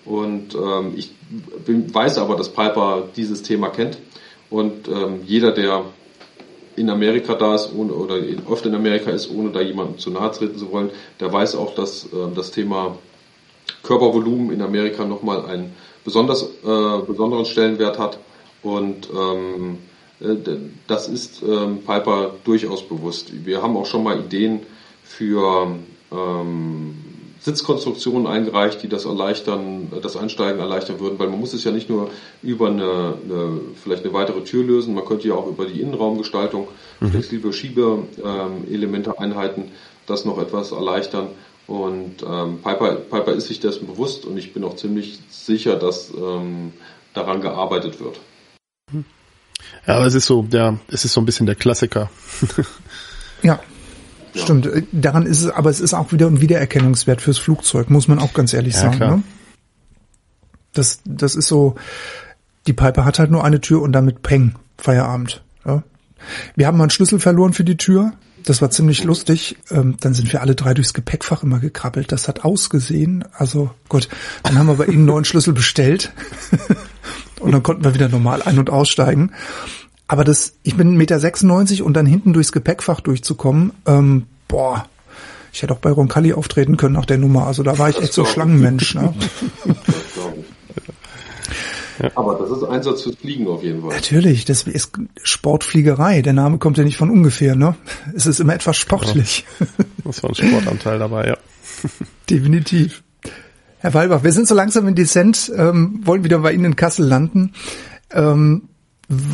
Und 0.04 0.54
ähm, 0.54 0.94
ich 0.98 1.16
bin, 1.66 1.94
weiß 1.94 2.18
aber, 2.18 2.36
dass 2.36 2.50
Piper 2.50 3.04
dieses 3.16 3.42
Thema 3.42 3.70
kennt. 3.70 3.98
Und 4.50 4.90
ähm, 4.90 5.22
jeder, 5.26 5.52
der 5.52 5.86
in 6.76 6.90
Amerika 6.90 7.36
da 7.36 7.56
ist 7.56 7.72
ohne, 7.74 7.94
oder 7.94 8.16
oft 8.48 8.66
in 8.66 8.76
Amerika 8.76 9.12
ist, 9.12 9.32
ohne 9.32 9.52
da 9.52 9.62
jemandem 9.62 9.98
zu 9.98 10.10
nahe 10.10 10.32
treten 10.32 10.58
zu 10.58 10.72
wollen, 10.72 10.90
der 11.20 11.32
weiß 11.32 11.56
auch, 11.56 11.76
dass 11.76 12.06
äh, 12.06 12.36
das 12.36 12.52
Thema 12.52 12.98
Körpervolumen 13.84 14.52
in 14.52 14.62
Amerika 14.62 15.06
nochmal 15.06 15.46
einen 15.46 15.74
besonders, 16.04 16.44
äh, 16.44 17.02
besonderen 17.08 17.46
Stellenwert 17.46 18.00
hat. 18.00 18.20
Und 18.62 19.10
ähm, 19.16 19.78
äh, 20.20 20.36
das 20.88 21.08
ist 21.08 21.42
ähm, 21.44 21.80
Piper 21.86 22.32
durchaus 22.44 22.88
bewusst. 22.88 23.46
Wir 23.46 23.62
haben 23.62 23.78
auch 23.78 23.86
schon 23.86 24.04
mal 24.04 24.20
Ideen 24.20 24.62
für 25.04 25.68
ähm, 26.12 26.96
Sitzkonstruktionen 27.46 28.26
eingereicht, 28.26 28.82
die 28.82 28.90
das 28.90 29.06
erleichtern, 29.06 29.92
das 30.02 30.18
Einsteigen 30.18 30.60
erleichtern 30.60 31.00
würden, 31.00 31.20
weil 31.20 31.30
man 31.30 31.40
muss 31.40 31.54
es 31.54 31.64
ja 31.64 31.72
nicht 31.72 31.92
nur 31.92 32.10
über 32.42 32.70
eine, 32.70 33.14
eine 33.24 33.62
vielleicht 33.84 34.04
eine 34.04 34.14
weitere 34.14 34.42
Tür 34.42 34.64
lösen, 34.64 34.96
man 34.96 35.06
könnte 35.06 35.28
ja 35.28 35.36
auch 35.36 35.48
über 35.48 35.68
die 35.68 35.80
Innenraumgestaltung, 35.80 36.68
mhm. 37.00 37.10
flexible 37.12 37.54
Schiebeelemente, 37.54 39.12
ähm, 39.12 39.16
Einheiten 39.20 39.72
das 40.08 40.26
noch 40.26 40.40
etwas 40.40 40.72
erleichtern. 40.72 41.28
Und 41.68 42.24
ähm, 42.28 42.62
Piper, 42.64 42.96
Piper 42.96 43.34
ist 43.34 43.48
sich 43.48 43.60
dessen 43.60 43.86
bewusst 43.86 44.26
und 44.26 44.38
ich 44.38 44.52
bin 44.54 44.64
auch 44.64 44.76
ziemlich 44.76 45.20
sicher, 45.30 45.76
dass 45.76 46.12
ähm, 46.16 46.74
daran 47.14 47.42
gearbeitet 47.42 48.00
wird. 48.00 48.20
Ja, 49.86 49.98
aber 49.98 50.08
es 50.08 50.16
ist 50.16 50.26
so, 50.26 50.48
ja, 50.52 50.80
es 50.88 51.06
ist 51.06 51.14
so 51.14 51.22
ein 51.22 51.26
bisschen 51.26 51.46
der 51.46 51.56
Klassiker. 51.56 52.10
ja, 53.44 53.60
ja. 54.36 54.42
Stimmt, 54.42 54.70
daran 54.92 55.26
ist 55.26 55.42
es, 55.42 55.50
aber 55.50 55.70
es 55.70 55.80
ist 55.80 55.94
auch 55.94 56.12
wieder 56.12 56.28
ein 56.28 56.42
Wiedererkennungswert 56.42 57.22
fürs 57.22 57.38
Flugzeug, 57.38 57.90
muss 57.90 58.08
man 58.08 58.20
auch 58.20 58.34
ganz 58.34 58.54
ehrlich 58.54 58.76
ja, 58.76 58.82
sagen. 58.82 59.00
Ne? 59.00 59.24
Das, 60.74 61.00
das 61.06 61.36
ist 61.36 61.48
so, 61.48 61.76
die 62.68 62.74
Piper 62.74 63.06
hat 63.06 63.20
halt 63.20 63.32
nur 63.32 63.44
eine 63.44 63.62
Tür 63.62 63.82
und 63.82 63.94
damit 63.94 64.22
Peng, 64.22 64.56
Feierabend. 64.78 65.44
Ja? 65.66 65.84
Wir 66.56 66.68
haben 66.68 66.78
mal 66.78 66.84
einen 66.84 66.90
Schlüssel 66.92 67.20
verloren 67.20 67.54
für 67.54 67.64
die 67.64 67.78
Tür. 67.78 68.14
Das 68.46 68.62
war 68.62 68.70
ziemlich 68.70 69.04
lustig. 69.04 69.58
Ähm, 69.72 69.98
dann 70.00 70.14
sind 70.14 70.32
wir 70.32 70.42
alle 70.42 70.54
drei 70.54 70.74
durchs 70.74 70.94
Gepäckfach 70.94 71.42
immer 71.42 71.60
gekrabbelt. 71.60 72.12
Das 72.12 72.28
hat 72.28 72.46
ausgesehen. 72.46 73.24
Also 73.34 73.72
gut, 73.90 74.08
dann 74.44 74.58
haben 74.58 74.68
wir 74.68 74.76
bei 74.76 74.86
ihnen 74.86 74.98
einen 74.98 75.06
neuen 75.06 75.26
Schlüssel 75.26 75.54
bestellt. 75.54 76.14
und 77.40 77.52
dann 77.52 77.64
konnten 77.64 77.84
wir 77.84 77.96
wieder 77.96 78.10
normal 78.10 78.44
ein- 78.44 78.60
und 78.60 78.70
aussteigen. 78.70 79.32
Aber 80.08 80.24
das, 80.24 80.54
ich 80.64 80.76
bin 80.76 80.98
1,96 81.00 81.72
Meter 81.72 81.86
und 81.86 81.94
dann 81.94 82.06
hinten 82.06 82.34
durchs 82.34 82.52
Gepäckfach 82.52 83.02
durchzukommen, 83.02 83.74
ähm, 83.86 84.28
boah, 84.48 84.86
ich 85.52 85.64
hätte 85.64 85.74
auch 85.74 85.80
bei 85.80 85.90
Roncalli 85.90 86.34
auftreten 86.34 86.78
können 86.78 86.94
nach 86.94 87.06
der 87.06 87.18
Nummer. 87.18 87.48
Also 87.48 87.64
da 87.64 87.78
war 87.80 87.90
ich 87.90 87.98
echt 87.98 88.14
so 88.14 88.26
Schlangenmensch. 88.26 88.94
Ne? 88.96 89.14
Aber 92.16 92.36
das 92.36 92.52
ist 92.58 92.64
Einsatz 92.66 93.04
fürs 93.04 93.16
Fliegen 93.16 93.48
auf 93.48 93.64
jeden 93.64 93.82
Fall. 93.82 93.92
Natürlich, 93.92 94.44
das 94.44 94.64
ist 94.64 94.92
Sportfliegerei. 95.24 96.22
Der 96.22 96.34
Name 96.34 96.58
kommt 96.58 96.78
ja 96.78 96.84
nicht 96.84 96.98
von 96.98 97.10
ungefähr, 97.10 97.56
ne? 97.56 97.76
Es 98.14 98.26
ist 98.26 98.42
immer 98.42 98.54
etwas 98.54 98.76
sportlich. 98.76 99.46
Ja, 99.60 99.66
das 100.04 100.22
war 100.22 100.32
ein 100.32 100.36
Sportanteil 100.36 101.00
dabei, 101.00 101.28
ja. 101.28 101.38
Definitiv. 102.30 103.02
Herr 103.80 103.94
Walbach, 103.94 104.24
wir 104.24 104.34
sind 104.34 104.48
so 104.48 104.56
langsam 104.56 104.88
in 104.88 104.96
Descent, 104.96 105.52
ähm, 105.56 106.02
wollen 106.04 106.26
wieder 106.26 106.40
bei 106.40 106.52
Ihnen 106.52 106.66
in 106.66 106.76
Kassel 106.76 107.06
landen. 107.06 107.54
Ähm, 108.12 108.64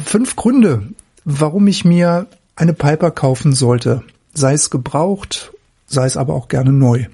fünf 0.06 0.36
Gründe, 0.36 0.90
warum 1.24 1.68
ich 1.68 1.86
mir 1.86 2.28
eine 2.56 2.74
Piper 2.74 3.12
kaufen 3.12 3.54
sollte. 3.54 4.04
Sei 4.34 4.54
es 4.54 4.70
gebraucht, 4.70 5.52
sei 5.86 6.06
es 6.06 6.18
aber 6.18 6.34
auch 6.34 6.48
gerne 6.48 6.72
neu. 6.72 7.06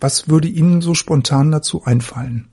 Was 0.00 0.28
würde 0.28 0.48
Ihnen 0.48 0.80
so 0.80 0.94
spontan 0.94 1.50
dazu 1.50 1.82
einfallen? 1.84 2.48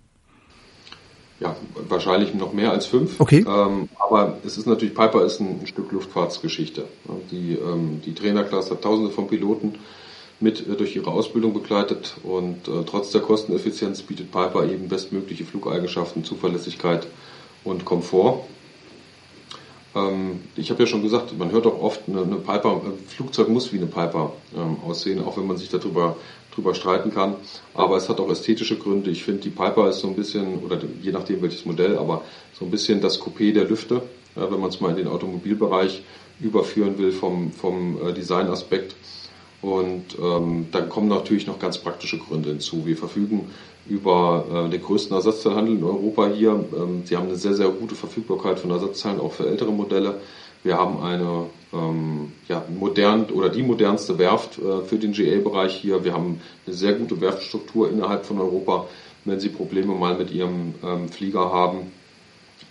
Ja, 1.40 1.56
wahrscheinlich 1.88 2.34
noch 2.34 2.54
mehr 2.54 2.72
als 2.72 2.88
fünf. 2.88 3.20
Okay. 3.20 3.46
Ähm, 3.48 3.90
aber 4.00 4.38
es 4.44 4.58
ist 4.58 4.66
natürlich, 4.66 4.96
Piper 4.96 5.24
ist 5.24 5.40
ein, 5.40 5.62
ein 5.62 5.68
Stück 5.68 5.92
Luftfahrtsgeschichte. 5.92 6.86
Die, 7.32 7.54
ähm, 7.54 8.02
die 8.04 8.16
Trainerklasse 8.16 8.72
hat 8.72 8.82
tausende 8.82 9.12
von 9.12 9.28
Piloten 9.28 9.76
mit 10.40 10.68
äh, 10.68 10.76
durch 10.76 10.96
ihre 10.96 11.12
Ausbildung 11.12 11.54
begleitet 11.54 12.18
und 12.24 12.68
äh, 12.68 12.84
trotz 12.86 13.12
der 13.12 13.22
Kosteneffizienz 13.22 14.02
bietet 14.02 14.32
Piper 14.32 14.66
eben 14.66 14.88
bestmögliche 14.88 15.46
Flugeigenschaften, 15.46 16.24
Zuverlässigkeit 16.24 17.08
und 17.64 17.86
Komfort. 17.86 18.46
Ähm, 19.98 20.42
ich 20.56 20.70
habe 20.70 20.84
ja 20.84 20.88
schon 20.88 21.02
gesagt, 21.02 21.38
man 21.38 21.52
hört 21.52 21.66
auch 21.66 21.82
oft, 21.82 22.02
eine, 22.08 22.22
eine 22.22 22.36
Piper, 22.36 22.82
ein 22.84 22.94
Flugzeug 23.08 23.50
muss 23.50 23.74
wie 23.74 23.78
eine 23.78 23.88
Piper 23.88 24.34
ähm, 24.56 24.78
aussehen, 24.86 25.24
auch 25.24 25.38
wenn 25.38 25.48
man 25.48 25.58
sich 25.58 25.70
darüber 25.70 26.16
drüber 26.54 26.74
streiten 26.74 27.14
kann. 27.14 27.36
Aber 27.74 27.98
es 27.98 28.10
hat 28.10 28.20
auch 28.20 28.30
ästhetische 28.30 28.78
Gründe. 28.78 29.12
Ich 29.12 29.24
finde, 29.24 29.42
die 29.42 29.50
Piper 29.50 29.90
ist 29.90 30.00
so 30.00 30.08
ein 30.08 30.16
bisschen, 30.16 30.60
oder 30.60 30.80
je 31.02 31.12
nachdem 31.12 31.42
welches 31.42 31.66
Modell, 31.66 31.98
aber 31.98 32.24
so 32.54 32.66
ein 32.66 32.72
bisschen 32.72 33.00
das 33.02 33.22
Coupé 33.22 33.54
der 33.54 33.66
Lüfte, 33.66 34.02
ja, 34.36 34.52
wenn 34.52 34.60
man 34.60 34.70
es 34.70 34.82
mal 34.82 34.90
in 34.90 34.98
den 34.98 35.08
Automobilbereich 35.08 36.04
überführen 36.40 36.98
will 36.98 37.12
vom, 37.12 37.52
vom 37.52 37.98
äh, 38.08 38.14
Designaspekt. 38.14 38.96
Und 39.62 40.18
ähm, 40.22 40.68
dann 40.72 40.90
kommen 40.90 41.08
natürlich 41.08 41.48
noch 41.48 41.60
ganz 41.60 41.80
praktische 41.80 42.20
Gründe 42.20 42.50
hinzu. 42.50 42.86
Wir 42.86 42.96
verfügen 42.96 43.50
über 43.90 44.46
äh, 44.68 44.70
den 44.70 44.82
größten 44.82 45.16
Ersatzteilhandel 45.16 45.78
in 45.78 45.84
Europa 45.84 46.28
hier. 46.28 46.64
Ähm, 46.76 47.04
sie 47.06 47.18
haben 47.18 47.28
eine 47.28 47.38
sehr, 47.38 47.54
sehr 47.54 47.70
gute 47.70 47.96
Verfügbarkeit 47.96 48.60
von 48.60 48.72
Ersatzteilen, 48.72 49.20
auch 49.20 49.34
für 49.34 49.48
ältere 49.48 49.72
Modelle. 49.72 50.20
Wir 50.64 50.78
haben 50.78 51.02
eine 51.02 51.46
ähm, 51.74 52.34
ja, 52.48 52.64
modern 52.78 53.26
oder 53.26 53.50
die 53.50 53.64
modernste 53.64 54.18
Werft 54.18 54.60
äh, 54.60 54.82
für 54.86 54.98
den 54.98 55.14
GA-Bereich 55.14 55.76
hier. 55.76 56.04
Wir 56.04 56.14
haben 56.14 56.42
eine 56.66 56.76
sehr 56.76 56.94
gute 56.94 57.20
Werftstruktur 57.22 57.90
innerhalb 57.90 58.26
von 58.26 58.40
Europa, 58.40 58.88
wenn 59.26 59.40
Sie 59.40 59.50
Probleme 59.50 59.94
mal 59.94 60.18
mit 60.18 60.32
Ihrem 60.32 60.76
ähm, 60.84 61.10
Flieger 61.10 61.52
haben. 61.52 61.92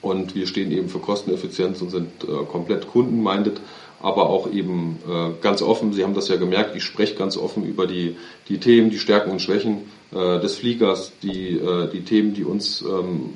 Und 0.03 0.35
wir 0.35 0.47
stehen 0.47 0.71
eben 0.73 0.89
für 0.89 0.99
Kosteneffizienz 0.99 1.81
und 1.81 1.91
sind 1.91 2.25
äh, 2.25 2.45
komplett 2.51 2.87
kundenminded, 2.89 3.61
aber 4.07 4.31
auch 4.31 4.49
eben 4.53 5.01
äh, 5.09 5.43
ganz 5.43 5.63
offen. 5.63 5.93
Sie 5.93 6.05
haben 6.05 6.15
das 6.15 6.29
ja 6.29 6.37
gemerkt, 6.37 6.77
ich 6.77 6.85
spreche 6.85 7.17
ganz 7.17 7.37
offen 7.37 7.65
über 7.65 7.89
die, 7.89 8.15
die 8.49 8.59
Themen, 8.59 8.89
die 8.89 9.01
Stärken 9.01 9.33
und 9.33 9.43
Schwächen 9.43 9.79
äh, 10.13 10.39
des 10.39 10.55
Fliegers, 10.59 11.11
die, 11.25 11.57
äh, 11.57 11.91
die 11.91 12.03
Themen, 12.05 12.33
die 12.33 12.45
uns 12.45 12.83
ähm, 12.83 13.33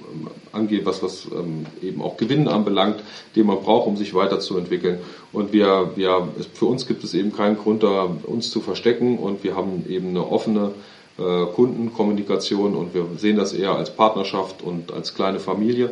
angehen, 0.52 0.82
was, 0.86 1.02
was 1.02 1.26
ähm, 1.26 1.66
eben 1.82 2.00
auch 2.00 2.16
Gewinn 2.16 2.46
anbelangt, 2.46 3.02
den 3.34 3.46
man 3.46 3.60
braucht, 3.60 3.88
um 3.88 3.96
sich 3.96 4.14
weiterzuentwickeln. 4.14 5.00
Und 5.32 5.52
wir, 5.52 5.90
wir, 5.96 6.28
für 6.54 6.66
uns 6.66 6.86
gibt 6.86 7.02
es 7.02 7.14
eben 7.14 7.32
keinen 7.32 7.58
Grund, 7.58 7.82
da 7.82 8.08
uns 8.22 8.52
zu 8.52 8.60
verstecken 8.60 9.18
und 9.18 9.42
wir 9.42 9.56
haben 9.56 9.84
eben 9.88 10.10
eine 10.10 10.24
offene 10.24 10.70
äh, 11.18 11.46
Kundenkommunikation 11.46 12.76
und 12.76 12.94
wir 12.94 13.08
sehen 13.16 13.36
das 13.36 13.54
eher 13.54 13.74
als 13.74 13.90
Partnerschaft 13.90 14.62
und 14.62 14.92
als 14.92 15.16
kleine 15.16 15.40
Familie, 15.40 15.90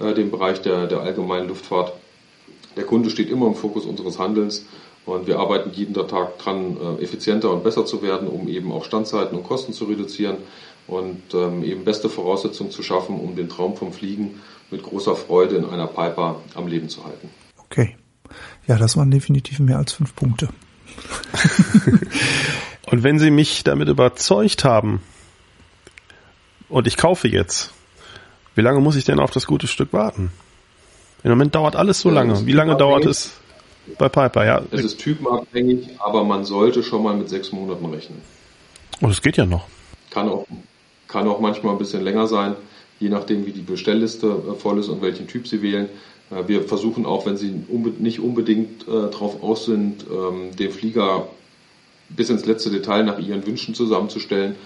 äh, 0.00 0.12
den 0.12 0.30
Bereich 0.30 0.60
der, 0.60 0.86
der 0.86 1.00
allgemeinen 1.00 1.48
Luftfahrt. 1.48 1.94
Der 2.78 2.86
Kunde 2.86 3.10
steht 3.10 3.28
immer 3.28 3.48
im 3.48 3.56
Fokus 3.56 3.84
unseres 3.84 4.20
Handelns 4.20 4.64
und 5.04 5.26
wir 5.26 5.40
arbeiten 5.40 5.72
jeden 5.72 5.94
Tag 5.94 6.38
dran, 6.38 6.76
äh, 6.76 7.02
effizienter 7.02 7.50
und 7.50 7.64
besser 7.64 7.84
zu 7.84 8.02
werden, 8.02 8.28
um 8.28 8.46
eben 8.46 8.70
auch 8.70 8.84
Standzeiten 8.84 9.36
und 9.36 9.42
Kosten 9.42 9.72
zu 9.72 9.86
reduzieren 9.86 10.36
und 10.86 11.20
ähm, 11.34 11.64
eben 11.64 11.84
beste 11.84 12.08
Voraussetzungen 12.08 12.70
zu 12.70 12.84
schaffen, 12.84 13.18
um 13.18 13.34
den 13.34 13.48
Traum 13.48 13.76
vom 13.76 13.92
Fliegen 13.92 14.40
mit 14.70 14.84
großer 14.84 15.16
Freude 15.16 15.56
in 15.56 15.64
einer 15.64 15.88
Piper 15.88 16.40
am 16.54 16.68
Leben 16.68 16.88
zu 16.88 17.04
halten. 17.04 17.30
Okay. 17.56 17.96
Ja, 18.68 18.78
das 18.78 18.96
waren 18.96 19.10
definitiv 19.10 19.58
mehr 19.58 19.78
als 19.78 19.92
fünf 19.92 20.14
Punkte. 20.14 20.48
und 22.86 23.02
wenn 23.02 23.18
Sie 23.18 23.32
mich 23.32 23.64
damit 23.64 23.88
überzeugt 23.88 24.62
haben 24.62 25.02
und 26.68 26.86
ich 26.86 26.96
kaufe 26.96 27.26
jetzt, 27.26 27.72
wie 28.54 28.60
lange 28.60 28.78
muss 28.78 28.94
ich 28.94 29.04
denn 29.04 29.18
auf 29.18 29.32
das 29.32 29.46
gute 29.48 29.66
Stück 29.66 29.92
warten? 29.92 30.30
Im 31.24 31.30
Moment 31.30 31.54
dauert 31.54 31.76
alles 31.76 32.00
so 32.00 32.10
lange. 32.10 32.46
Wie 32.46 32.52
lange 32.52 32.76
dauert 32.76 33.06
es? 33.06 33.32
Bei 33.98 34.08
Piper, 34.08 34.44
ja. 34.44 34.62
Es 34.70 34.84
ist 34.84 34.98
typenabhängig, 34.98 35.88
aber 35.98 36.24
man 36.24 36.44
sollte 36.44 36.82
schon 36.82 37.02
mal 37.02 37.16
mit 37.16 37.28
sechs 37.28 37.52
Monaten 37.52 37.86
rechnen. 37.86 38.20
Oh, 39.00 39.06
das 39.06 39.22
geht 39.22 39.36
ja 39.36 39.46
noch. 39.46 39.66
Kann 40.10 40.28
auch, 40.28 40.46
kann 41.06 41.26
auch 41.28 41.40
manchmal 41.40 41.72
ein 41.72 41.78
bisschen 41.78 42.02
länger 42.02 42.26
sein, 42.26 42.54
je 43.00 43.08
nachdem, 43.08 43.46
wie 43.46 43.52
die 43.52 43.62
Bestellliste 43.62 44.26
äh, 44.26 44.54
voll 44.54 44.78
ist 44.78 44.88
und 44.88 45.02
welchen 45.02 45.26
Typ 45.26 45.46
Sie 45.48 45.62
wählen. 45.62 45.88
Äh, 46.30 46.46
wir 46.48 46.62
versuchen 46.64 47.06
auch, 47.06 47.26
wenn 47.26 47.36
Sie 47.36 47.62
nicht 47.98 48.20
unbedingt 48.20 48.86
äh, 48.86 49.10
darauf 49.10 49.42
aus 49.42 49.64
sind, 49.64 50.04
ähm, 50.10 50.54
den 50.56 50.70
Flieger 50.70 51.28
bis 52.10 52.30
ins 52.30 52.46
letzte 52.46 52.70
Detail 52.70 53.04
nach 53.04 53.18
Ihren 53.18 53.46
Wünschen 53.46 53.74
zusammenzustellen, 53.74 54.56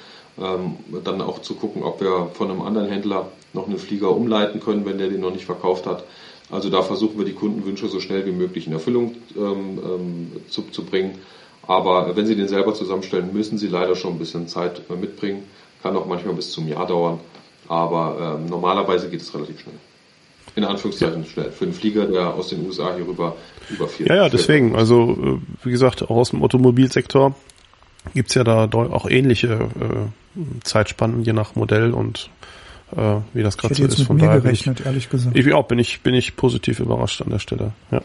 ähm, 0.40 0.76
dann 1.04 1.20
auch 1.20 1.42
zu 1.42 1.54
gucken, 1.54 1.82
ob 1.82 2.00
wir 2.00 2.30
von 2.34 2.50
einem 2.50 2.62
anderen 2.62 2.88
Händler 2.88 3.28
noch 3.52 3.66
einen 3.66 3.78
Flieger 3.78 4.10
umleiten 4.14 4.60
können, 4.60 4.84
wenn 4.84 4.98
der 4.98 5.08
den 5.08 5.20
noch 5.20 5.32
nicht 5.32 5.44
verkauft 5.44 5.86
hat. 5.86 6.04
Also 6.52 6.68
da 6.68 6.82
versuchen 6.82 7.16
wir 7.18 7.24
die 7.24 7.32
Kundenwünsche 7.32 7.88
so 7.88 7.98
schnell 7.98 8.26
wie 8.26 8.30
möglich 8.30 8.66
in 8.66 8.74
Erfüllung 8.74 9.16
ähm, 9.36 9.80
ähm, 9.82 10.32
zu, 10.48 10.62
zu, 10.70 10.84
bringen. 10.84 11.18
Aber 11.66 12.14
wenn 12.14 12.26
Sie 12.26 12.36
den 12.36 12.46
selber 12.46 12.74
zusammenstellen, 12.74 13.32
müssen 13.32 13.56
Sie 13.56 13.68
leider 13.68 13.96
schon 13.96 14.12
ein 14.12 14.18
bisschen 14.18 14.46
Zeit 14.48 14.82
äh, 14.90 14.94
mitbringen. 14.94 15.44
Kann 15.82 15.96
auch 15.96 16.06
manchmal 16.06 16.34
bis 16.34 16.52
zum 16.52 16.68
Jahr 16.68 16.86
dauern. 16.86 17.20
Aber 17.68 18.38
ähm, 18.38 18.46
normalerweise 18.46 19.08
geht 19.08 19.22
es 19.22 19.34
relativ 19.34 19.60
schnell. 19.60 19.76
In 20.54 20.64
Anführungszeichen 20.64 21.22
ja. 21.22 21.28
schnell. 21.28 21.52
Für 21.52 21.64
einen 21.64 21.72
Flieger, 21.72 22.04
der 22.04 22.34
aus 22.34 22.48
den 22.48 22.66
USA 22.66 22.94
hier 22.94 23.08
rüber 23.08 23.34
über 23.70 23.88
vier. 23.88 24.08
Ja, 24.08 24.16
ja, 24.16 24.28
deswegen. 24.28 24.76
Also 24.76 25.40
äh, 25.40 25.64
wie 25.64 25.70
gesagt, 25.70 26.02
auch 26.02 26.16
aus 26.16 26.30
dem 26.30 26.42
Automobilsektor 26.42 27.34
gibt's 28.12 28.34
ja 28.34 28.44
da 28.44 28.68
auch 28.74 29.08
ähnliche 29.08 29.70
äh, 29.80 30.40
Zeitspannen 30.64 31.22
je 31.22 31.32
nach 31.32 31.54
Modell 31.54 31.94
und 31.94 32.28
äh, 32.96 33.20
wie 33.32 33.42
das 33.42 33.58
gerade 33.58 33.74
so 33.74 33.84
ist. 33.84 34.02
Von 34.02 34.18
daher 34.18 34.40
gerechnet, 34.40 34.80
ich, 34.80 34.86
ehrlich 34.86 35.10
gesagt. 35.10 35.36
Ich 35.36 35.52
auch 35.52 35.66
bin 35.66 35.78
ich 35.78 36.02
bin 36.02 36.14
ich 36.14 36.36
positiv 36.36 36.80
überrascht 36.80 37.22
an 37.22 37.30
der 37.30 37.38
Stelle. 37.38 37.72
Ja. 37.90 38.02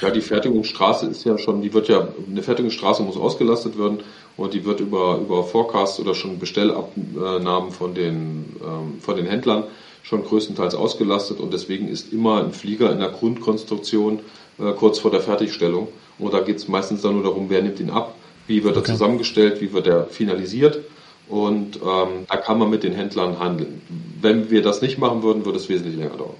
Ja, 0.00 0.10
die 0.10 0.20
Fertigungsstraße 0.20 1.06
ist 1.06 1.24
ja 1.24 1.38
schon, 1.38 1.62
die 1.62 1.72
wird 1.72 1.88
ja, 1.88 2.08
eine 2.28 2.42
Fertigungsstraße 2.42 3.02
muss 3.02 3.16
ausgelastet 3.16 3.78
werden 3.78 4.00
und 4.36 4.54
die 4.54 4.64
wird 4.64 4.80
über, 4.80 5.18
über 5.18 5.44
Forecast 5.44 6.00
oder 6.00 6.14
schon 6.14 6.38
Bestellabnahmen 6.38 7.70
von 7.70 7.94
den, 7.94 8.56
ähm, 8.62 9.00
von 9.00 9.16
den 9.16 9.26
Händlern 9.26 9.64
schon 10.02 10.24
größtenteils 10.24 10.74
ausgelastet 10.74 11.40
und 11.40 11.52
deswegen 11.52 11.88
ist 11.88 12.12
immer 12.12 12.42
ein 12.42 12.52
Flieger 12.52 12.92
in 12.92 12.98
der 12.98 13.08
Grundkonstruktion 13.08 14.20
äh, 14.58 14.72
kurz 14.72 14.98
vor 14.98 15.10
der 15.10 15.20
Fertigstellung. 15.20 15.88
Und 16.18 16.34
da 16.34 16.40
geht 16.40 16.56
es 16.56 16.68
meistens 16.68 17.02
dann 17.02 17.14
nur 17.14 17.22
darum, 17.22 17.48
wer 17.48 17.62
nimmt 17.62 17.80
ihn 17.80 17.90
ab, 17.90 18.14
wie 18.46 18.62
wird 18.62 18.76
er 18.76 18.84
zusammengestellt, 18.84 19.60
wie 19.60 19.72
wird 19.72 19.86
er 19.86 20.04
finalisiert 20.06 20.80
und 21.28 21.76
ähm, 21.76 22.26
da 22.28 22.36
kann 22.36 22.58
man 22.58 22.70
mit 22.70 22.82
den 22.82 22.92
Händlern 22.92 23.38
handeln. 23.38 23.80
Wenn 24.20 24.50
wir 24.50 24.62
das 24.62 24.82
nicht 24.82 24.98
machen 24.98 25.22
würden, 25.22 25.44
würde 25.44 25.58
es 25.58 25.68
wesentlich 25.68 25.96
länger 25.96 26.16
dauern. 26.16 26.36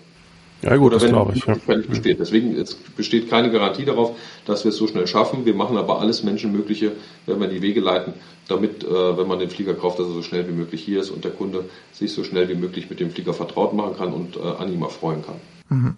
Ja 0.63 0.77
gut, 0.77 0.95
Oder 0.95 1.01
das 1.01 1.09
glaube 1.09 1.33
ich. 1.35 1.45
Ja. 1.45 1.57
Besteht. 1.77 2.21
Deswegen 2.21 2.57
es 2.57 2.75
besteht 2.75 3.29
keine 3.29 3.51
Garantie 3.51 3.85
darauf, 3.85 4.17
dass 4.47 4.65
wir 4.65 4.71
es 4.71 4.77
so 4.77 4.87
schnell 4.87 5.07
schaffen. 5.07 5.45
Wir 5.45 5.55
machen 5.55 5.77
aber 5.77 6.01
alles 6.01 6.23
Menschenmögliche, 6.23 6.93
wenn 7.27 7.39
wir 7.39 7.49
die 7.49 7.61
Wege 7.61 7.81
leiten, 7.81 8.15
damit, 8.49 8.83
äh, 8.83 9.19
wenn 9.19 9.27
man 9.27 9.39
den 9.39 9.51
Flieger 9.51 9.75
kauft, 9.75 9.99
dass 9.99 10.07
er 10.07 10.15
so 10.15 10.23
schnell 10.23 10.49
wie 10.49 10.53
möglich 10.53 10.83
hier 10.83 11.01
ist 11.01 11.11
und 11.11 11.25
der 11.25 11.33
Kunde 11.33 11.69
sich 11.93 12.15
so 12.15 12.25
schnell 12.25 12.49
wie 12.49 12.55
möglich 12.55 12.89
mit 12.89 12.99
dem 12.99 13.11
Flieger 13.11 13.35
vertraut 13.35 13.75
machen 13.75 13.97
kann 13.97 14.15
und 14.15 14.37
äh, 14.37 14.41
an 14.41 14.73
ihm 14.73 14.83
erfreuen 14.83 15.23
kann. 15.23 15.37
Mhm. 15.69 15.97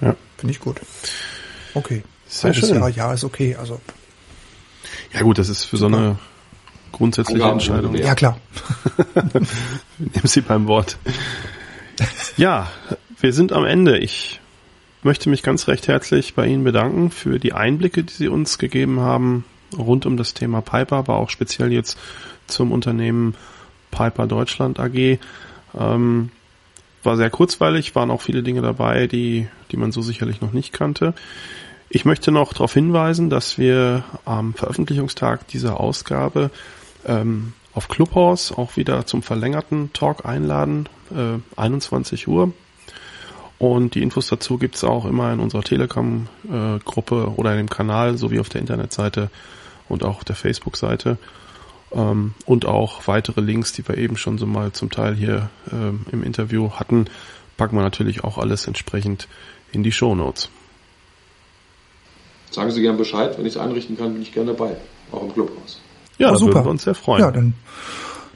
Ja. 0.00 0.14
Finde 0.36 0.52
ich 0.52 0.60
gut. 0.60 0.80
Okay. 1.74 2.04
Sehr 2.28 2.54
schön. 2.54 2.76
Jahr, 2.76 2.88
ja, 2.90 3.12
ist 3.12 3.24
okay. 3.24 3.56
Also. 3.56 3.80
Ja 5.12 5.22
gut, 5.22 5.38
das 5.38 5.48
ist 5.48 5.64
für 5.64 5.76
Super. 5.76 5.90
so 5.90 5.96
eine 5.96 6.18
grundsätzliche 6.96 7.44
Entscheidung. 7.44 7.94
Ja, 7.94 8.14
klar. 8.14 8.38
Nimm 9.98 10.24
sie 10.24 10.40
beim 10.40 10.66
Wort. 10.66 10.98
Ja, 12.36 12.70
wir 13.20 13.32
sind 13.32 13.52
am 13.52 13.64
Ende. 13.64 13.98
Ich 13.98 14.40
möchte 15.02 15.28
mich 15.30 15.42
ganz 15.42 15.68
recht 15.68 15.88
herzlich 15.88 16.34
bei 16.34 16.46
Ihnen 16.46 16.64
bedanken 16.64 17.10
für 17.10 17.38
die 17.38 17.52
Einblicke, 17.52 18.02
die 18.02 18.12
Sie 18.12 18.28
uns 18.28 18.58
gegeben 18.58 19.00
haben 19.00 19.44
rund 19.76 20.06
um 20.06 20.16
das 20.16 20.34
Thema 20.34 20.60
Piper, 20.60 20.96
aber 20.96 21.16
auch 21.16 21.30
speziell 21.30 21.72
jetzt 21.72 21.98
zum 22.46 22.72
Unternehmen 22.72 23.34
Piper 23.90 24.26
Deutschland 24.26 24.78
AG. 24.78 25.18
Ähm, 25.78 26.30
war 27.02 27.16
sehr 27.16 27.30
kurzweilig, 27.30 27.94
waren 27.94 28.10
auch 28.10 28.22
viele 28.22 28.42
Dinge 28.42 28.62
dabei, 28.62 29.06
die, 29.06 29.48
die 29.70 29.76
man 29.76 29.92
so 29.92 30.02
sicherlich 30.02 30.40
noch 30.40 30.52
nicht 30.52 30.72
kannte. 30.72 31.14
Ich 31.88 32.04
möchte 32.04 32.32
noch 32.32 32.52
darauf 32.52 32.74
hinweisen, 32.74 33.30
dass 33.30 33.58
wir 33.58 34.02
am 34.24 34.54
Veröffentlichungstag 34.54 35.46
dieser 35.48 35.78
Ausgabe 35.78 36.50
ähm, 37.06 37.52
auf 37.72 37.88
Clubhouse 37.88 38.52
auch 38.52 38.76
wieder 38.76 39.06
zum 39.06 39.22
verlängerten 39.22 39.92
Talk 39.92 40.24
einladen, 40.24 40.88
äh, 41.14 41.38
21 41.58 42.28
Uhr. 42.28 42.52
Und 43.58 43.94
die 43.94 44.02
Infos 44.02 44.28
dazu 44.28 44.58
gibt's 44.58 44.84
auch 44.84 45.06
immer 45.06 45.32
in 45.32 45.40
unserer 45.40 45.62
Telegram-Gruppe 45.62 47.32
oder 47.36 47.52
in 47.52 47.58
dem 47.58 47.70
Kanal 47.70 48.18
sowie 48.18 48.38
auf 48.38 48.48
der 48.48 48.60
Internetseite 48.60 49.30
und 49.88 50.04
auch 50.04 50.16
auf 50.16 50.24
der 50.24 50.36
Facebook-Seite. 50.36 51.16
Ähm, 51.92 52.34
und 52.44 52.66
auch 52.66 53.06
weitere 53.06 53.40
Links, 53.40 53.72
die 53.72 53.86
wir 53.86 53.96
eben 53.96 54.16
schon 54.16 54.38
so 54.38 54.46
mal 54.46 54.72
zum 54.72 54.90
Teil 54.90 55.14
hier 55.14 55.48
ähm, 55.72 56.04
im 56.12 56.22
Interview 56.22 56.70
hatten, 56.72 57.06
packen 57.56 57.76
wir 57.76 57.82
natürlich 57.82 58.24
auch 58.24 58.38
alles 58.38 58.66
entsprechend 58.66 59.28
in 59.72 59.82
die 59.82 59.92
Show 59.92 60.14
Notes. 60.14 60.50
Sagen 62.50 62.70
Sie 62.70 62.80
gern 62.80 62.96
Bescheid, 62.96 63.36
wenn 63.38 63.46
ich 63.46 63.54
es 63.54 63.60
einrichten 63.60 63.96
kann, 63.96 64.12
bin 64.12 64.22
ich 64.22 64.32
gerne 64.32 64.52
dabei, 64.52 64.76
auch 65.12 65.22
im 65.22 65.32
Clubhaus. 65.32 65.80
Ja, 66.18 66.32
oh, 66.32 66.36
super. 66.36 66.54
würden 66.54 66.66
wir 66.66 66.70
uns 66.70 66.82
sehr 66.84 66.94
freuen. 66.94 67.20
Ja, 67.22 67.30
dann, 67.30 67.54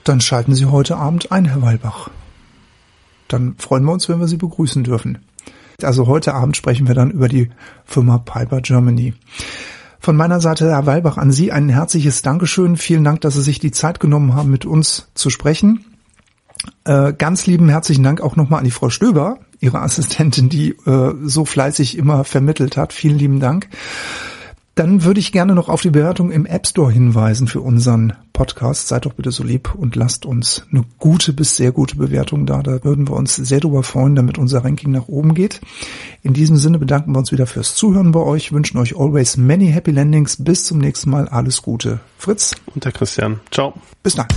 dann 0.04 0.20
schalten 0.20 0.54
Sie 0.54 0.66
heute 0.66 0.96
Abend 0.96 1.32
ein, 1.32 1.44
Herr 1.46 1.62
Weilbach. 1.62 2.10
dann 3.28 3.54
freuen 3.58 3.84
wir 3.84 3.92
uns, 3.92 4.08
wenn 4.08 4.20
wir 4.20 4.28
Sie 4.28 4.36
begrüßen 4.36 4.84
dürfen. 4.84 5.18
Also 5.82 6.06
heute 6.06 6.34
Abend 6.34 6.56
sprechen 6.56 6.88
wir 6.88 6.94
dann 6.94 7.10
über 7.10 7.28
die 7.28 7.50
Firma 7.84 8.18
Piper 8.18 8.60
Germany. 8.60 9.14
Von 9.98 10.16
meiner 10.16 10.40
Seite, 10.40 10.70
Herr 10.70 10.86
Weilbach, 10.86 11.18
an 11.18 11.30
Sie 11.30 11.52
ein 11.52 11.68
herzliches 11.68 12.22
Dankeschön. 12.22 12.76
Vielen 12.76 13.04
Dank, 13.04 13.20
dass 13.20 13.34
Sie 13.34 13.42
sich 13.42 13.58
die 13.58 13.70
Zeit 13.70 14.00
genommen 14.00 14.34
haben, 14.34 14.50
mit 14.50 14.64
uns 14.64 15.08
zu 15.14 15.30
sprechen. 15.30 15.84
Äh, 16.84 17.12
ganz 17.14 17.46
lieben 17.46 17.68
herzlichen 17.68 18.02
Dank 18.02 18.20
auch 18.20 18.36
nochmal 18.36 18.58
an 18.58 18.64
die 18.64 18.70
Frau 18.70 18.90
Stöber, 18.90 19.38
Ihre 19.60 19.80
Assistentin, 19.80 20.48
die 20.48 20.70
äh, 20.86 21.14
so 21.22 21.44
fleißig 21.44 21.96
immer 21.96 22.24
vermittelt 22.24 22.76
hat. 22.76 22.92
Vielen 22.92 23.18
lieben 23.18 23.40
Dank. 23.40 23.68
Dann 24.80 25.04
würde 25.04 25.20
ich 25.20 25.30
gerne 25.30 25.54
noch 25.54 25.68
auf 25.68 25.82
die 25.82 25.90
Bewertung 25.90 26.30
im 26.30 26.46
App 26.46 26.66
Store 26.66 26.90
hinweisen 26.90 27.48
für 27.48 27.60
unseren 27.60 28.14
Podcast. 28.32 28.88
Seid 28.88 29.04
doch 29.04 29.12
bitte 29.12 29.30
so 29.30 29.44
lieb 29.44 29.74
und 29.74 29.94
lasst 29.94 30.24
uns 30.24 30.64
eine 30.72 30.84
gute 30.96 31.34
bis 31.34 31.54
sehr 31.54 31.70
gute 31.70 31.96
Bewertung 31.96 32.46
da. 32.46 32.62
Da 32.62 32.82
würden 32.82 33.06
wir 33.06 33.14
uns 33.14 33.36
sehr 33.36 33.60
darüber 33.60 33.82
freuen, 33.82 34.14
damit 34.14 34.38
unser 34.38 34.64
Ranking 34.64 34.90
nach 34.90 35.06
oben 35.06 35.34
geht. 35.34 35.60
In 36.22 36.32
diesem 36.32 36.56
Sinne 36.56 36.78
bedanken 36.78 37.12
wir 37.12 37.18
uns 37.18 37.30
wieder 37.30 37.46
fürs 37.46 37.74
Zuhören 37.74 38.12
bei 38.12 38.20
euch, 38.20 38.52
wünschen 38.52 38.78
euch 38.78 38.98
always 38.98 39.36
many 39.36 39.66
happy 39.66 39.90
landings. 39.90 40.42
Bis 40.42 40.64
zum 40.64 40.78
nächsten 40.78 41.10
Mal. 41.10 41.28
Alles 41.28 41.60
Gute. 41.60 42.00
Fritz. 42.16 42.54
Und 42.74 42.82
der 42.82 42.92
Christian. 42.92 43.38
Ciao. 43.50 43.74
Bis 44.02 44.14
dann. 44.14 44.28